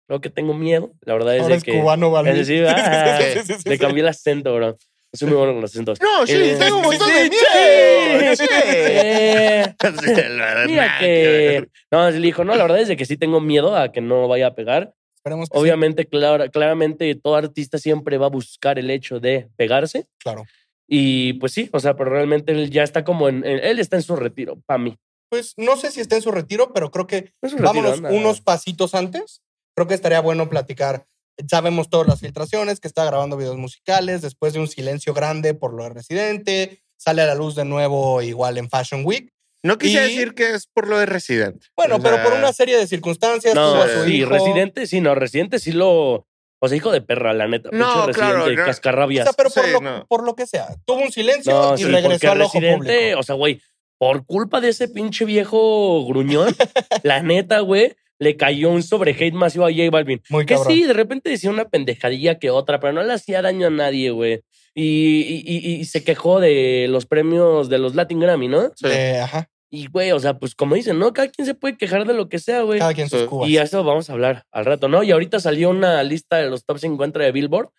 Creo 0.08 0.20
que 0.22 0.30
tengo 0.30 0.54
miedo. 0.54 0.92
La 1.02 1.12
verdad 1.12 1.36
es 1.36 1.42
Ahora 1.42 1.52
de 1.54 1.58
es 1.58 1.64
que 1.64 1.78
cubano, 1.78 2.18
es 2.26 2.34
decir, 2.36 2.64
ah, 2.68 3.20
le 3.66 3.78
cambié 3.78 4.00
el 4.02 4.08
acento, 4.08 4.54
bro. 4.54 4.76
Soy 5.14 5.28
muy 5.28 5.36
bueno 5.36 5.52
con 5.52 5.60
los 5.62 5.70
acentos. 5.70 5.98
No, 6.00 6.26
sí, 6.26 6.32
Eh, 6.34 6.56
tengo 6.58 6.76
un 6.78 6.82
montón 6.84 7.06
sí, 7.08 7.14
de 7.14 7.22
sí, 7.24 7.30
miedo. 7.30 8.36
sí. 8.36 8.44
Sí. 8.44 8.48
Eh, 8.50 9.74
Sí, 9.78 10.14
la 10.14 10.44
verdad, 10.46 10.66
mira 10.66 10.96
que... 10.98 11.68
No, 11.90 12.10
le 12.10 12.18
dijo, 12.18 12.44
no, 12.44 12.54
la 12.56 12.62
verdad 12.64 12.80
es 12.80 12.88
de 12.88 12.96
que 12.96 13.04
sí 13.04 13.16
tengo 13.16 13.40
miedo 13.40 13.76
a 13.76 13.92
que 13.92 14.00
no 14.00 14.26
vaya 14.28 14.46
a 14.48 14.54
pegar. 14.54 14.94
Esperemos 15.16 15.48
que 15.50 15.56
sí. 15.56 15.60
Obviamente, 15.62 16.06
clara- 16.06 16.48
claramente, 16.48 17.14
todo 17.14 17.36
artista 17.36 17.78
siempre 17.78 18.16
va 18.18 18.26
a 18.26 18.30
buscar 18.30 18.78
el 18.78 18.90
hecho 18.90 19.20
de 19.20 19.48
pegarse. 19.56 20.06
Claro. 20.18 20.44
Y 20.88 21.34
pues 21.34 21.52
sí, 21.52 21.68
o 21.72 21.78
sea, 21.80 21.94
pero 21.94 22.10
realmente 22.10 22.52
él 22.52 22.70
ya 22.70 22.82
está 22.82 23.04
como 23.04 23.28
en, 23.28 23.44
en- 23.44 23.60
él 23.64 23.78
está 23.80 23.96
en 23.96 24.02
su 24.02 24.16
retiro, 24.16 24.60
para 24.66 24.78
mí. 24.78 24.96
Pues 25.30 25.54
no 25.56 25.76
sé 25.76 25.90
si 25.90 26.00
está 26.00 26.16
en 26.16 26.22
su 26.22 26.30
retiro, 26.30 26.72
pero 26.72 26.90
creo 26.90 27.06
que 27.06 27.32
No 27.42 27.46
es 27.48 27.52
un 27.52 27.58
retiro, 27.60 27.82
vámonos 27.82 28.00
nada. 28.00 28.14
unos 28.14 28.40
pasitos 28.40 28.94
antes. 28.94 29.42
Creo 29.76 29.86
que 29.86 29.94
estaría 29.94 30.20
bueno 30.20 30.48
platicar. 30.50 31.06
Sabemos 31.48 31.88
todas 31.90 32.06
las 32.06 32.20
filtraciones, 32.20 32.78
que 32.80 32.88
está 32.88 33.04
grabando 33.04 33.36
videos 33.36 33.56
musicales 33.56 34.22
después 34.22 34.52
de 34.52 34.60
un 34.60 34.68
silencio 34.68 35.14
grande 35.14 35.54
por 35.54 35.72
lo 35.74 35.84
de 35.84 35.90
Residente. 35.90 36.82
Sale 36.96 37.22
a 37.22 37.26
la 37.26 37.34
luz 37.34 37.54
de 37.54 37.64
nuevo 37.64 38.22
igual 38.22 38.58
en 38.58 38.68
Fashion 38.68 39.02
Week. 39.04 39.32
No 39.64 39.78
quise 39.78 39.92
Y- 40.04 40.08
decir 40.16 40.34
que 40.34 40.50
es 40.54 40.66
por 40.66 40.88
lo 40.88 40.98
de 40.98 41.06
Resident. 41.06 41.62
Bueno, 41.76 41.96
O 41.96 42.00
pero 42.00 42.22
por 42.22 42.32
una 42.34 42.52
serie 42.52 42.76
de 42.76 42.86
circunstancias 42.86 43.54
No, 43.54 43.72
tuvo 43.72 43.82
a 43.82 43.88
su 43.88 44.04
sí, 44.04 44.16
hijo. 44.16 44.30
Residente, 44.30 44.86
sí, 44.86 45.00
no, 45.00 45.14
Residente 45.14 45.58
sí 45.58 45.72
lo. 45.72 46.26
O 46.64 46.68
sea, 46.68 46.76
hijo 46.76 46.92
de 46.92 47.00
perra, 47.00 47.32
la 47.32 47.48
neta. 47.48 47.70
No, 47.72 48.04
pinche 48.04 48.12
claro, 48.12 48.36
Residente, 48.38 48.56
no. 48.56 48.62
O 48.62 48.66
cascarrabias. 48.66 49.24
sea, 49.24 49.32
pero 49.32 49.50
por, 49.50 49.64
Sí, 49.64 49.70
lo, 49.72 49.80
no. 49.80 50.06
por 50.08 50.24
lo 50.24 50.34
que 50.36 50.46
sea. 50.46 50.68
Tuvo 50.84 50.98
un 51.00 51.10
silencio 51.12 51.52
no, 51.52 51.74
y 51.74 51.78
sí, 51.78 51.84
regresó 51.84 52.30
al 52.32 52.42
ojo 52.42 52.58
Residente, 52.60 52.94
público. 52.98 53.20
o 53.20 53.22
sea, 53.24 53.34
güey, 53.34 53.60
por 53.98 54.26
culpa 54.26 54.60
de 54.60 54.68
ese 54.68 54.88
pinche 54.88 55.24
viejo 55.24 56.04
gruñón, 56.06 56.54
la 57.04 57.22
neta, 57.22 57.60
güey, 57.60 57.94
le 58.22 58.36
cayó 58.36 58.70
un 58.70 58.82
sobre 58.82 59.12
hate 59.12 59.34
masivo 59.34 59.64
a 59.66 59.70
J 59.70 59.90
Balvin. 59.90 60.22
Muy 60.30 60.46
Que 60.46 60.54
cabrón. 60.54 60.72
sí, 60.72 60.84
de 60.84 60.92
repente 60.92 61.30
decía 61.30 61.50
una 61.50 61.68
pendejadilla 61.68 62.38
que 62.38 62.50
otra, 62.50 62.78
pero 62.80 62.92
no 62.92 63.02
le 63.02 63.12
hacía 63.12 63.42
daño 63.42 63.66
a 63.66 63.70
nadie, 63.70 64.10
güey. 64.10 64.42
Y, 64.74 65.42
y- 65.44 65.58
y- 65.58 65.74
y 65.80 65.84
se 65.84 66.02
quejó 66.04 66.40
de 66.40 66.86
los 66.88 67.06
premios 67.06 67.68
de 67.68 67.78
los 67.78 67.94
Latin 67.94 68.20
Grammy, 68.20 68.48
¿no? 68.48 68.70
sí. 68.74 68.86
Eh, 68.88 69.18
ajá. 69.20 69.48
Y, 69.74 69.86
güey, 69.86 70.12
o 70.12 70.20
sea, 70.20 70.38
pues 70.38 70.54
como 70.54 70.74
dicen, 70.74 70.98
¿no? 70.98 71.14
Cada 71.14 71.28
quien 71.28 71.46
se 71.46 71.54
puede 71.54 71.78
quejar 71.78 72.06
de 72.06 72.12
lo 72.12 72.28
que 72.28 72.38
sea, 72.38 72.60
güey. 72.60 72.78
Cada 72.78 72.92
quien 72.92 73.08
sus 73.08 73.22
cubas. 73.24 73.48
Y 73.48 73.56
a 73.56 73.62
eso 73.62 73.82
vamos 73.82 74.10
a 74.10 74.12
hablar 74.12 74.44
al 74.52 74.66
rato, 74.66 74.86
¿no? 74.88 75.02
Y 75.02 75.10
ahorita 75.12 75.40
salió 75.40 75.70
una 75.70 76.02
lista 76.02 76.36
de 76.36 76.50
los 76.50 76.66
top 76.66 76.78
50 76.78 77.18
de 77.20 77.32
Billboard. 77.32 77.70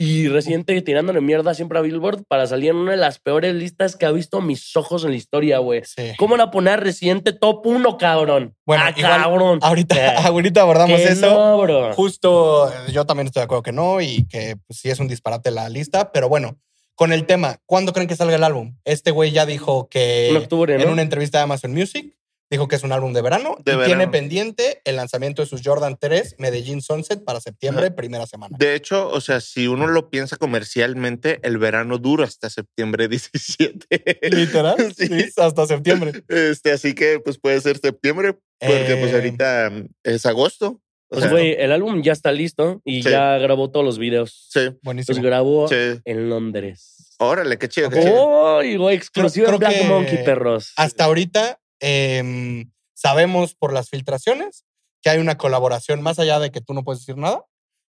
Y 0.00 0.28
reciente 0.28 0.80
tirándole 0.80 1.20
mierda 1.20 1.54
siempre 1.54 1.76
a 1.76 1.82
Billboard 1.82 2.22
para 2.28 2.46
salir 2.46 2.70
en 2.70 2.76
una 2.76 2.92
de 2.92 2.98
las 2.98 3.18
peores 3.18 3.52
listas 3.54 3.96
que 3.96 4.06
ha 4.06 4.12
visto 4.12 4.40
mis 4.40 4.76
ojos 4.76 5.02
en 5.02 5.10
la 5.10 5.16
historia, 5.16 5.58
güey. 5.58 5.82
Sí. 5.84 6.12
¿Cómo 6.18 6.36
van 6.36 6.42
a 6.42 6.50
poner 6.52 6.78
reciente 6.78 7.32
top 7.32 7.66
1, 7.66 7.98
cabrón? 7.98 8.54
Bueno, 8.64 8.84
ah, 8.86 8.94
igual, 8.96 9.22
cabrón. 9.22 9.58
Ahorita, 9.60 9.96
Eh, 9.96 10.16
ahorita 10.24 10.60
abordamos 10.60 11.00
que 11.00 11.08
eso. 11.08 11.28
No, 11.28 11.58
bro. 11.60 11.92
Justo, 11.94 12.68
eh, 12.68 12.92
yo 12.92 13.06
también 13.06 13.26
estoy 13.26 13.40
de 13.40 13.44
acuerdo 13.44 13.62
que 13.64 13.72
no 13.72 14.00
y 14.00 14.24
que 14.28 14.56
pues, 14.68 14.78
sí 14.78 14.88
es 14.88 15.00
un 15.00 15.08
disparate 15.08 15.50
la 15.50 15.68
lista, 15.68 16.12
pero 16.12 16.28
bueno, 16.28 16.60
con 16.94 17.12
el 17.12 17.26
tema, 17.26 17.58
¿cuándo 17.66 17.92
creen 17.92 18.08
que 18.08 18.16
salga 18.16 18.36
el 18.36 18.44
álbum? 18.44 18.76
Este 18.84 19.10
güey 19.10 19.32
ya 19.32 19.46
dijo 19.46 19.88
que 19.88 20.30
En 20.30 20.36
octubre, 20.36 20.80
en 20.80 20.88
una 20.88 21.02
entrevista 21.02 21.38
de 21.38 21.44
Amazon 21.44 21.72
Music 21.72 22.16
dijo 22.50 22.66
que 22.68 22.76
es 22.76 22.82
un 22.82 22.92
álbum 22.92 23.12
de 23.12 23.20
verano 23.22 23.56
De 23.64 23.72
y 23.72 23.76
verano. 23.76 23.86
tiene 23.86 24.08
pendiente 24.08 24.80
el 24.84 24.96
lanzamiento 24.96 25.42
de 25.42 25.48
sus 25.48 25.60
Jordan 25.62 25.96
3 26.00 26.36
Medellín 26.38 26.80
Sunset 26.82 27.22
para 27.24 27.40
septiembre, 27.40 27.90
primera 27.90 28.26
semana. 28.26 28.56
De 28.58 28.74
hecho, 28.74 29.08
o 29.10 29.20
sea, 29.20 29.40
si 29.40 29.66
uno 29.66 29.86
lo 29.86 30.08
piensa 30.10 30.36
comercialmente, 30.36 31.40
el 31.42 31.58
verano 31.58 31.98
dura 31.98 32.24
hasta 32.24 32.48
septiembre 32.50 33.08
17. 33.08 33.86
Literal, 34.30 34.76
Sí. 34.96 35.06
sí, 35.08 35.30
hasta 35.36 35.66
septiembre. 35.66 36.22
Este, 36.28 36.72
así 36.72 36.94
que 36.94 37.20
pues 37.20 37.38
puede 37.38 37.60
ser 37.60 37.78
septiembre, 37.78 38.34
porque 38.60 38.96
pues 39.00 39.12
Eh, 39.12 39.14
ahorita 39.14 39.72
es 40.04 40.26
agosto. 40.26 40.80
O 41.10 41.16
Pues, 41.16 41.22
sea, 41.22 41.30
güey, 41.30 41.52
el 41.58 41.72
álbum 41.72 42.02
ya 42.02 42.12
está 42.12 42.32
listo 42.32 42.82
y 42.84 43.02
Sí. 43.02 43.08
ya 43.10 43.38
grabó 43.38 43.70
todos 43.70 43.84
los 43.84 43.98
videos. 43.98 44.46
sí, 44.50 44.60
Los 44.60 44.74
Buenísimo. 44.82 45.22
grabó 45.22 45.66
sí. 45.68 45.74
en 46.04 46.28
Londres. 46.28 47.14
Órale, 47.18 47.56
qué 47.58 47.68
chido, 47.68 47.88
qué 47.90 48.00
chido. 48.00 48.12
¡Oh! 48.14 48.60
güey, 48.78 48.94
exclusivo 48.96 49.46
Creo- 49.46 49.58
Black 49.58 49.84
Monkey, 49.86 50.22
perros. 50.24 50.72
Hasta 50.76 51.04
ahorita 51.04 51.58
em, 51.80 52.70
sabemos 52.94 53.54
por 53.54 53.72
las 53.72 53.88
filtraciones 53.90 54.64
que 55.02 55.10
hay 55.10 55.18
una 55.18 55.36
colaboración, 55.38 56.02
más 56.02 56.18
allá 56.18 56.38
de 56.40 56.50
que 56.50 56.60
tú 56.60 56.74
no 56.74 56.82
puedes 56.84 57.00
decir 57.00 57.16
nada, 57.16 57.44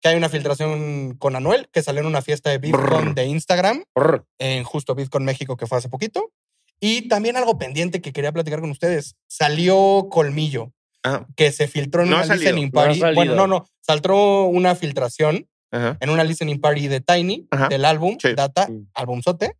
que 0.01 0.09
hay 0.09 0.15
una 0.17 0.29
filtración 0.29 1.15
con 1.17 1.35
Anuel 1.35 1.69
que 1.71 1.81
salió 1.83 2.01
en 2.01 2.07
una 2.07 2.21
fiesta 2.21 2.49
de 2.49 2.57
Bitcoin 2.57 3.13
de 3.15 3.25
Instagram 3.25 3.83
Brr. 3.95 4.25
en 4.39 4.63
justo 4.63 4.95
Bitcoin 4.95 5.23
México 5.25 5.55
que 5.57 5.67
fue 5.67 5.77
hace 5.77 5.89
poquito. 5.89 6.31
Y 6.79 7.07
también 7.07 7.37
algo 7.37 7.57
pendiente 7.57 8.01
que 8.01 8.11
quería 8.11 8.31
platicar 8.33 8.59
con 8.59 8.69
ustedes. 8.69 9.15
Salió 9.27 10.07
Colmillo, 10.11 10.73
Ajá, 11.03 11.25
que 11.35 11.51
se 11.51 11.67
filtró 11.67 12.03
en 12.03 12.09
No 12.09 12.17
una 12.21 12.35
listening 12.35 12.65
no 12.65 12.71
party. 12.71 12.99
bueno, 12.99 13.15
salido. 13.15 13.35
no, 13.35 13.47
no. 13.47 13.65
Saltó 13.81 14.43
una 14.45 14.75
filtración 14.75 15.47
ajá. 15.71 15.97
en 16.01 16.09
una 16.09 16.23
listening 16.23 16.59
party 16.59 16.87
de 16.89 16.99
Tiny, 17.01 17.47
Ajá. 17.51 17.69
del 17.69 17.85
álbum, 17.85 18.17
Sí. 18.21 18.33
Data, 18.35 18.67
Mm. 18.67 18.87
álbumzote, 18.93 19.55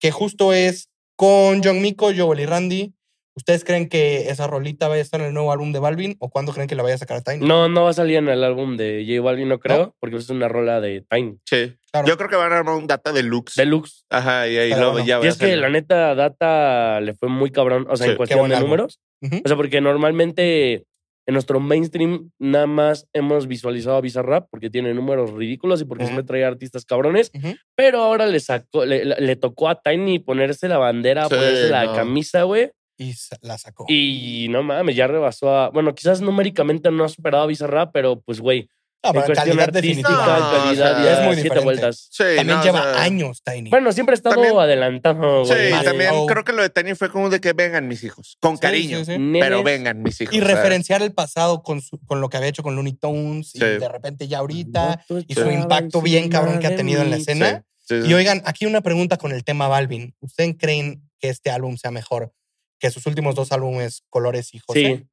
que 0.00 0.10
justo 0.10 0.52
es 0.52 0.88
con 1.16 1.62
John 1.62 1.82
Miko, 1.82 2.10
Joel 2.16 2.40
y 2.40 2.46
Randy. 2.46 2.94
¿Ustedes 3.36 3.64
creen 3.64 3.88
que 3.88 4.28
esa 4.30 4.46
rolita 4.46 4.86
vaya 4.86 5.00
a 5.00 5.02
estar 5.02 5.20
en 5.20 5.26
el 5.28 5.34
nuevo 5.34 5.50
álbum 5.50 5.72
de 5.72 5.80
Balvin 5.80 6.16
o 6.20 6.30
cuándo 6.30 6.52
creen 6.52 6.68
que 6.68 6.76
la 6.76 6.84
vaya 6.84 6.94
a 6.94 6.98
sacar 6.98 7.16
a 7.16 7.20
Tiny? 7.20 7.44
No, 7.44 7.68
no 7.68 7.82
va 7.84 7.90
a 7.90 7.94
salir 7.94 8.16
en 8.18 8.28
el 8.28 8.44
álbum 8.44 8.76
de 8.76 9.04
J 9.08 9.20
Balvin, 9.22 9.48
no 9.48 9.58
creo, 9.58 9.96
porque 9.98 10.16
es 10.16 10.30
una 10.30 10.46
rola 10.48 10.80
de 10.80 11.04
Tiny. 11.10 11.38
Sí. 11.44 11.74
Claro. 11.90 12.06
Yo 12.06 12.16
creo 12.16 12.28
que 12.30 12.36
van 12.36 12.52
a 12.52 12.58
armar 12.58 12.74
un 12.76 12.86
data 12.86 13.12
deluxe. 13.12 13.54
Deluxe. 13.56 14.04
Ajá, 14.10 14.46
y 14.48 14.56
ahí 14.56 14.70
lo, 14.70 14.92
bueno. 14.92 15.06
ya 15.06 15.18
va 15.18 15.24
Y 15.24 15.28
a 15.28 15.30
es 15.30 15.36
que 15.38 15.56
la 15.56 15.68
neta, 15.68 16.14
Data 16.14 17.00
le 17.00 17.14
fue 17.14 17.28
muy 17.28 17.50
cabrón, 17.50 17.86
o 17.90 17.96
sea, 17.96 18.06
Sí, 18.06 18.10
en 18.12 18.16
cuestión 18.16 18.48
de 18.48 18.54
álbum. 18.56 18.70
números. 18.70 19.00
O 19.22 19.48
sea, 19.48 19.56
porque 19.56 19.80
normalmente 19.80 20.84
en 21.26 21.32
nuestro 21.32 21.58
mainstream 21.58 22.30
nada 22.38 22.66
más 22.66 23.06
hemos 23.14 23.46
visualizado 23.48 23.96
a 23.96 24.00
Bizarrap 24.02 24.46
porque 24.50 24.68
tiene 24.70 24.92
números 24.92 25.32
ridículos 25.32 25.80
y 25.80 25.86
porque 25.86 26.04
Ujú. 26.04 26.12
siempre 26.12 26.26
trae 26.26 26.44
artistas 26.44 26.84
cabrones. 26.84 27.32
Pero 27.74 28.00
ahora 28.02 28.26
le 28.26 28.38
sacó, 28.40 28.84
le, 28.84 29.04
le- 29.04 29.16
le 29.20 29.36
tocó 29.36 29.68
a 29.70 29.80
Tiny 29.80 30.18
ponerse 30.18 30.68
la 30.68 30.78
bandera, 30.78 31.24
Sí, 31.24 31.30
ponerse 31.34 31.70
la 31.70 31.84
no. 31.86 31.94
camisa, 31.94 32.42
güey. 32.42 32.70
Y 32.96 33.12
la 33.42 33.58
sacó. 33.58 33.86
Y 33.88 34.46
no 34.50 34.62
mames, 34.62 34.94
ya 34.96 35.06
rebasó 35.06 35.50
a. 35.56 35.70
Bueno, 35.70 35.94
quizás 35.94 36.20
numéricamente 36.20 36.90
no 36.90 37.04
ha 37.04 37.08
superado 37.08 37.44
a 37.44 37.46
Bizarrap, 37.46 37.90
pero 37.92 38.20
pues, 38.20 38.40
güey, 38.40 38.68
No, 39.02 39.10
en 39.10 39.14
cuestión 39.16 39.36
calidad 39.36 39.76
artística, 39.76 40.08
definitiva. 40.08 40.38
No, 40.38 40.64
calidad, 40.64 40.92
o 40.92 40.94
sea, 40.96 41.04
ya 41.04 41.12
es 41.12 41.18
muy 41.26 41.34
siete 41.34 41.42
diferente. 41.42 41.64
vueltas. 41.64 42.08
Sí, 42.10 42.22
También 42.36 42.56
no, 42.58 42.62
lleva 42.64 42.80
o 42.80 42.94
sea, 42.94 43.02
años, 43.02 43.42
Tiny. 43.42 43.68
Bueno, 43.70 43.92
siempre 43.92 44.12
ha 44.12 44.16
estado 44.16 44.36
También- 44.36 44.56
adelantado, 44.58 45.44
Sí, 45.44 45.52
güey. 45.54 45.84
También 45.84 46.10
Oh. 46.14 46.26
creo 46.26 46.44
que 46.44 46.52
lo 46.52 46.62
de 46.62 46.70
Tiny 46.70 46.94
fue 46.94 47.10
como 47.10 47.28
de 47.30 47.40
que 47.40 47.52
vengan 47.52 47.86
mis 47.88 48.02
hijos, 48.04 48.38
con 48.40 48.54
Sí, 48.56 48.60
cariño, 48.60 48.98
sí, 49.04 49.14
sí. 49.16 49.32
pero 49.40 49.62
vengan 49.62 50.02
mis 50.02 50.20
hijos. 50.20 50.34
Y 50.34 50.40
referenciar 50.40 51.02
el 51.02 51.12
pasado 51.12 51.62
con, 51.62 51.80
su- 51.82 51.98
con 52.06 52.20
lo 52.20 52.28
que 52.30 52.36
había 52.36 52.48
hecho 52.48 52.62
con 52.62 52.76
Looney 52.76 52.94
Tunes 52.94 53.50
Sí. 53.50 53.58
y 53.58 53.60
de 53.60 53.88
repente 53.88 54.26
ya 54.28 54.38
ahorita 54.38 55.04
No 55.10 55.18
y 55.26 55.34
su 55.34 55.50
impacto 55.50 56.00
bien 56.00 56.28
cabrón 56.30 56.60
que 56.60 56.68
ha 56.68 56.76
tenido 56.76 57.02
en 57.02 57.10
la 57.10 57.16
escena. 57.16 57.64
sí, 57.80 58.00
sí. 58.02 58.08
Y 58.08 58.14
oigan, 58.14 58.40
aquí 58.46 58.64
una 58.66 58.80
pregunta 58.80 59.16
con 59.18 59.32
el 59.32 59.42
tema 59.44 59.68
Balvin. 59.68 60.14
¿Ustedes 60.20 60.54
creen 60.58 61.02
que 61.20 61.28
este 61.28 61.50
álbum 61.50 61.76
sea 61.76 61.90
mejor 61.90 62.32
que 62.78 62.90
sus 62.90 63.06
últimos 63.06 63.34
dos 63.34 63.52
álbumes, 63.52 64.02
Colores 64.10 64.52
y 64.54 64.58
José? 64.58 64.80
Sí. 64.98 65.08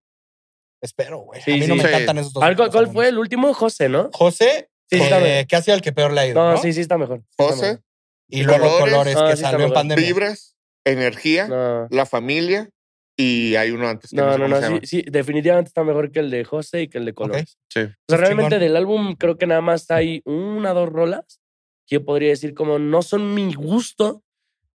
Espero, 0.82 1.20
güey. 1.20 1.41
Sí, 1.41 1.51
a 1.51 1.57
mí 1.57 1.68
no 1.68 1.76
sí. 1.76 1.82
me 1.84 1.89
encantan 1.89 2.18
esos 2.18 2.34
dos. 2.34 2.41
¿Cuál, 2.43 2.59
álbumes. 2.62 2.91
fue 2.93 3.07
el 3.09 3.18
último? 3.20 3.53
José, 3.53 3.88
¿no? 3.89 4.09
José, 4.14 4.70
Sí, 4.89 4.97
eh, 4.97 5.03
está 5.03 5.20
bien. 5.20 5.45
que 5.47 5.55
ha 5.55 5.62
sido 5.62 5.76
el 5.76 5.82
que 5.82 5.93
peor 5.93 6.12
le 6.12 6.20
ha 6.22 6.28
ido. 6.28 6.36
No, 6.36 6.51
¿no? 6.53 6.57
sí, 6.57 6.74
sí 6.74 6.82
está 6.82 6.97
mejor. 6.97 7.20
Sí 7.20 7.26
está 7.38 7.43
José, 7.45 7.66
mejor. 7.68 7.84
Y 8.30 8.43
luego 8.43 8.64
Colores. 8.80 8.89
Colores, 8.91 9.16
Ah, 9.18 9.28
que 9.30 9.38
salió 9.38 9.66
en 9.68 9.74
pandemia. 9.74 10.05
vibras, 10.05 10.55
energía, 10.86 11.47
No, 11.47 11.88
la 11.91 12.05
familia 12.05 12.70
y 13.18 13.55
hay 13.55 13.72
uno 13.72 13.88
antes. 13.88 14.09
que 14.09 14.16
no, 14.18 14.38
no, 14.38 14.47
no, 14.47 14.59
se 14.59 14.86
sí, 14.88 15.03
definitivamente 15.07 15.68
está 15.68 15.84
mejor 15.84 16.12
que 16.12 16.20
el 16.20 16.32
de 16.32 16.43
José 16.43 16.82
y 16.84 16.88
que 16.88 16.97
el 16.97 17.05
de 17.05 17.14
Colores. 17.14 17.57
Sí. 17.70 17.82
O 17.82 17.86
sea, 18.09 18.18
realmente 18.18 18.55
chingón. 18.55 18.59
del 18.62 18.76
álbum 18.78 19.16
creo 19.16 19.38
que 19.38 19.45
nada 19.47 19.62
más 19.62 19.89
hay 19.91 20.22
una 20.26 20.72
o 20.72 20.76
dos 20.76 20.89
rolas 20.89 21.39
que 21.88 21.95
yo 21.97 22.05
podría 22.05 22.30
decir 22.30 22.53
como 22.53 22.80
no 22.80 23.01
son 23.03 23.34
mi 23.34 23.53
gusto, 23.53 24.24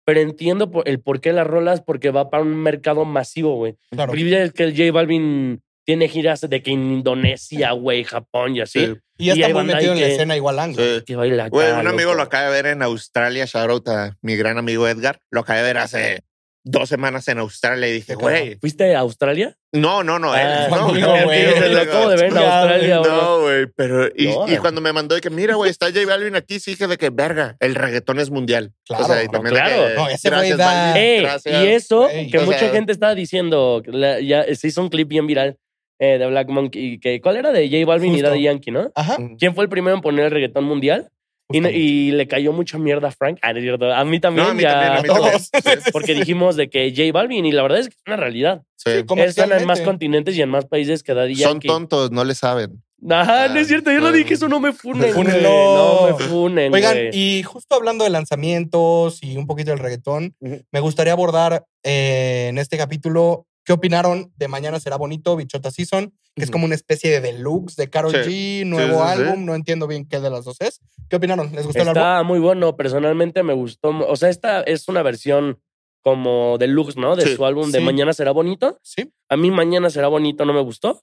pero 0.06 0.20
entiendo 0.20 0.70
por- 0.70 0.88
el 0.88 1.00
por 1.00 1.20
qué 1.20 1.32
las 1.32 1.46
rolas, 1.46 1.82
porque 1.82 2.10
va 2.10 2.30
para 2.30 2.42
un 2.44 2.54
mercado 2.56 3.04
masivo, 3.04 3.56
güey. 3.56 3.76
Claro. 3.90 4.14
Es 4.14 4.52
que 4.52 4.62
el 4.62 4.76
J 4.76 4.92
Balvin 4.92 5.60
tiene 5.84 6.08
giras 6.08 6.40
de 6.40 6.62
que 6.62 6.70
en 6.72 6.90
Indonesia, 6.92 7.72
güey, 7.72 8.04
Japón 8.04 8.56
y 8.56 8.60
así. 8.60 8.86
Sí. 8.86 8.94
Y 9.18 9.26
ya 9.26 9.34
Y 9.36 9.42
está 9.42 9.54
muy 9.54 9.64
metido 9.64 9.92
en 9.94 10.00
la 10.00 10.06
que- 10.06 10.12
escena 10.12 10.36
igual 10.36 10.58
Ang. 10.58 10.74
Sí. 10.76 11.02
Que 11.06 11.16
baila 11.16 11.48
Güey, 11.48 11.66
acá, 11.68 11.80
un 11.80 11.86
amigo 11.88 12.10
loco. 12.10 12.16
lo 12.16 12.22
acaba 12.22 12.46
de 12.46 12.50
ver 12.50 12.66
en 12.72 12.82
Australia, 12.82 13.44
shout 13.46 13.70
out 13.70 13.88
a 13.88 14.16
mi 14.22 14.36
gran 14.36 14.58
amigo 14.58 14.86
Edgar. 14.88 15.20
Lo 15.30 15.40
acaba 15.40 15.58
de 15.58 15.64
ver 15.64 15.78
hace 15.78 16.20
dos 16.68 16.88
semanas 16.88 17.28
en 17.28 17.38
Australia 17.38 17.88
y 17.88 17.92
dije, 17.92 18.16
güey, 18.16 18.56
¿Fuiste 18.58 18.94
a 18.96 18.98
Australia? 19.00 19.56
no, 19.72 20.02
no, 20.02 20.18
no, 20.18 20.32
Ah, 20.32 20.64
él, 20.64 20.70
no, 20.70 20.88
güey. 20.88 21.00
no, 21.60 21.68
Lo 21.68 21.80
acabo 21.80 22.08
de 22.10 22.16
ver 22.16 22.24
en 22.32 22.36
Australia, 22.38 22.98
bro. 23.00 23.16
No, 23.16 23.40
güey, 23.42 23.66
pero. 23.76 24.08
Y, 24.16 24.26
No. 24.26 24.48
y 24.52 24.56
cuando 24.56 24.80
me 24.80 24.92
mandó 24.92 25.14
de 25.14 25.20
que, 25.20 25.30
mira, 25.30 25.54
güey, 25.54 25.70
está 25.70 25.86
J 25.86 26.04
Balvin 26.06 26.34
aquí, 26.34 26.58
sí 26.58 26.72
dije 26.72 26.86
de 26.88 26.98
que, 26.98 27.10
verga, 27.10 27.56
el 27.60 27.74
reggaetón 27.76 28.18
es 28.18 28.30
mundial. 28.30 28.72
Claro, 28.84 29.04
o 29.04 29.06
sea, 29.06 29.22
y 29.22 29.28
también 29.28 29.54
de 29.54 29.60
claro. 29.60 29.86
que, 29.88 29.94
No, 29.94 30.08
ese 30.08 30.28
güey 30.28 30.40
gracias, 30.50 30.58
da- 30.58 30.66
Balvin, 30.66 31.02
Eh, 31.02 31.20
gracias. 31.22 31.62
y 31.64 31.68
eso, 31.68 32.00
Güey, 32.02 32.30
que 32.30 32.38
o 32.38 32.42
mucha 32.42 32.58
sea- 32.58 32.70
gente 32.72 32.92
estaba 32.92 33.14
diciendo, 33.14 33.82
la- 33.86 34.20
ya 34.20 34.44
se 34.54 34.66
hizo 34.68 34.82
un 34.82 34.88
clip 34.88 35.06
bien 35.08 35.26
viral 35.26 35.56
eh, 35.98 36.18
de 36.18 36.26
Black 36.26 36.48
Monkey, 36.48 36.98
que 36.98 37.20
¿cuál 37.22 37.36
era? 37.38 37.52
De 37.52 37.68
J 37.70 37.86
Balvin 37.86 38.10
y 38.10 38.16
Justo. 38.16 38.28
Daddy 38.28 38.42
Yankee, 38.42 38.70
¿no? 38.70 38.90
Ajá. 38.94 39.16
¿Quién 39.38 39.54
fue 39.54 39.64
el 39.64 39.70
primero 39.70 39.94
en 39.96 40.02
poner 40.02 40.26
el 40.26 40.30
reggaetón 40.30 40.64
mundial? 40.64 41.08
Y, 41.50 41.60
no- 41.60 41.68
le 42.16 42.26
cayó 42.28 42.52
mucha 42.52 42.76
mierda 42.78 43.08
a 43.08 43.10
Frank. 43.12 43.38
Ah, 43.42 43.52
no 43.52 43.58
es 43.58 43.64
cierto. 43.64 43.92
A 43.92 44.04
mí 44.04 44.18
también, 44.18 44.46
No, 44.46 44.50
a 44.50 44.54
mí 44.54 44.62
ya, 44.62 44.70
también, 44.72 44.92
a 44.92 45.02
mí 45.02 45.08
todos. 45.08 45.50
también. 45.50 45.80
Porque 45.92 46.14
dijimos 46.14 46.56
de 46.56 46.68
que 46.68 46.90
J 46.96 47.12
Balvin, 47.12 47.46
y 47.46 47.52
la 47.52 47.62
verdad 47.62 47.78
es 47.78 47.88
que 47.88 47.94
es 47.94 48.02
una 48.06 48.16
realidad. 48.16 48.62
sí. 48.76 48.90
Sí, 49.08 49.20
Están 49.20 49.52
en 49.52 49.64
más 49.66 49.80
continentes 49.80 50.36
y 50.36 50.42
en 50.42 50.48
más 50.48 50.64
países 50.66 51.02
que 51.02 51.14
Daddy 51.14 51.34
Son 51.36 51.52
Yankee. 51.54 51.68
tontos, 51.68 52.10
no 52.10 52.24
le 52.24 52.34
saben. 52.34 52.82
Ajá, 53.10 53.48
no 53.48 53.60
es 53.60 53.68
cierto. 53.68 53.92
Yo 53.92 54.00
lo 54.00 54.08
Ah, 54.08 54.12
dije, 54.12 54.34
eso 54.34 54.48
no 54.48 54.58
me 54.58 54.72
funen. 54.72 55.12
No 55.12 56.06
me 56.06 56.14
funen. 56.24 56.72
Oigan, 56.74 56.96
y 57.12 57.42
justo 57.42 57.74
hablando 57.76 58.04
de 58.04 58.10
lanzamientos 58.10 59.22
y 59.22 59.36
un 59.36 59.46
poquito 59.46 59.70
del 59.70 59.78
reggaetón, 59.80 60.34
me 60.40 60.80
gustaría 60.80 61.12
abordar 61.12 61.64
eh, 61.84 62.46
en 62.48 62.58
este 62.58 62.76
capítulo 62.78 63.46
qué 63.66 63.74
opinaron 63.74 64.32
de 64.36 64.48
Mañana 64.48 64.80
será 64.80 64.96
bonito, 64.96 65.36
Bichota 65.36 65.70
Season, 65.70 66.14
que 66.34 66.42
es 66.42 66.48
Ujú. 66.48 66.52
como 66.52 66.64
una 66.64 66.74
especie 66.74 67.10
de 67.10 67.20
deluxe 67.20 67.76
de 67.76 67.90
Carol 67.90 68.12
Sí. 68.12 68.62
G, 68.62 68.66
nuevo 68.66 69.04
sí, 69.04 69.12
sí. 69.16 69.22
álbum, 69.22 69.44
no 69.44 69.54
entiendo 69.54 69.86
bien 69.86 70.06
qué 70.08 70.20
de 70.20 70.30
las 70.30 70.44
dos 70.44 70.56
es. 70.60 70.80
¿Qué 71.10 71.16
opinaron? 71.16 71.52
¿Les 71.52 71.66
gustó 71.66 71.82
el 71.82 71.88
álbum? 71.88 72.00
Está 72.02 72.22
muy 72.22 72.38
bueno. 72.38 72.76
Personalmente 72.76 73.42
me 73.42 73.52
gustó. 73.52 73.90
O 74.08 74.16
sea, 74.16 74.30
esta 74.30 74.62
es 74.62 74.88
una 74.88 75.02
versión 75.02 75.60
como 76.02 76.56
deluxe, 76.58 76.96
¿no? 76.96 77.16
De 77.16 77.24
Sí, 77.26 77.34
su 77.36 77.44
álbum 77.44 77.70
de. 77.72 77.80
Mañana 77.80 78.12
será 78.12 78.30
bonito. 78.30 78.78
Sí, 78.82 79.12
A 79.28 79.36
mí 79.36 79.50
Mañana 79.50 79.90
será 79.90 80.08
bonito 80.08 80.44
no 80.46 80.52
me 80.54 80.60
gustó. 80.62 81.02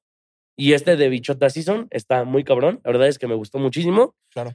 Y 0.56 0.74
este 0.74 0.96
de 0.96 1.10
Bichota 1.10 1.50
Season 1.50 1.88
está 1.92 2.24
muy 2.24 2.44
cabrón. 2.44 2.80
La 2.86 2.92
verdad 2.92 3.08
es 3.10 3.20
que 3.20 3.28
me 3.28 3.36
gustó 3.36 3.60
muchísimo. 3.60 4.16
claro. 4.32 4.54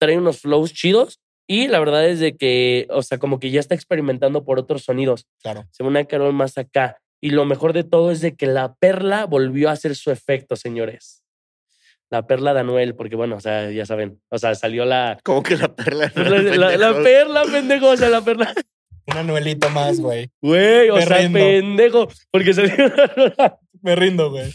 Trae 0.00 0.18
unos 0.18 0.40
flows 0.40 0.72
chidos. 0.72 1.20
Y 1.46 1.68
la 1.68 1.78
verdad 1.78 2.08
es 2.08 2.18
de 2.20 2.36
que, 2.36 2.86
o 2.90 3.02
sea, 3.02 3.18
como 3.18 3.38
que 3.38 3.50
ya 3.50 3.60
está 3.60 3.74
experimentando 3.74 4.44
por 4.44 4.58
otros 4.58 4.82
sonidos. 4.82 5.26
Claro. 5.42 5.66
Se 5.70 5.82
ve 5.82 5.90
una 5.90 6.04
Carol 6.06 6.32
más 6.32 6.56
acá. 6.58 6.98
Y 7.24 7.30
lo 7.30 7.46
mejor 7.46 7.72
de 7.72 7.84
todo 7.84 8.10
es 8.10 8.20
de 8.20 8.36
que 8.36 8.46
la 8.46 8.74
perla 8.74 9.24
volvió 9.24 9.70
a 9.70 9.72
hacer 9.72 9.96
su 9.96 10.10
efecto, 10.10 10.56
señores. 10.56 11.22
La 12.10 12.26
perla 12.26 12.52
de 12.52 12.60
Anuel, 12.60 12.94
porque 12.94 13.16
bueno, 13.16 13.36
o 13.36 13.40
sea, 13.40 13.70
ya 13.70 13.86
saben. 13.86 14.20
O 14.28 14.36
sea, 14.36 14.54
salió 14.54 14.84
la. 14.84 15.18
Como 15.24 15.42
que 15.42 15.56
la 15.56 15.74
perla. 15.74 16.12
La, 16.16 16.28
la- 16.42 16.76
la 16.76 17.02
perla, 17.02 17.44
pendejo, 17.44 17.88
o 17.88 17.96
sea, 17.96 18.10
la 18.10 18.20
perla. 18.22 18.52
Un 19.06 19.16
anuelito 19.16 19.70
más, 19.70 20.00
güey. 20.00 20.28
Güey, 20.42 20.90
o 20.90 21.00
sea, 21.00 21.16
rindo. 21.16 21.38
pendejo. 21.38 22.08
Porque 22.30 22.52
salió 22.52 22.74
rola- 23.16 23.58
Me 23.80 23.96
rindo, 23.96 24.30
güey. 24.30 24.50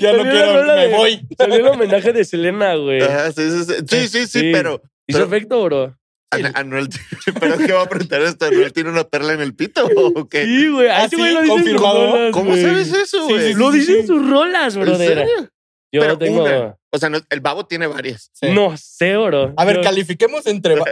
Ya 0.00 0.10
Salió 0.12 0.24
no 0.24 0.30
quiero, 0.30 0.64
me 0.64 0.72
de- 0.88 0.94
voy. 0.96 1.28
Salió 1.36 1.56
el 1.56 1.66
homenaje 1.66 2.12
de 2.14 2.24
Selena, 2.24 2.74
güey. 2.76 3.02
Ajá, 3.02 3.32
sí, 3.32 3.42
sí, 3.50 3.64
sí, 3.64 3.74
sí, 3.86 4.08
sí, 4.08 4.26
sí, 4.26 4.40
Sí. 4.40 4.50
pero. 4.50 4.80
Hizo 5.06 5.18
pero- 5.18 5.24
efecto, 5.26 5.62
bro. 5.62 5.94
An- 6.34 6.52
Anuel, 6.54 6.88
¿pero 7.40 7.58
qué 7.58 7.72
va 7.72 7.82
a 7.82 7.88
preguntar 7.88 8.22
esto? 8.22 8.46
¿Anuel 8.46 8.72
tiene 8.72 8.90
una 8.90 9.04
perla 9.04 9.32
en 9.32 9.40
el 9.40 9.54
pito 9.54 9.86
o 9.86 10.28
qué? 10.28 10.44
Sí, 10.44 10.68
güey. 10.68 10.88
¿Ah, 10.88 11.08
sí? 11.08 11.16
güey 11.16 11.32
lo 11.34 11.40
dice 11.42 11.52
¿Confirmado? 11.54 12.12
rolas, 12.12 12.32
¿Cómo 12.32 12.50
güey. 12.50 12.62
sabes 12.62 12.92
eso, 12.92 13.26
Sí, 13.26 13.32
güey? 13.32 13.52
sí, 13.52 13.58
Lo 13.58 13.72
sí, 13.72 13.78
dice 13.78 13.92
sí. 13.92 13.98
en 14.00 14.06
sus 14.06 14.28
rolas, 14.28 14.74
¿En 14.76 14.82
brother. 14.82 15.08
serio? 15.18 15.48
Yo 15.92 16.00
Pero 16.00 16.18
tengo. 16.18 16.42
una. 16.42 16.76
O 16.90 16.98
sea, 16.98 17.08
no- 17.08 17.20
el 17.30 17.40
babo 17.40 17.66
tiene 17.66 17.86
varias. 17.86 18.28
Sí. 18.32 18.48
No 18.52 18.76
sé, 18.76 19.16
bro. 19.16 19.52
A 19.56 19.64
ver, 19.64 19.76
Yo- 19.76 19.82
califiquemos 19.82 20.44
entre. 20.46 20.74
ba- 20.78 20.84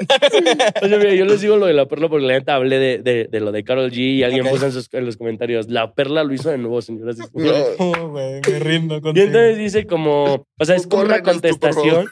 Oye, 0.81 0.97
mira, 0.99 1.15
yo 1.15 1.25
les 1.25 1.41
digo 1.41 1.57
lo 1.57 1.67
de 1.67 1.73
la 1.73 1.87
perla 1.87 2.09
porque 2.09 2.25
la 2.27 2.35
neta 2.35 2.55
hablé 2.55 2.79
de, 2.79 2.99
de, 2.99 3.27
de 3.29 3.41
lo 3.41 3.51
de 3.51 3.65
Carol 3.65 3.91
G 3.91 3.97
y 3.97 4.23
alguien 4.23 4.45
Ok. 4.47 4.53
puso 4.53 4.67
en, 4.67 4.73
sus- 4.73 4.89
en 4.95 5.05
los 5.07 5.17
comentarios, 5.17 5.69
la 5.69 5.93
perla 5.93 6.23
lo 6.23 6.33
hizo 6.35 6.51
de 6.51 6.59
nuevo, 6.59 6.81
señoras 6.83 7.17
y 7.19 7.23
señores. 7.37 7.67
No. 7.81 8.11
Güey, 8.11 8.41
me 8.49 8.59
rindo 8.61 8.97
Y 8.97 9.01
contigo. 9.01 9.27
entonces 9.27 9.59
dice 9.59 9.87
como, 9.89 10.47
o 10.59 10.65
sea, 10.65 10.77
es 10.77 10.87
como 10.87 11.03
una 11.03 11.21
contestación. 11.23 12.09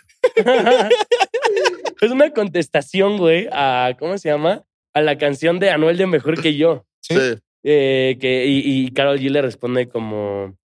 Es 2.01 2.11
una 2.11 2.31
contestación, 2.31 3.19
güey, 3.19 3.49
a, 3.53 3.95
¿cómo 3.99 4.19
se 4.19 4.29
llama? 4.29 4.65
A 4.93 5.01
la 5.01 5.19
canción 5.19 5.59
de 5.59 5.71
Anuel 5.71 5.97
de 5.97 6.07
Mejor 6.07 6.41
que 6.41 6.57
yo. 6.57 6.87
Sí. 7.01 7.15
Sí. 7.15 7.39
Eh, 7.63 8.17
que, 8.21 8.47
y, 8.47 8.87
y 8.87 8.91
Carol 8.93 9.19
G 9.19 9.29
le 9.31 9.43
responde 9.43 9.89
como, 9.89 10.57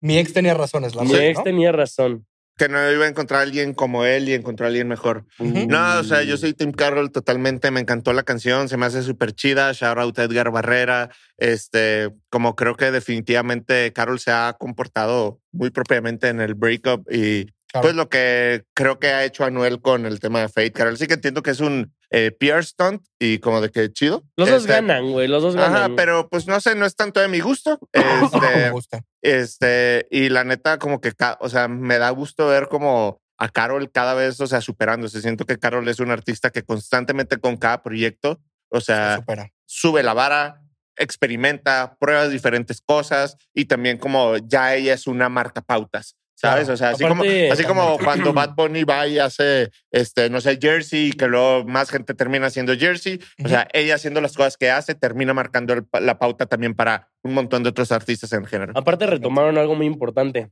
Mi 0.00 0.18
ex 0.18 0.32
tenía 0.32 0.54
razones, 0.54 0.94
la 0.94 1.02
mi 1.02 1.14
ex 1.16 1.38
¿no? 1.38 1.44
tenía 1.44 1.72
razón. 1.72 2.26
Que 2.56 2.68
no 2.68 2.90
iba 2.90 3.04
a 3.04 3.08
encontrar 3.08 3.38
a 3.38 3.42
alguien 3.44 3.72
como 3.72 4.04
él 4.04 4.28
y 4.28 4.34
encontró 4.34 4.66
a 4.66 4.68
alguien 4.68 4.88
mejor. 4.88 5.26
No, 5.38 6.00
o 6.00 6.02
sea, 6.02 6.24
yo 6.24 6.36
soy 6.36 6.54
Tim 6.54 6.72
Carroll 6.72 7.12
totalmente. 7.12 7.70
Me 7.70 7.78
encantó 7.78 8.12
la 8.12 8.24
canción, 8.24 8.68
se 8.68 8.76
me 8.76 8.86
hace 8.86 9.04
súper 9.04 9.32
chida. 9.32 9.70
Shout 9.72 9.96
out 9.96 10.18
a 10.18 10.24
Edgar 10.24 10.50
Barrera. 10.50 11.08
Este, 11.36 12.10
como 12.30 12.56
creo 12.56 12.74
que 12.74 12.90
definitivamente 12.90 13.92
Carol 13.92 14.18
se 14.18 14.32
ha 14.32 14.56
comportado 14.58 15.40
muy 15.52 15.70
propiamente 15.70 16.26
en 16.30 16.40
el 16.40 16.54
breakup 16.54 17.08
y 17.12 17.46
Claro. 17.70 17.82
pues 17.82 17.94
lo 17.94 18.08
que 18.08 18.64
creo 18.74 18.98
que 18.98 19.08
ha 19.08 19.24
hecho 19.24 19.44
Anuel 19.44 19.80
con 19.82 20.06
el 20.06 20.20
tema 20.20 20.40
de 20.40 20.48
Fate. 20.48 20.72
Carol 20.72 20.96
sí 20.96 21.06
que 21.06 21.14
entiendo 21.14 21.42
que 21.42 21.50
es 21.50 21.60
un 21.60 21.94
eh, 22.10 22.30
PR 22.30 22.64
stunt 22.64 23.04
y 23.18 23.38
como 23.40 23.60
de 23.60 23.70
que 23.70 23.92
chido. 23.92 24.24
Los 24.36 24.48
dos 24.48 24.62
Este, 24.62 24.72
ganan, 24.72 25.10
güey, 25.12 25.28
los 25.28 25.42
dos 25.42 25.54
ganan. 25.54 25.76
Ajá, 25.76 25.90
pero 25.94 26.28
pues 26.30 26.46
no 26.46 26.60
sé, 26.60 26.74
no 26.74 26.86
es 26.86 26.96
tanto 26.96 27.20
de 27.20 27.28
mi 27.28 27.40
gusto. 27.40 27.78
me 27.92 28.00
Este, 28.24 28.70
gusta. 28.70 29.00
este, 29.22 30.06
y 30.10 30.30
la 30.30 30.44
neta, 30.44 30.78
como 30.78 31.00
que, 31.00 31.12
o 31.40 31.48
sea, 31.50 31.68
me 31.68 31.98
da 31.98 32.08
gusto 32.10 32.46
ver 32.48 32.68
como 32.68 33.20
a 33.36 33.48
Carol 33.50 33.90
cada 33.92 34.14
vez, 34.14 34.40
o 34.40 34.46
sea, 34.46 34.60
superándose. 34.62 35.20
Siento 35.20 35.44
que 35.44 35.58
Carol 35.58 35.86
es 35.88 36.00
un 36.00 36.10
artista 36.10 36.50
que 36.50 36.62
constantemente 36.62 37.36
con 37.38 37.56
cada 37.58 37.82
proyecto, 37.82 38.40
o 38.70 38.80
Se 38.80 38.86
sea, 38.86 39.16
supera. 39.16 39.50
sube 39.66 40.02
la 40.02 40.14
vara, 40.14 40.62
experimenta, 40.96 41.96
prueba 42.00 42.28
diferentes 42.28 42.80
cosas 42.80 43.36
y 43.54 43.66
también 43.66 43.98
como 43.98 44.36
ya 44.38 44.74
ella 44.74 44.94
es 44.94 45.06
una 45.06 45.28
marca 45.28 45.60
pautas. 45.62 46.16
¿Sabes? 46.40 46.66
Claro. 46.66 46.74
O 46.74 46.76
sea, 46.76 46.90
así 46.90 47.04
Aparte, 47.04 47.48
como, 47.48 47.52
así 47.52 47.64
como 47.64 47.98
cuando 47.98 48.32
Bad 48.32 48.54
Bunny 48.54 48.84
va 48.84 49.08
y 49.08 49.18
hace, 49.18 49.70
este, 49.90 50.30
no 50.30 50.40
sé, 50.40 50.56
Jersey, 50.62 51.08
y 51.08 51.12
que 51.12 51.26
luego 51.26 51.64
más 51.64 51.90
gente 51.90 52.14
termina 52.14 52.46
haciendo 52.46 52.76
Jersey. 52.76 53.18
O 53.44 53.48
sea, 53.48 53.66
ella 53.72 53.96
haciendo 53.96 54.20
las 54.20 54.36
cosas 54.36 54.56
que 54.56 54.70
hace, 54.70 54.94
termina 54.94 55.34
marcando 55.34 55.72
el 55.74 55.84
la 56.00 56.20
pauta 56.20 56.46
también 56.46 56.74
para 56.74 57.08
un 57.24 57.34
montón 57.34 57.64
de 57.64 57.70
otros 57.70 57.90
artistas 57.90 58.32
en 58.32 58.44
género. 58.46 58.72
Aparte 58.76 59.04
retomaron 59.06 59.58
algo 59.58 59.74
muy 59.74 59.86
importante. 59.86 60.50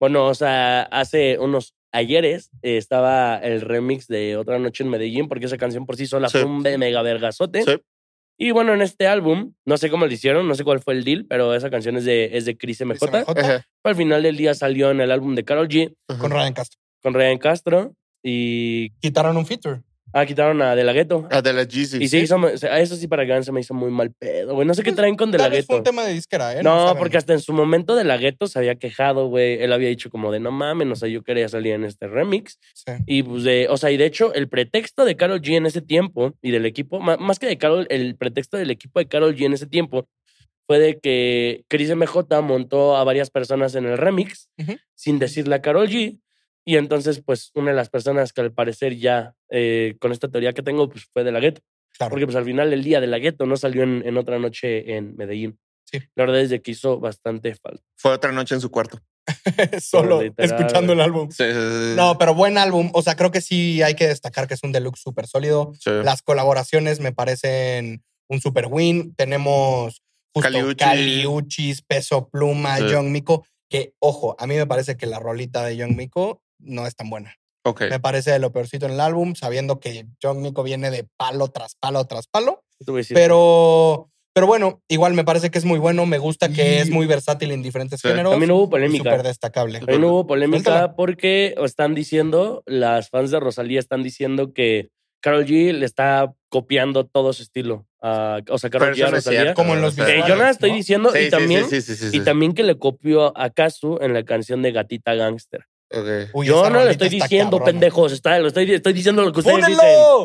Bueno, 0.00 0.26
o 0.26 0.34
sea, 0.34 0.82
hace 0.82 1.38
unos 1.38 1.74
ayeres 1.92 2.50
eh, 2.62 2.76
estaba 2.76 3.36
el 3.38 3.60
remix 3.60 4.08
de 4.08 4.36
Otra 4.36 4.58
Noche 4.58 4.82
en 4.82 4.90
Medellín, 4.90 5.28
porque 5.28 5.46
esa 5.46 5.58
canción 5.58 5.86
por 5.86 5.96
sí 5.96 6.06
sola 6.06 6.28
Sí. 6.28 6.38
fue 6.38 6.46
un 6.46 6.60
mega 6.60 7.02
vergazote. 7.02 7.62
Sí. 7.62 7.76
Y 8.42 8.52
bueno, 8.52 8.72
en 8.72 8.80
este 8.80 9.06
álbum, 9.06 9.52
no 9.66 9.76
sé 9.76 9.90
cómo 9.90 10.06
lo 10.06 10.12
hicieron, 10.12 10.48
no 10.48 10.54
sé 10.54 10.64
cuál 10.64 10.80
fue 10.80 10.94
el 10.94 11.04
deal, 11.04 11.26
pero 11.28 11.54
esa 11.54 11.68
canción 11.68 11.98
es 11.98 12.06
de, 12.06 12.38
es 12.38 12.46
de 12.46 12.56
Chris 12.56 12.80
MJ. 12.82 12.96
Chris 12.98 13.10
MJ. 13.10 13.38
Ajá. 13.38 13.66
Al 13.84 13.94
final 13.94 14.22
del 14.22 14.38
día 14.38 14.54
salió 14.54 14.90
en 14.90 15.02
el 15.02 15.10
álbum 15.10 15.34
de 15.34 15.44
Carol 15.44 15.68
G 15.68 15.94
Con 16.18 16.30
Ryan 16.30 16.54
Castro. 16.54 16.80
con 17.02 17.12
Ryan 17.12 17.36
Castro 17.36 17.94
y 18.22 18.92
Quitaron 19.00 19.36
un 19.36 19.44
feature. 19.44 19.82
Ah, 20.12 20.26
quitaron 20.26 20.60
a 20.62 20.74
De 20.74 20.82
La 20.82 20.92
Ghetto. 20.92 21.28
Ah, 21.30 21.40
de 21.40 21.52
la 21.52 21.64
Jeezy. 21.64 22.02
Y 22.02 22.08
se 22.08 22.18
hizo, 22.18 22.36
sea, 22.56 22.80
eso 22.80 22.96
sí 22.96 23.06
para 23.06 23.24
Gans 23.24 23.46
se 23.46 23.52
me 23.52 23.60
hizo 23.60 23.74
muy 23.74 23.90
mal 23.90 24.12
pedo, 24.12 24.54
güey. 24.54 24.66
No 24.66 24.74
sé 24.74 24.82
qué 24.82 24.92
traen 24.92 25.16
con 25.16 25.30
De 25.30 25.38
La 25.38 25.48
Ghetto. 25.48 25.76
un 25.76 25.84
tema 25.84 26.04
de 26.04 26.12
disquera, 26.14 26.58
¿eh? 26.58 26.62
No, 26.62 26.94
porque 26.98 27.16
hasta 27.16 27.32
en 27.32 27.40
su 27.40 27.52
momento 27.52 27.94
De 27.94 28.04
La 28.04 28.16
Ghetto 28.16 28.46
se 28.46 28.58
había 28.58 28.74
quejado, 28.74 29.28
güey. 29.28 29.62
Él 29.62 29.72
había 29.72 29.88
dicho 29.88 30.10
como 30.10 30.32
de 30.32 30.40
no 30.40 30.50
mames, 30.50 30.88
o 30.88 30.96
sea, 30.96 31.08
yo 31.08 31.22
quería 31.22 31.48
salir 31.48 31.74
en 31.74 31.84
este 31.84 32.08
remix. 32.08 32.58
Sí. 32.74 32.92
Y 33.06 33.22
pues 33.22 33.44
de, 33.44 33.68
o 33.70 33.76
sea, 33.76 33.90
y 33.90 33.96
de 33.96 34.06
hecho, 34.06 34.34
el 34.34 34.48
pretexto 34.48 35.04
de 35.04 35.16
Carol 35.16 35.40
G 35.40 35.56
en 35.56 35.66
ese 35.66 35.80
tiempo 35.80 36.32
y 36.42 36.50
del 36.50 36.66
equipo, 36.66 37.00
más 37.00 37.38
que 37.38 37.46
de 37.46 37.58
Carol, 37.58 37.86
el 37.90 38.16
pretexto 38.16 38.56
del 38.56 38.70
equipo 38.70 38.98
de 38.98 39.06
Carol 39.06 39.36
G 39.36 39.46
en 39.46 39.52
ese 39.52 39.66
tiempo 39.66 40.08
fue 40.66 40.78
de 40.78 41.00
que 41.00 41.64
Chris 41.68 41.94
MJ 41.94 42.40
montó 42.42 42.96
a 42.96 43.02
varias 43.02 43.28
personas 43.28 43.74
en 43.74 43.86
el 43.86 43.98
remix 43.98 44.48
sin 44.94 45.18
decirle 45.18 45.56
a 45.56 45.62
Carol 45.62 45.88
G. 45.88 46.20
Y 46.64 46.76
entonces, 46.76 47.22
pues, 47.24 47.50
una 47.54 47.70
de 47.70 47.76
las 47.76 47.88
personas 47.88 48.32
que 48.32 48.40
al 48.40 48.52
parecer 48.52 48.96
ya, 48.96 49.34
eh, 49.48 49.96
con 50.00 50.12
esta 50.12 50.28
teoría 50.28 50.52
que 50.52 50.62
tengo, 50.62 50.88
pues 50.88 51.06
fue 51.12 51.24
de 51.24 51.32
la 51.32 51.40
gueto. 51.40 51.62
Claro. 51.96 52.10
Porque 52.10 52.26
pues 52.26 52.36
al 52.36 52.44
final 52.44 52.72
el 52.72 52.84
día 52.84 53.00
de 53.00 53.06
la 53.06 53.18
gueto 53.18 53.46
no 53.46 53.56
salió 53.56 53.82
en, 53.82 54.02
en 54.06 54.16
otra 54.16 54.38
noche 54.38 54.96
en 54.96 55.16
Medellín. 55.16 55.58
Sí. 55.84 55.98
La 56.14 56.24
verdad 56.24 56.40
es 56.40 56.50
de 56.50 56.62
que 56.62 56.70
hizo 56.70 57.00
bastante 57.00 57.54
falta. 57.54 57.82
Fue 57.96 58.12
otra 58.12 58.32
noche 58.32 58.54
en 58.54 58.60
su 58.60 58.70
cuarto. 58.70 59.00
Solo 59.80 60.22
Literal, 60.22 60.50
escuchando 60.50 60.92
el 60.92 61.00
álbum. 61.00 61.30
Sí, 61.30 61.44
sí, 61.44 61.52
sí. 61.52 61.94
No, 61.96 62.16
pero 62.16 62.34
buen 62.34 62.58
álbum. 62.58 62.90
O 62.94 63.02
sea, 63.02 63.16
creo 63.16 63.30
que 63.30 63.40
sí 63.40 63.82
hay 63.82 63.94
que 63.94 64.06
destacar 64.06 64.46
que 64.46 64.54
es 64.54 64.62
un 64.62 64.72
deluxe 64.72 65.02
súper 65.02 65.26
sólido. 65.26 65.72
Sí. 65.78 65.90
Las 66.04 66.22
colaboraciones 66.22 67.00
me 67.00 67.12
parecen 67.12 68.02
un 68.28 68.40
super 68.40 68.66
win. 68.70 69.14
Tenemos 69.14 70.02
justo 70.32 70.50
Caliuchi. 70.50 70.76
Caliuchis, 70.76 71.82
Peso 71.82 72.28
Pluma, 72.28 72.78
Sí. 72.78 72.88
Young 72.88 73.08
Miko. 73.08 73.44
Que, 73.68 73.94
ojo, 73.98 74.36
a 74.38 74.46
mí 74.46 74.56
me 74.56 74.66
parece 74.66 74.96
que 74.96 75.06
la 75.06 75.18
rolita 75.18 75.64
de 75.64 75.76
Young 75.76 75.96
Miko 75.96 76.42
no 76.60 76.86
es 76.86 76.94
tan 76.96 77.10
buena. 77.10 77.34
Ok. 77.64 77.82
Me 77.90 78.00
parece 78.00 78.30
de 78.30 78.38
lo 78.38 78.52
peorcito 78.52 78.86
en 78.86 78.92
el 78.92 79.00
álbum, 79.00 79.34
sabiendo 79.34 79.80
que 79.80 80.06
Young 80.22 80.38
Miko 80.38 80.62
viene 80.62 80.90
de 80.90 81.06
palo 81.16 81.48
tras 81.48 81.74
palo 81.74 82.06
tras 82.06 82.26
palo. 82.26 82.62
Pero, 83.14 84.10
pero 84.32 84.46
bueno, 84.46 84.82
igual 84.88 85.12
me 85.14 85.24
parece 85.24 85.50
que 85.50 85.58
es 85.58 85.64
muy 85.66 85.78
bueno. 85.78 86.06
Me 86.06 86.18
gusta 86.18 86.48
que 86.48 86.76
Y- 86.76 86.78
es 86.78 86.90
muy 86.90 87.06
versátil 87.06 87.50
en 87.50 87.62
diferentes 87.62 88.00
Sí. 88.00 88.08
géneros. 88.08 88.32
También 88.32 88.50
hubo 88.52 88.70
polémica. 88.70 89.10
Súper 89.10 89.22
destacable. 89.22 89.78
También 89.80 90.04
hubo 90.04 90.26
polémica 90.26 90.62
Suéltala. 90.70 90.96
porque 90.96 91.54
están 91.58 91.94
diciendo, 91.94 92.62
las 92.66 93.10
fans 93.10 93.30
de 93.30 93.40
Rosalía 93.40 93.78
están 93.80 94.02
diciendo 94.02 94.52
que 94.54 94.88
Carol 95.22 95.44
G 95.44 95.72
le 95.72 95.84
está 95.84 96.32
copiando 96.48 97.04
todo 97.06 97.32
su 97.34 97.42
estilo. 97.42 97.86
o 98.02 98.56
sea, 98.58 98.70
Carol 98.70 98.94
G 98.94 99.04
a 99.06 99.10
Rosalía. 99.10 99.52
Como 99.52 99.74
en 99.74 99.82
los 99.82 99.94
Que 99.94 100.00
visuales. 100.02 100.26
yo 100.26 100.36
nada 100.36 100.48
estoy 100.50 100.70
¿no? 100.70 100.76
diciendo 100.76 101.10
Sí, 101.12 101.18
y 101.26 101.28
también 101.30 101.68
sí, 101.68 101.82
sí, 101.82 101.94
sí, 101.94 102.10
sí. 102.10 102.16
y 102.16 102.20
también 102.20 102.54
que 102.54 102.62
le 102.62 102.78
copió 102.78 103.36
a 103.36 103.50
Kazu 103.50 103.98
en 104.00 104.14
la 104.14 104.24
canción 104.24 104.62
de 104.62 104.72
Gatita 104.72 105.12
Gangster. 105.14 105.66
Ok. 105.92 106.30
Uy, 106.34 106.46
yo 106.46 106.70
no 106.70 106.84
le 106.84 106.92
estoy 106.92 107.08
diciendo, 107.08 107.58
cabrona. 107.58 107.64
pendejos, 107.64 108.12
está, 108.12 108.38
lo 108.38 108.48
estoy, 108.48 108.72
estoy 108.72 108.92
diciendo 108.92 109.22
lo 109.22 109.32
que 109.32 109.40
ustedes 109.40 109.66
dicen. 109.66 109.74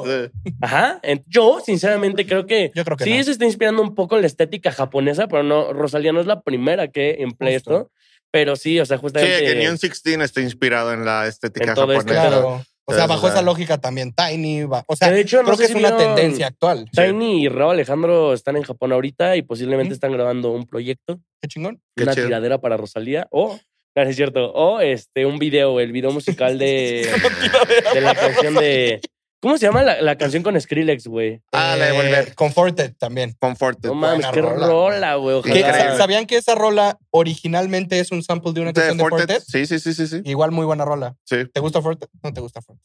¡Fúnenlo! 0.03 0.29
Sí. 0.45 0.51
Ajá. 0.61 1.01
Yo, 1.27 1.59
sinceramente, 1.65 2.25
creo 2.27 2.45
que 2.45 2.71
Yo 2.75 2.85
creo 2.85 2.97
que 2.97 3.03
sí 3.03 3.17
no. 3.17 3.23
se 3.23 3.31
está 3.31 3.45
inspirando 3.45 3.81
un 3.81 3.95
poco 3.95 4.15
en 4.15 4.21
la 4.21 4.27
estética 4.27 4.71
japonesa, 4.71 5.27
pero 5.27 5.41
no, 5.43 5.73
Rosalía 5.73 6.11
no 6.13 6.19
es 6.21 6.27
la 6.27 6.41
primera 6.41 6.89
que 6.89 7.15
emplea 7.19 7.55
Justo. 7.55 7.75
esto. 7.77 7.91
Pero 8.31 8.55
sí, 8.55 8.79
o 8.79 8.85
sea, 8.85 8.97
Sí, 8.97 9.01
justamente. 9.01 9.43
que 9.45 9.55
Neon 9.55 9.77
16 9.77 10.19
está 10.19 10.41
inspirado 10.41 10.93
en 10.93 11.03
la 11.05 11.25
estética 11.25 11.69
En 11.69 11.73
todo 11.73 11.93
este 11.93 12.13
japonesa. 12.13 12.27
Claro. 12.41 12.65
O 12.87 12.93
sea, 12.93 13.07
bajo 13.07 13.21
o 13.25 13.29
sea. 13.29 13.37
esa 13.37 13.41
lógica 13.41 13.79
también 13.79 14.13
Tiny. 14.13 14.65
va- 14.65 14.83
O 14.87 14.95
sea, 14.95 15.09
de 15.09 15.21
hecho, 15.21 15.37
no 15.37 15.45
creo 15.45 15.55
sé 15.55 15.63
que 15.63 15.67
si 15.69 15.73
es 15.73 15.79
una 15.79 15.95
vieron- 15.97 16.15
tendencia 16.15 16.45
actual. 16.47 16.87
Tiny 16.91 17.45
y 17.45 17.49
Raúl 17.49 17.71
Alejandro 17.71 18.33
están 18.33 18.57
en 18.57 18.61
Japón 18.63 18.91
ahorita 18.91 19.35
y 19.37 19.41
posiblemente 19.41 19.87
Ujú. 19.87 19.93
están 19.95 20.11
grabando 20.11 20.51
un 20.51 20.67
proyecto, 20.67 21.19
Qué 21.41 21.47
chingón. 21.47 21.81
Qué 21.95 22.03
una 22.03 22.13
chido. 22.13 22.27
tiradera 22.27 22.59
para 22.59 22.77
Rosalía 22.77 23.25
o, 23.31 23.57
no, 23.95 24.01
es 24.01 24.15
cierto, 24.15 24.51
o 24.51 24.79
este, 24.81 25.25
un 25.25 25.39
video, 25.39 25.79
el 25.79 25.91
video 25.91 26.11
musical 26.11 26.57
de, 26.57 27.07
de 27.93 28.01
la 28.01 28.13
canción 28.15 28.55
de. 28.55 29.01
¿Cómo 29.41 29.57
se 29.59 29.67
llama 29.67 29.83
la, 29.83 30.01
la 30.01 30.17
canción 30.17 30.41
con 30.41 30.59
Skrillex, 30.59 31.05
güey? 31.05 31.41
Ah, 31.51 31.75
la 31.77 31.85
de 31.85 31.91
Eh, 31.91 31.95
volver. 31.95 32.33
Comforted 32.35 32.93
también. 32.97 33.35
Comforted. 33.39 33.89
No 33.89 33.93
mames, 33.95 34.25
qué 34.33 34.41
rola, 34.41 34.65
rola, 34.67 35.15
güey. 35.15 35.37
Increíble. 35.37 35.97
¿Sabían 35.97 36.25
que 36.25 36.37
esa 36.37 36.55
rola 36.55 36.97
originalmente 37.11 37.99
es 37.99 38.11
un 38.11 38.23
sample 38.23 38.53
de 38.53 38.61
una 38.61 38.71
¿De 38.71 38.73
canción 38.73 38.97
de 38.97 39.03
Fortet? 39.03 39.27
Fortet? 39.29 39.43
Sí, 39.47 39.65
sí, 39.67 39.79
sí, 39.79 39.93
sí, 39.93 40.07
sí. 40.07 40.21
Igual 40.25 40.51
muy 40.51 40.65
buena 40.65 40.83
rola. 40.83 41.15
Sí. 41.25 41.45
¿Te 41.53 41.59
gusta 41.59 41.81
Fortet? 41.81 42.09
No 42.23 42.33
te 42.33 42.41
gusta 42.41 42.61
Fortet. 42.61 42.83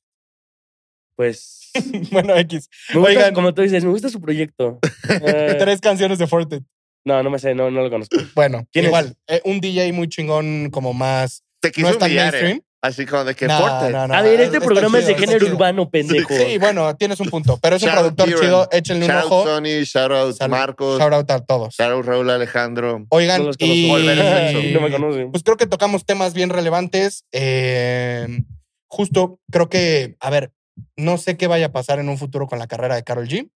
Pues. 1.17 1.71
bueno, 2.13 2.37
X. 2.37 2.69
Me 2.91 2.97
gusta, 2.97 3.09
Oigan. 3.11 3.35
como 3.35 3.55
tú 3.55 3.63
dices, 3.63 3.83
me 3.85 3.91
gusta 3.91 4.11
su 4.11 4.21
proyecto. 4.21 4.81
Eh, 5.09 5.57
Tres 5.59 5.81
canciones 5.81 6.19
de 6.19 6.27
Fortet. 6.27 6.63
No, 7.05 7.23
no 7.23 7.31
me 7.31 7.39
sé, 7.39 7.55
no, 7.55 7.71
no 7.71 7.83
lo 7.83 7.91
conozco. 7.91 8.17
Bueno, 8.35 8.67
¿Quién 8.73 8.87
igual. 8.87 9.15
eh, 9.27 9.41
un 9.45 9.61
DJ 9.61 9.93
muy 9.93 10.09
chingón, 10.09 10.71
como 10.71 10.93
más. 10.95 11.43
Te 11.61 11.71
quiso 11.71 11.87
No 11.89 11.93
es 11.93 11.99
tan 11.99 12.09
humillar, 12.09 12.35
¿eh? 12.35 12.43
mainstream. 12.43 12.63
Así 12.83 13.05
como 13.05 13.25
de 13.25 13.35
que 13.35 13.47
No, 13.47 13.59
Fortet. 13.59 13.91
no, 13.93 14.09
no, 14.09 14.15
A 14.15 14.23
ver, 14.23 14.41
este 14.41 14.57
está 14.57 14.67
programa 14.67 14.99
es 15.01 15.07
de 15.07 15.13
chido, 15.13 15.17
está 15.25 15.27
género 15.33 15.45
chido. 15.45 15.57
urbano, 15.57 15.91
pendejo. 15.91 16.35
Sí, 16.35 16.57
bueno, 16.57 16.97
tienes 16.97 17.21
un 17.21 17.29
punto. 17.29 17.59
Pero 17.61 17.77
es 17.77 17.83
un 17.83 17.89
Shout 17.91 17.99
out 17.99 18.05
productor 18.17 18.27
Kieran. 18.27 18.43
chido. 18.43 18.69
Échenle 18.73 19.05
un 19.05 19.11
Shout 19.11 19.23
out 19.23 19.33
ojo. 19.33 19.45
Sony, 19.45 19.83
shout 19.85 20.13
out 20.13 20.35
Salud. 20.35 20.51
Marcos, 20.57 20.99
Shout 20.99 21.13
out 21.13 21.31
a 21.31 21.41
todos. 21.45 21.75
shout 21.77 21.91
out 21.93 22.07
Raúl 22.07 22.31
Alejandro. 22.31 23.05
Oigan, 23.11 23.43
No 23.43 23.49
los 23.49 23.59
conozco. 23.59 23.77
y... 23.77 23.89
Volver 23.91 24.19
al 24.19 24.49
sexo. 24.53 24.69
No 24.73 24.81
me 24.81 24.91
conocen. 24.91 25.31
Pues 25.31 25.43
creo 25.43 25.59
que 25.59 25.67
tocamos 25.67 26.07
temas 26.07 26.33
bien 26.33 26.49
relevantes. 26.49 27.25
Eh, 27.33 28.45
justo 28.89 29.39
creo 29.51 29.69
que, 29.69 30.17
a 30.19 30.31
ver, 30.31 30.51
no 30.97 31.19
sé 31.19 31.37
qué 31.37 31.49
vaya 31.49 31.67
a 31.67 31.73
pasar 31.73 31.99
en 31.99 32.09
un 32.09 32.17
futuro 32.17 32.47
con 32.47 32.59
la 32.59 32.67
carrera 32.67 32.95
de 32.95 33.05
Carol 33.05 33.29
G, 33.29 33.51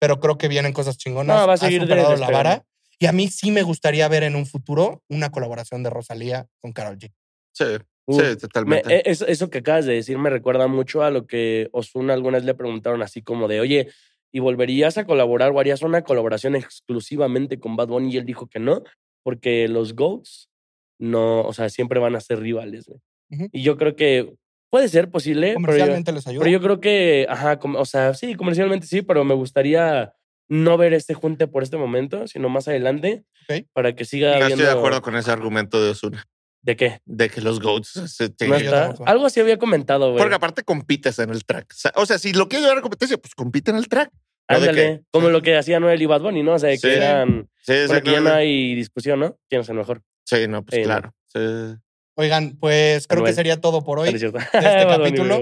pero 0.00 0.18
creo 0.18 0.36
que 0.38 0.48
vienen 0.48 0.72
cosas 0.72 0.96
chingonas. 0.98 1.40
No, 1.40 1.46
va 1.46 1.52
a 1.54 1.56
seguir 1.56 1.86
de- 1.86 1.94
la 1.94 2.30
vara. 2.30 2.64
Y 2.98 3.06
a 3.06 3.12
mí 3.12 3.28
sí 3.28 3.50
me 3.50 3.62
gustaría 3.62 4.08
ver 4.08 4.24
en 4.24 4.34
un 4.34 4.44
futuro 4.46 5.02
una 5.08 5.30
colaboración 5.30 5.82
de 5.82 5.90
Rosalía 5.90 6.48
con 6.58 6.72
Carol 6.72 6.98
G. 6.98 7.12
Sí, 8.08 8.36
totalmente. 8.40 8.92
eh, 8.96 9.02
eso, 9.06 9.24
eso 9.26 9.50
que 9.50 9.58
acabas 9.58 9.84
de 9.86 9.94
decir 9.94 10.18
me 10.18 10.30
recuerda 10.30 10.66
mucho 10.66 11.02
a 11.04 11.10
lo 11.10 11.26
que 11.26 11.68
Osuna 11.72 12.12
alguna 12.12 12.38
vez 12.38 12.44
le 12.44 12.54
preguntaron 12.54 13.02
así 13.02 13.22
como 13.22 13.46
de, 13.46 13.60
oye, 13.60 13.88
¿y 14.32 14.40
volverías 14.40 14.98
a 14.98 15.04
colaborar 15.04 15.52
o 15.52 15.60
harías 15.60 15.82
una 15.82 16.02
colaboración 16.02 16.56
exclusivamente 16.56 17.60
con 17.60 17.76
Bad 17.76 17.88
Bunny? 17.88 18.12
Y 18.12 18.16
él 18.16 18.26
dijo 18.26 18.48
que 18.48 18.58
no, 18.58 18.82
porque 19.22 19.68
los 19.68 19.94
GOATs 19.94 20.48
no, 20.98 21.42
o 21.42 21.52
sea, 21.52 21.68
siempre 21.70 22.00
van 22.00 22.16
a 22.16 22.20
ser 22.20 22.40
rivales. 22.40 22.90
Y 23.52 23.62
yo 23.62 23.76
creo 23.76 23.94
que 23.94 24.34
puede 24.70 24.88
ser 24.88 25.10
posible, 25.10 25.48
pero 25.48 25.58
yo, 25.60 25.66
Comercialmente 25.66 26.12
les 26.12 26.26
ayuda. 26.26 26.40
pero 26.44 26.52
yo 26.52 26.60
creo 26.62 26.80
que, 26.80 27.26
ajá, 27.28 27.58
com- 27.58 27.76
o 27.76 27.84
sea, 27.84 28.14
sí, 28.14 28.34
comercialmente 28.34 28.86
sí, 28.86 29.02
pero 29.02 29.24
me 29.24 29.34
gustaría 29.34 30.14
no 30.48 30.76
ver 30.76 30.94
este 30.94 31.14
junte 31.14 31.46
por 31.46 31.62
este 31.62 31.76
momento, 31.76 32.26
sino 32.26 32.48
más 32.48 32.66
adelante, 32.68 33.24
Ok. 33.48 33.66
para 33.72 33.94
que 33.94 34.04
siga 34.04 34.30
No 34.30 34.34
habiendo... 34.44 34.54
estoy 34.64 34.66
de 34.74 34.78
acuerdo 34.78 35.02
con 35.02 35.16
ese 35.16 35.30
argumento 35.30 35.82
de 35.82 35.90
Osuna. 35.90 36.24
¿De 36.62 36.76
qué? 36.76 37.00
De 37.06 37.30
que 37.30 37.40
los 37.40 37.58
GOATs 37.60 37.88
se 38.06 38.32
No 38.46 38.54
está. 38.56 38.94
Algo 39.06 39.24
así 39.26 39.40
había 39.40 39.58
comentado, 39.58 40.10
güey. 40.10 40.18
Porque 40.22 40.34
aparte 40.34 40.62
compites 40.62 41.18
en 41.18 41.30
el 41.30 41.44
track. 41.44 41.70
O 41.70 41.74
sea- 41.76 41.92
O 41.96 42.04
sea, 42.06 42.18
si 42.18 42.32
lo 42.34 42.48
quieres 42.48 42.64
llevar 42.64 42.78
a 42.78 42.82
competencia, 42.82 43.16
pues 43.16 43.34
compite 43.34 43.70
en 43.70 43.78
el 43.78 43.88
track. 43.88 44.10
Ándale, 44.46 44.74
que- 44.74 45.00
como 45.12 45.30
lo 45.30 45.40
que 45.42 45.56
hacía 45.56 45.80
Noel 45.80 46.02
y 46.02 46.06
Bad 46.06 46.20
Bunny, 46.22 46.42
¿no? 46.42 46.54
O 46.54 46.58
sea, 46.58 46.74
Sí. 46.74 46.82
que 46.82 46.96
eran. 46.96 47.48
Sí, 47.58 47.72
Porque 47.72 47.72
ya 47.76 47.86
no 47.86 47.94
exactamente. 47.94 48.30
hay 48.32 48.74
discusión, 48.74 49.20
¿no? 49.20 49.38
¿Quién 49.48 49.62
es 49.62 49.68
el 49.68 49.76
mejor? 49.76 50.02
Sí, 50.24 50.48
no, 50.48 50.62
pues 50.64 50.80
no. 50.80 50.84
claro. 50.84 51.14
Sí. 51.28 51.38
Oigan, 52.16 52.56
pues 52.60 53.06
creo 53.06 53.24
que 53.24 53.32
sería 53.32 53.60
todo 53.60 53.82
por 53.82 53.98
hoy. 53.98 54.18
cierto. 54.18 54.38
este 54.38 54.50
capítulo. 54.86 55.40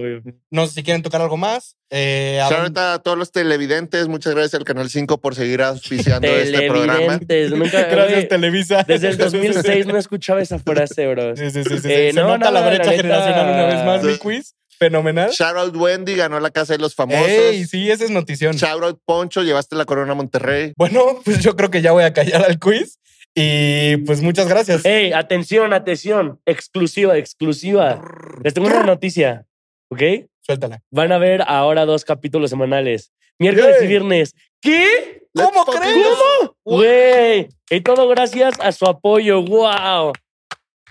No 0.51 0.67
sé 0.67 0.75
si 0.75 0.83
quieren 0.85 1.03
tocar 1.03 1.21
algo 1.21 1.37
más. 1.37 1.77
Eh, 1.91 2.41
out 2.43 2.77
a 2.79 2.99
todos 3.01 3.19
los 3.19 3.33
televidentes. 3.33 4.07
Muchas 4.07 4.35
gracias 4.35 4.55
al 4.55 4.65
Canal 4.65 4.89
5 4.89 5.19
por 5.21 5.35
seguir 5.35 5.63
auspiciando 5.63 6.29
este 6.29 6.69
programa. 6.69 7.19
Televidentes. 7.19 7.51
Nunca. 7.53 7.83
Gracias, 7.91 8.29
Televisa. 8.29 8.85
Desde 8.87 9.09
el 9.09 9.17
2006 9.19 9.87
no 9.87 9.97
escuchaba 9.97 10.41
esa 10.41 10.59
frase, 10.59 11.07
bro. 11.09 11.35
Sí, 11.37 11.51
sí, 11.51 11.65
sí. 11.65 11.79
sí, 11.79 11.89
Eh, 11.91 12.11
Se 12.13 12.21
no, 12.21 12.29
nota 12.29 12.47
no, 12.47 12.51
la 12.53 12.61
la 12.61 12.69
brecha 12.69 12.91
neta- 12.91 12.97
generacional 13.03 13.47
una 13.55 13.65
vez 13.67 13.85
más, 13.85 14.03
mi 14.05 14.17
quiz. 14.19 14.55
Fenomenal. 14.79 15.31
Shout 15.33 15.57
out 15.57 15.75
Wendy, 15.75 16.15
ganó 16.15 16.39
la 16.39 16.51
Casa 16.51 16.75
de 16.75 16.79
los 16.79 16.95
Famosos. 16.95 17.27
Ey, 17.29 17.65
sí, 17.65 17.91
esa 17.91 18.05
es 18.05 18.11
notición. 18.11 18.55
Shout 18.55 18.85
out 18.85 19.01
Poncho, 19.05 19.43
llevaste 19.43 19.75
la 19.75 19.85
corona 19.87 20.13
a 20.13 20.15
Monterrey. 20.15 20.73
Bueno, 20.77 21.19
pues 21.25 21.41
yo 21.43 21.57
creo 21.57 21.69
que 21.71 21.83
ya 21.83 21.91
voy 21.91 22.05
a 22.05 22.13
callar 22.13 22.45
al 22.45 22.61
quiz. 22.61 23.01
Y 23.41 23.97
pues 23.99 24.21
muchas 24.21 24.49
gracias. 24.49 24.85
Ey, 24.85 25.13
atención, 25.13 25.73
atención. 25.73 26.41
Exclusiva, 26.45 27.17
exclusiva. 27.17 28.03
Les 28.43 28.53
tengo 28.53 28.67
una 28.67 28.83
noticia, 28.83 29.47
¿ok? 29.91 30.03
Suéltala. 30.41 30.83
Van 30.91 31.13
a 31.13 31.19
ver 31.19 31.43
ahora 31.47 31.85
dos 31.85 32.05
capítulos 32.05 32.51
semanales. 32.51 33.13
Miércoles 33.39 33.77
y 33.83 33.87
viernes. 33.87 34.35
¿Qué? 34.61 35.29
¿Cómo 35.35 35.65
crees? 35.65 36.05
go. 36.05 36.57
Güey. 36.65 37.49
Y 37.71 37.81
todo 37.83 38.09
gracias 38.09 38.55
a 38.61 38.73
su 38.73 38.87
apoyo. 38.87 39.41
¡Wow! 39.43 40.13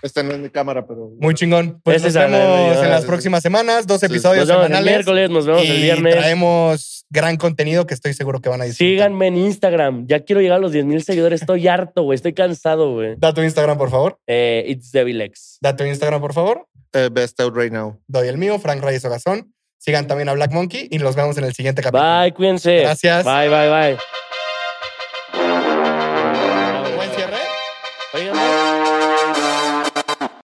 Esta 0.02 0.22
no 0.22 0.32
es 0.32 0.38
mi 0.38 0.48
cámara, 0.48 0.86
pero. 0.86 1.10
Muy 1.20 1.34
chingón. 1.34 1.80
Pues 1.82 2.02
nos 2.02 2.14
el- 2.14 2.30
vemos 2.30 2.76
el- 2.78 2.84
en 2.84 2.90
las 2.90 3.00
el- 3.02 3.06
próximas 3.08 3.42
semanas. 3.42 3.86
Dos 3.86 4.02
episodios 4.02 4.46
Nos 4.46 4.48
vemos 4.48 4.62
el 4.64 4.68
semanales. 4.68 4.94
miércoles, 4.94 5.30
nos 5.30 5.46
vemos 5.46 5.62
el 5.62 5.76
y 5.78 5.82
viernes. 5.82 6.14
traemos 6.14 7.04
gran 7.10 7.36
contenido 7.36 7.86
que 7.86 7.94
estoy 7.94 8.12
seguro 8.14 8.40
que 8.40 8.48
van 8.48 8.60
a 8.60 8.64
disfrutar. 8.64 8.88
Síganme 8.92 9.26
en 9.26 9.36
Instagram. 9.38 10.06
Ya 10.06 10.20
quiero 10.20 10.40
llegar 10.40 10.58
a 10.58 10.60
los 10.60 10.72
10 10.72 10.84
mil 10.84 11.02
seguidores. 11.02 11.40
Estoy 11.40 11.66
harto, 11.66 12.02
güey. 12.02 12.14
Estoy 12.16 12.32
cansado, 12.34 12.92
güey. 12.92 13.14
Da 13.18 13.32
tu 13.34 13.42
Instagram, 13.42 13.76
por 13.78 13.90
favor. 13.90 14.18
Eh, 14.26 14.64
it's 14.68 14.92
Devilex. 14.92 15.58
Da 15.60 15.74
tu 15.74 15.84
Instagram, 15.84 16.20
por 16.20 16.32
favor. 16.32 16.66
Eh, 16.92 17.08
best 17.12 17.40
out 17.40 17.56
right 17.56 17.72
now. 17.72 18.00
Doy 18.06 18.28
el 18.28 18.38
mío, 18.38 18.58
Frank 18.58 18.82
Reyes 18.82 19.04
Ogazón. 19.04 19.52
Sigan 19.78 20.06
también 20.06 20.28
a 20.28 20.32
Black 20.32 20.52
Monkey 20.52 20.88
y 20.90 20.98
nos 20.98 21.14
vemos 21.16 21.36
en 21.38 21.44
el 21.44 21.54
siguiente 21.54 21.82
capítulo. 21.82 22.20
Bye, 22.20 22.34
cuídense. 22.34 22.80
Gracias. 22.80 23.24
Bye, 23.24 23.48
bye, 23.48 23.68
bye. 23.70 23.98